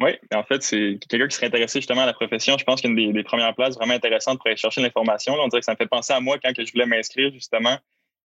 Oui, 0.00 0.12
en 0.34 0.42
fait, 0.44 0.62
c'est 0.62 0.98
quelqu'un 1.08 1.28
qui 1.28 1.36
serait 1.36 1.48
intéressé 1.48 1.80
justement 1.80 2.02
à 2.02 2.06
la 2.06 2.14
profession. 2.14 2.56
Je 2.58 2.64
pense 2.64 2.80
qu'une 2.80 2.96
des, 2.96 3.12
des, 3.12 3.22
premières 3.22 3.54
places 3.54 3.74
vraiment 3.76 3.92
intéressantes 3.92 4.38
pour 4.38 4.46
aller 4.46 4.56
chercher 4.56 4.80
l'information. 4.80 5.34
On 5.34 5.48
dirait 5.48 5.60
que 5.60 5.66
ça 5.66 5.72
me 5.72 5.76
fait 5.76 5.86
penser 5.86 6.12
à 6.12 6.20
moi 6.20 6.38
quand 6.42 6.52
que 6.54 6.64
je 6.64 6.72
voulais 6.72 6.86
m'inscrire 6.86 7.30
justement 7.32 7.76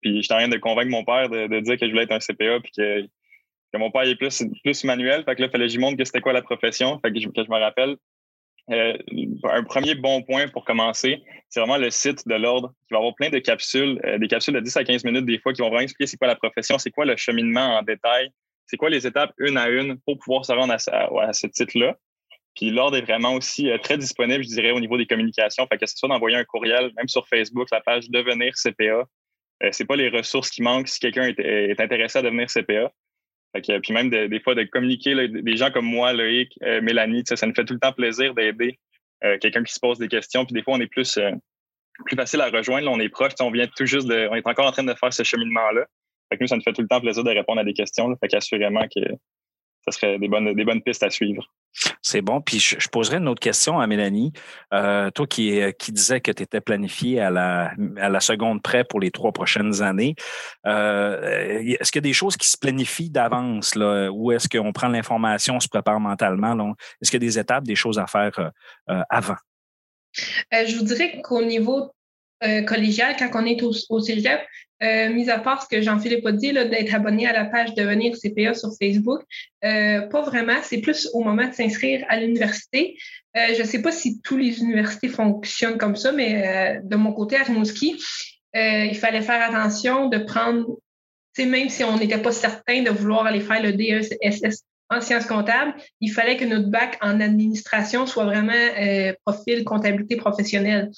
puis 0.01 0.21
j'étais 0.21 0.33
en 0.33 0.37
train 0.39 0.47
de 0.47 0.57
convaincre 0.57 0.89
mon 0.89 1.03
père 1.03 1.29
de, 1.29 1.59
dire 1.59 1.77
que 1.77 1.85
je 1.85 1.91
voulais 1.91 2.03
être 2.03 2.11
un 2.11 2.19
CPA, 2.19 2.59
puis 2.59 2.71
que, 2.75 3.77
mon 3.77 3.91
père 3.91 4.03
est 4.03 4.15
plus, 4.15 4.43
plus 4.63 4.83
manuel. 4.83 5.23
Fait 5.23 5.35
que 5.35 5.41
là, 5.41 5.47
il 5.47 5.51
fallait 5.51 5.67
que 5.67 5.73
je 5.73 5.79
montre 5.79 5.97
que 5.97 6.03
c'était 6.03 6.19
quoi 6.19 6.33
la 6.33 6.41
profession. 6.41 6.99
Fait 6.99 7.11
que 7.11 7.19
je, 7.19 7.27
me 7.27 7.59
rappelle. 7.59 7.95
Euh, 8.69 8.97
un 9.45 9.63
premier 9.63 9.95
bon 9.95 10.21
point 10.21 10.47
pour 10.47 10.65
commencer, 10.65 11.21
c'est 11.49 11.59
vraiment 11.59 11.77
le 11.77 11.89
site 11.89 12.27
de 12.27 12.35
l'ordre 12.35 12.73
qui 12.87 12.93
va 12.93 12.97
avoir 12.97 13.15
plein 13.15 13.29
de 13.29 13.39
capsules, 13.39 13.99
euh, 14.05 14.17
des 14.19 14.27
capsules 14.27 14.53
de 14.53 14.59
10 14.59 14.77
à 14.77 14.83
15 14.83 15.03
minutes 15.03 15.25
des 15.25 15.39
fois 15.39 15.51
qui 15.51 15.61
vont 15.61 15.69
vraiment 15.69 15.81
expliquer 15.81 16.07
c'est 16.07 16.17
quoi 16.17 16.27
la 16.27 16.35
profession, 16.35 16.77
c'est 16.77 16.91
quoi 16.91 17.05
le 17.05 17.17
cheminement 17.17 17.77
en 17.77 17.81
détail, 17.81 18.29
c'est 18.67 18.77
quoi 18.77 18.89
les 18.89 19.07
étapes 19.07 19.33
une 19.39 19.57
à 19.57 19.67
une 19.67 19.99
pour 20.05 20.19
pouvoir 20.19 20.45
se 20.45 20.53
rendre 20.53 20.73
à, 20.73 20.77
à, 21.21 21.33
ce 21.33 21.47
titre-là. 21.47 21.97
Puis 22.55 22.69
l'ordre 22.69 22.97
est 22.97 23.01
vraiment 23.01 23.33
aussi 23.33 23.69
euh, 23.69 23.77
très 23.77 23.97
disponible, 23.97 24.43
je 24.43 24.49
dirais, 24.49 24.71
au 24.71 24.79
niveau 24.79 24.97
des 24.97 25.07
communications. 25.07 25.65
Fait 25.67 25.77
que 25.77 25.85
ce 25.85 25.97
soit 25.97 26.09
d'envoyer 26.09 26.37
un 26.37 26.43
courriel, 26.43 26.91
même 26.97 27.07
sur 27.07 27.27
Facebook, 27.27 27.67
la 27.71 27.81
page 27.81 28.09
Devenir 28.09 28.53
CPA, 28.53 29.05
euh, 29.63 29.69
c'est 29.71 29.85
pas 29.85 29.95
les 29.95 30.09
ressources 30.09 30.49
qui 30.49 30.61
manquent 30.61 30.87
si 30.87 30.99
quelqu'un 30.99 31.33
est, 31.37 31.79
intéressé 31.79 32.19
à 32.19 32.21
devenir 32.21 32.47
CPA. 32.47 32.91
puis 33.53 33.93
même 33.93 34.09
des 34.09 34.39
fois 34.39 34.55
de 34.55 34.63
communiquer, 34.63 35.27
des 35.27 35.57
gens 35.57 35.71
comme 35.71 35.85
moi, 35.85 36.13
Loïc, 36.13 36.57
euh, 36.63 36.81
Mélanie, 36.81 37.23
ça 37.25 37.45
nous 37.45 37.53
fait 37.53 37.65
tout 37.65 37.73
le 37.73 37.79
temps 37.79 37.93
plaisir 37.93 38.33
d'aider 38.33 38.79
euh, 39.23 39.37
quelqu'un 39.39 39.63
qui 39.63 39.73
se 39.73 39.79
pose 39.79 39.99
des 39.99 40.07
questions. 40.07 40.45
Puis 40.45 40.53
des 40.53 40.63
fois, 40.63 40.75
on 40.75 40.79
est 40.79 40.87
plus, 40.87 41.19
plus 42.05 42.15
facile 42.15 42.41
à 42.41 42.49
rejoindre. 42.49 42.89
on 42.91 42.99
est 42.99 43.09
proche, 43.09 43.33
on 43.39 43.51
vient 43.51 43.67
tout 43.67 43.85
juste. 43.85 44.09
On 44.09 44.35
est 44.35 44.47
encore 44.47 44.67
en 44.67 44.71
train 44.71 44.83
de 44.83 44.93
faire 44.93 45.13
ce 45.13 45.23
cheminement-là. 45.23 45.85
Nous, 46.39 46.47
ça 46.47 46.55
nous 46.55 46.61
fait 46.61 46.73
tout 46.73 46.81
le 46.81 46.87
temps 46.87 47.01
plaisir 47.01 47.23
de 47.23 47.29
répondre 47.29 47.59
à 47.59 47.63
des 47.63 47.73
questions. 47.73 48.15
Que 48.15 48.27
ça 49.85 49.91
serait 49.91 50.19
des 50.19 50.27
bonnes, 50.27 50.53
des 50.53 50.65
bonnes 50.65 50.81
pistes 50.81 51.03
à 51.03 51.09
suivre. 51.09 51.43
C'est 52.01 52.21
bon. 52.21 52.41
Puis 52.41 52.59
je, 52.59 52.87
poserai 52.89 53.17
une 53.17 53.27
autre 53.27 53.39
question 53.39 53.79
à 53.79 53.87
Mélanie. 53.87 54.33
Euh, 54.73 55.09
toi 55.11 55.25
qui, 55.25 55.61
qui 55.79 55.91
disais 55.91 56.19
que 56.19 56.31
tu 56.31 56.43
étais 56.43 56.61
planifié 56.61 57.19
à 57.21 57.29
la, 57.29 57.73
à 57.97 58.09
la 58.09 58.19
seconde 58.19 58.61
près 58.61 58.83
pour 58.83 58.99
les 58.99 59.09
trois 59.09 59.31
prochaines 59.31 59.81
années, 59.81 60.15
euh, 60.67 61.59
est-ce 61.79 61.91
qu'il 61.91 61.99
y 61.99 62.05
a 62.05 62.09
des 62.09 62.13
choses 62.13 62.37
qui 62.37 62.47
se 62.47 62.57
planifient 62.57 63.09
d'avance 63.09 63.75
là, 63.75 64.09
ou 64.11 64.31
est-ce 64.31 64.49
qu'on 64.49 64.73
prend 64.73 64.89
l'information, 64.89 65.55
on 65.55 65.59
se 65.59 65.69
prépare 65.69 65.99
mentalement? 65.99 66.75
Est-ce 67.01 67.09
qu'il 67.09 67.23
y 67.23 67.25
a 67.25 67.27
des 67.27 67.39
étapes, 67.39 67.63
des 67.63 67.75
choses 67.75 67.99
à 67.99 68.07
faire 68.07 68.51
euh, 68.89 69.01
avant? 69.09 69.37
je 70.51 70.75
vous 70.75 70.83
dirais 70.83 71.21
qu'au 71.21 71.41
niveau 71.41 71.93
collégial, 72.67 73.15
quand 73.17 73.29
on 73.35 73.45
est 73.45 73.61
au, 73.63 73.71
au 73.89 73.99
cégep, 74.01 74.41
euh, 74.83 75.09
mis 75.09 75.29
à 75.29 75.37
part 75.37 75.61
ce 75.61 75.67
que 75.67 75.81
Jean-Philippe 75.81 76.25
a 76.25 76.31
dit, 76.31 76.53
d'être 76.53 76.93
abonné 76.93 77.27
à 77.27 77.33
la 77.33 77.45
page 77.45 77.75
Devenir 77.75 78.15
CPA 78.17 78.55
sur 78.55 78.69
Facebook, 78.81 79.21
euh, 79.63 80.01
pas 80.01 80.21
vraiment. 80.23 80.57
C'est 80.63 80.79
plus 80.79 81.07
au 81.13 81.23
moment 81.23 81.47
de 81.47 81.53
s'inscrire 81.53 82.03
à 82.09 82.19
l'université. 82.19 82.97
Euh, 83.37 83.53
je 83.55 83.61
ne 83.61 83.67
sais 83.67 83.81
pas 83.81 83.91
si 83.91 84.21
toutes 84.21 84.41
les 84.41 84.59
universités 84.59 85.07
fonctionnent 85.07 85.77
comme 85.77 85.95
ça, 85.95 86.11
mais 86.11 86.79
de 86.83 86.95
mon 86.95 87.13
côté, 87.13 87.35
à 87.35 87.43
Rimouski, 87.43 88.01
il 88.55 88.97
fallait 88.97 89.21
faire 89.21 89.41
attention 89.49 90.09
de 90.09 90.17
prendre, 90.17 90.65
même 91.37 91.69
si 91.69 91.83
on 91.83 91.97
n'était 91.97 92.17
pas 92.17 92.31
certain 92.31 92.81
de 92.81 92.89
vouloir 92.89 93.27
aller 93.27 93.39
faire 93.39 93.61
le 93.61 93.73
DESS 93.73 94.63
en 94.89 94.99
sciences 94.99 95.25
comptables, 95.25 95.73
il 96.01 96.09
fallait 96.09 96.35
que 96.35 96.43
notre 96.43 96.69
bac 96.69 96.97
en 97.01 97.21
administration 97.21 98.05
soit 98.07 98.25
vraiment 98.25 98.51
profil 99.25 99.63
comptabilité 99.63 100.17
professionnelle. 100.17 100.89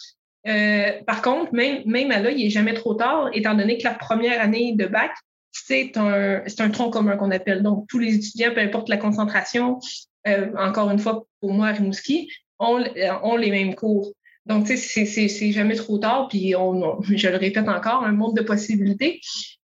Euh, 0.47 0.91
par 1.05 1.21
contre, 1.21 1.53
même, 1.53 1.83
même 1.85 2.09
là, 2.09 2.31
il 2.31 2.43
n'est 2.43 2.49
jamais 2.49 2.73
trop 2.73 2.93
tard, 2.93 3.29
étant 3.33 3.55
donné 3.55 3.77
que 3.77 3.83
la 3.83 3.93
première 3.93 4.41
année 4.41 4.73
de 4.73 4.85
bac, 4.85 5.11
c'est 5.51 5.97
un, 5.97 6.69
tronc 6.71 6.89
commun 6.89 7.15
qu'on 7.15 7.31
appelle. 7.31 7.61
Donc, 7.61 7.87
tous 7.87 7.99
les 7.99 8.15
étudiants, 8.15 8.53
peu 8.53 8.61
importe 8.61 8.89
la 8.89 8.97
concentration, 8.97 9.79
euh, 10.27 10.51
encore 10.57 10.89
une 10.89 10.99
fois, 10.99 11.25
pour 11.39 11.53
moi, 11.53 11.67
à 11.67 11.71
Rimouski, 11.71 12.29
ont, 12.59 12.83
ont 13.23 13.35
les 13.37 13.51
mêmes 13.51 13.75
cours. 13.75 14.11
Donc, 14.45 14.67
tu 14.67 14.77
sais, 14.77 15.05
c'est 15.05 15.51
jamais 15.51 15.75
trop 15.75 15.97
tard, 15.97 16.27
puis 16.27 16.51
je 16.51 17.27
le 17.29 17.37
répète 17.37 17.69
encore, 17.69 18.03
un 18.03 18.11
monde 18.11 18.35
de 18.35 18.41
possibilités. 18.41 19.21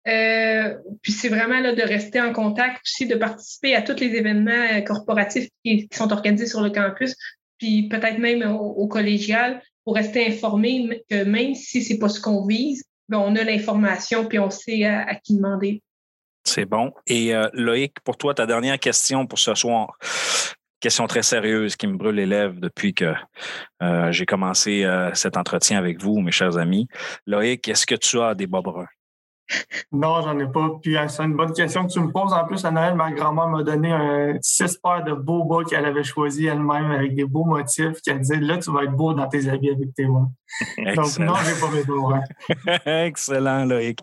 Euh, 0.07 0.77
puis 1.03 1.11
c'est 1.11 1.29
vraiment 1.29 1.59
là, 1.59 1.75
de 1.75 1.81
rester 1.81 2.19
en 2.19 2.33
contact 2.33 2.81
aussi, 2.83 3.05
de 3.05 3.15
participer 3.15 3.75
à 3.75 3.81
tous 3.81 3.99
les 3.99 4.15
événements 4.15 4.51
euh, 4.51 4.81
corporatifs 4.81 5.47
qui, 5.63 5.87
sont 5.93 6.11
organisés 6.11 6.47
sur 6.47 6.61
le 6.61 6.71
campus, 6.71 7.15
puis 7.59 7.87
peut-être 7.87 8.17
même 8.17 8.43
au, 8.43 8.87
collégial, 8.87 9.61
pour 9.83 9.95
rester 9.95 10.27
informé 10.27 11.03
que 11.09 11.23
même 11.23 11.55
si 11.55 11.83
c'est 11.83 11.97
pas 11.97 12.09
ce 12.09 12.19
qu'on 12.19 12.45
vise, 12.45 12.83
ben, 13.09 13.19
on 13.19 13.35
a 13.35 13.43
l'information 13.43 14.25
puis 14.25 14.39
on 14.39 14.49
sait 14.49 14.83
à, 14.85 15.15
qui 15.15 15.35
demander. 15.35 15.81
C'est 16.43 16.65
bon. 16.65 16.91
Et 17.07 17.35
euh, 17.35 17.47
Loïc, 17.53 17.99
pour 18.03 18.17
toi, 18.17 18.33
ta 18.33 18.45
dernière 18.45 18.79
question 18.79 19.27
pour 19.27 19.39
ce 19.39 19.53
soir. 19.53 19.97
Question 20.79 21.05
très 21.05 21.21
sérieuse 21.21 21.75
qui 21.75 21.85
me 21.85 21.95
brûle 21.95 22.15
les 22.15 22.25
lèvres 22.25 22.59
depuis 22.59 22.95
que 22.95 23.13
j'ai 24.09 24.25
commencé 24.25 24.83
cet 25.13 25.37
entretien 25.37 25.77
avec 25.77 26.01
vous, 26.01 26.21
mes 26.21 26.31
chers 26.31 26.57
amis. 26.57 26.87
Loïc, 27.27 27.67
est-ce 27.67 27.85
que 27.85 27.93
tu 27.93 28.19
as 28.19 28.33
des 28.33 28.47
bas 28.47 28.61
bruns? 28.61 28.87
Non, 29.91 30.21
j'en 30.21 30.37
ai 30.39 30.47
pas. 30.47 30.71
Puis 30.81 30.97
euh, 30.97 31.07
c'est 31.07 31.23
une 31.23 31.35
bonne 31.35 31.53
question 31.53 31.85
que 31.85 31.91
tu 31.91 31.99
me 31.99 32.11
poses. 32.11 32.33
En 32.33 32.45
plus, 32.45 32.63
à 32.65 32.71
Noël, 32.71 32.95
ma 32.95 33.11
grand-mère 33.11 33.47
m'a 33.47 33.63
donné 33.63 33.91
un 33.91 34.37
six 34.41 34.77
paires 34.77 35.03
de 35.03 35.13
beaux 35.13 35.43
bas 35.43 35.63
qu'elle 35.63 35.85
avait 35.85 36.03
choisi 36.03 36.45
elle-même 36.45 36.91
avec 36.91 37.15
des 37.15 37.25
beaux 37.25 37.45
motifs. 37.45 38.01
Qu'elle 38.01 38.19
disait 38.19 38.39
là, 38.39 38.57
tu 38.57 38.71
vas 38.71 38.83
être 38.83 38.95
beau 38.95 39.13
dans 39.13 39.27
tes 39.27 39.49
habits 39.49 39.71
avec 39.71 39.93
tes 39.93 40.07
mains. 40.07 40.31
Donc 40.95 41.19
non, 41.19 41.33
j'ai 41.45 41.59
pas 41.59 41.71
mes 41.73 41.83
doigts. 41.83 42.23
Excellent, 43.05 43.65
Loïc. 43.65 43.99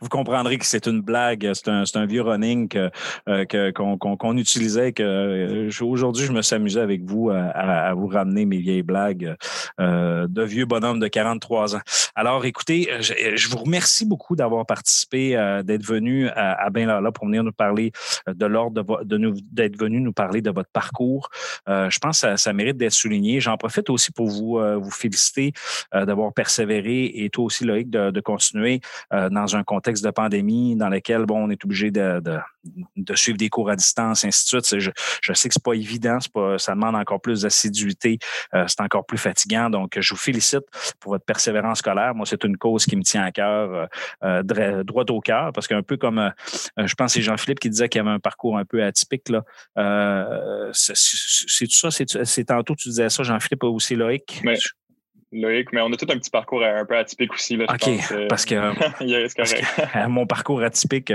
vous 0.00 0.08
comprendrez 0.08 0.58
que 0.58 0.66
c'est 0.66 0.86
une 0.86 1.00
blague. 1.00 1.50
C'est 1.54 1.68
un, 1.68 1.84
un, 1.94 2.06
vieux 2.06 2.22
running 2.22 2.68
euh, 3.28 3.44
qu'on 3.72 3.96
que, 3.98 4.38
utilisait. 4.38 4.92
Que 4.92 5.02
euh, 5.02 5.84
aujourd'hui, 5.84 6.26
je 6.26 6.32
me 6.32 6.42
suis 6.42 6.56
amusé 6.56 6.80
avec 6.80 7.02
vous 7.04 7.30
à, 7.30 7.36
à, 7.36 7.94
vous 7.94 8.06
ramener 8.06 8.44
mes 8.44 8.58
vieilles 8.58 8.82
blagues 8.82 9.36
de 9.78 10.42
vieux 10.42 10.66
bonhommes 10.66 11.00
de 11.00 11.08
43 11.08 11.76
ans. 11.76 11.80
Alors, 12.14 12.44
écoutez, 12.44 12.88
je, 13.00 13.14
je 13.36 13.48
vous 13.48 13.58
remercie 13.58 14.06
beaucoup 14.06 14.36
d'avoir 14.36 14.66
participé, 14.66 15.36
euh, 15.36 15.62
d'être 15.62 15.84
venu 15.84 16.28
à, 16.28 16.52
à 16.64 16.70
Ben 16.70 16.86
Lala 16.86 17.12
pour 17.12 17.26
venir 17.26 17.44
nous 17.44 17.52
parler 17.52 17.92
euh, 18.28 18.34
de 18.34 18.46
l'ordre, 18.46 19.04
de, 19.04 19.16
nous, 19.18 19.34
d'être 19.52 19.78
venu 19.78 20.00
nous 20.00 20.12
parler 20.12 20.40
de 20.40 20.50
votre 20.50 20.70
parcours. 20.70 21.28
Euh, 21.68 21.90
je 21.90 21.98
pense 21.98 22.22
que 22.22 22.36
ça, 22.36 22.52
mérite 22.52 22.76
d'être 22.76 22.92
souligné. 22.92 23.40
J'en 23.40 23.56
profite 23.56 23.90
aussi 23.90 24.12
pour 24.12 24.28
vous, 24.28 24.60
vous 24.80 24.90
féliciter 24.90 25.52
d'avoir 25.92 26.32
persévéré 26.32 27.10
et 27.14 27.30
toi 27.30 27.44
aussi, 27.44 27.64
Loïc, 27.64 27.90
de, 27.90 28.20
continuer 28.20 28.80
dans 29.10 29.56
un 29.56 29.64
contexte 29.64 30.04
de 30.04 30.10
pandémie 30.10 30.76
dans 30.76 30.88
lequel, 30.88 31.26
bon, 31.26 31.44
on 31.44 31.50
est 31.50 31.62
obligé 31.64 31.90
de, 31.90 32.22
de, 32.96 33.14
suivre 33.14 33.36
des 33.36 33.48
cours 33.48 33.70
à 33.70 33.76
distance, 33.76 34.24
ainsi 34.24 34.44
de 34.44 34.62
suite. 34.62 34.80
Je, 34.80 34.90
je 35.20 35.32
sais 35.32 35.48
que 35.48 35.54
c'est 35.54 35.62
pas 35.62 35.74
évident, 35.74 36.18
pas, 36.32 36.58
ça 36.58 36.74
demande 36.74 36.94
encore 36.94 37.20
plus 37.20 37.42
d'assiduité, 37.42 38.18
c'est 38.52 38.80
encore 38.80 39.04
plus 39.04 39.18
fatigant. 39.18 39.68
Donc, 39.70 39.98
je 40.00 40.14
vous 40.14 40.20
félicite 40.20 40.64
pour 41.00 41.12
votre 41.12 41.24
persévérance 41.24 41.78
scolaire. 41.78 42.14
Moi, 42.14 42.26
c'est 42.26 42.42
une 42.44 42.56
cause 42.56 42.86
qui 42.86 42.96
me 42.96 43.02
tient 43.02 43.22
à 43.22 43.32
cœur 43.32 43.88
droit 44.84 45.04
au 45.10 45.20
cœur, 45.20 45.52
parce 45.52 45.66
qu'un 45.66 45.82
peu 45.82 45.96
comme, 45.96 46.18
euh, 46.18 46.30
euh, 46.78 46.86
je 46.86 46.94
pense 46.94 47.14
c'est 47.14 47.22
Jean-Philippe 47.22 47.60
qui 47.60 47.70
disait 47.70 47.88
qu'il 47.88 48.00
y 48.00 48.02
avait 48.02 48.14
un 48.14 48.20
parcours 48.20 48.58
un 48.58 48.64
peu 48.64 48.82
atypique. 48.82 49.28
Là. 49.28 49.44
Euh, 49.78 50.70
c'est 50.72 51.66
tout 51.66 51.90
ça, 51.90 51.90
c'est 51.90 52.44
tantôt 52.44 52.74
tu 52.74 52.88
disais 52.88 53.08
ça, 53.08 53.22
Jean-Philippe, 53.22 53.64
aussi 53.64 53.94
Loïc? 53.94 54.42
Loïc, 55.34 55.72
mais 55.72 55.80
on 55.80 55.92
a 55.92 55.96
tout 55.96 56.06
un 56.10 56.18
petit 56.18 56.30
parcours 56.30 56.62
un 56.64 56.84
peu 56.84 56.96
atypique 56.96 57.32
aussi. 57.32 57.56
Là, 57.56 57.66
OK, 57.68 58.28
parce 58.28 58.44
que, 58.44 58.54
mon 60.08 60.26
parcours 60.26 60.62
atypique, 60.62 61.12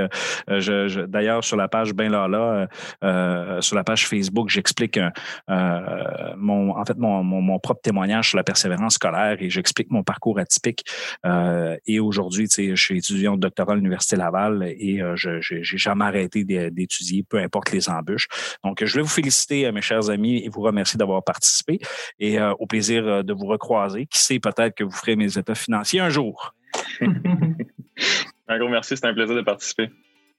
je, 0.48 1.06
d'ailleurs, 1.06 1.44
sur 1.44 1.58
la 1.58 1.68
page 1.68 1.94
Ben 1.94 2.12
Lala, 2.12 2.68
euh, 3.04 3.62
sur 3.62 3.76
la 3.76 3.84
page 3.84 4.08
Facebook, 4.08 4.50
j'explique 4.50 5.00
mon, 5.48 6.72
en 6.72 6.86
fait 6.86 6.98
mon, 6.98 7.24
mon, 7.24 7.60
propre 7.60 7.82
témoignage 7.82 8.30
sur 8.30 8.38
la 8.38 8.44
persévérance 8.44 8.96
scolaire 8.96 9.38
et 9.40 9.50
j'explique 9.50 9.90
mon 9.92 10.04
parcours 10.04 10.40
atypique. 10.40 10.84
Euh, 11.26 11.78
et 11.86 12.00
aujourd'hui, 12.00 12.48
je 12.50 12.76
suis 12.76 12.98
étudiant 12.98 13.36
de 13.36 13.42
doctorat 13.42 13.74
à 13.74 13.76
l'Université 13.76 14.16
Laval 14.16 14.64
et 14.64 15.02
je 15.16 15.54
n'ai 15.54 15.64
jamais 15.64 16.06
arrêté 16.06 16.44
d'étudier, 16.44 17.24
peu 17.24 17.38
importe 17.38 17.72
les 17.72 17.90
embûches. 17.90 18.28
Donc, 18.64 18.84
je 18.84 18.96
vais 18.96 19.02
vous 19.02 19.08
féliciter, 19.08 19.72
mes 19.72 19.82
chers 19.82 20.10
amis, 20.10 20.44
et 20.44 20.50
vous 20.50 20.62
remercier 20.62 20.98
d'avoir 20.98 21.24
participé 21.24 21.80
et 22.20 22.40
au 22.42 22.66
plaisir 22.66 23.24
de 23.24 23.34
vous 23.34 23.46
recroiser 23.46 24.08
qui 24.10 24.20
sait, 24.20 24.40
peut-être 24.40 24.76
que 24.76 24.84
vous 24.84 24.92
ferez 24.92 25.16
mes 25.16 25.38
états 25.38 25.56
financiers 25.56 26.00
un 26.00 26.10
jour. 26.10 26.54
un 27.02 28.60
gros 28.60 28.70
merci, 28.70 28.96
c'était 28.96 29.08
un 29.08 29.14
plaisir 29.14 29.36
de 29.36 29.42
participer. 29.42 29.90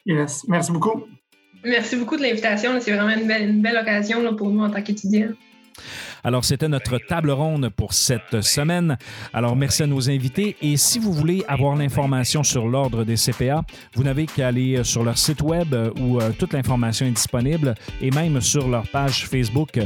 Yes, 0.06 0.44
merci 0.48 0.72
beaucoup. 0.72 1.04
Merci 1.62 1.96
beaucoup 1.96 2.16
de 2.16 2.22
l'invitation. 2.22 2.80
C'est 2.80 2.92
vraiment 2.92 3.14
une 3.14 3.26
belle, 3.26 3.48
une 3.48 3.62
belle 3.62 3.76
occasion 3.76 4.35
pour 4.35 4.50
nous 4.50 4.62
en 4.62 4.70
tant 4.70 4.83
qu'étudiants. 4.83 5.33
Alors, 6.24 6.44
c'était 6.44 6.68
notre 6.68 6.98
table 6.98 7.30
ronde 7.30 7.70
pour 7.70 7.94
cette 7.94 8.42
semaine. 8.42 8.98
Alors, 9.33 9.56
merci 9.56 9.83
à 9.83 9.87
nos 9.87 10.11
invités. 10.11 10.56
Et 10.62 10.76
si 10.76 10.98
vous 10.98 11.12
voulez 11.12 11.44
avoir 11.48 11.76
l'information 11.76 12.42
sur 12.42 12.68
l'ordre 12.68 13.04
des 13.04 13.16
CPA, 13.16 13.64
vous 13.94 14.02
n'avez 14.02 14.26
qu'à 14.26 14.48
aller 14.48 14.76
euh, 14.76 14.85
sur 14.85 15.02
leur 15.02 15.18
site 15.18 15.42
web 15.42 15.74
euh, 15.74 15.90
où 16.00 16.20
euh, 16.20 16.30
toute 16.38 16.52
l'information 16.52 17.06
est 17.06 17.11
disponible 17.11 17.74
et 18.00 18.11
même 18.11 18.40
sur 18.40 18.68
leur 18.68 18.87
page 18.88 19.26
Facebook 19.26 19.78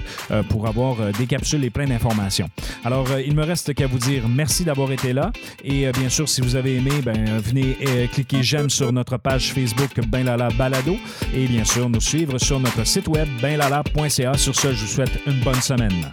pour 0.49 0.67
avoir 0.67 0.97
des 1.19 1.27
capsules 1.27 1.65
et 1.65 1.71
plein 1.71 1.87
d'informations. 1.87 2.49
Alors, 2.85 3.07
il 3.19 3.35
me 3.35 3.45
reste 3.45 3.75
qu'à 3.75 3.87
vous 3.87 3.99
dire 3.99 4.29
merci 4.29 4.65
d'avoir 4.65 4.91
été 4.93 5.13
là. 5.13 5.33
Et 5.63 5.91
bien 5.93 6.09
sûr, 6.09 6.29
si 6.29 6.41
vous 6.41 6.57
avez 6.57 6.77
aimé, 6.77 6.91
ben, 7.05 7.39
venez 7.39 7.77
cliquer 8.13 8.43
j'aime 8.43 8.71
sur 8.71 8.93
notre 8.93 9.17
page 9.17 9.53
Facebook 9.53 10.01
Ben 10.09 10.25
Lala 10.25 10.49
Balado 10.57 10.97
et 11.35 11.47
bien 11.47 11.65
sûr 11.65 11.89
nous 11.89 12.01
suivre 12.01 12.39
sur 12.39 12.61
notre 12.61 12.85
site 12.85 13.09
web 13.09 13.29
benlala.ca. 13.41 14.35
Sur 14.35 14.55
ce, 14.55 14.73
je 14.73 14.81
vous 14.81 14.87
souhaite 14.87 15.21
une 15.27 15.41
bonne 15.41 15.61
semaine. 15.61 16.13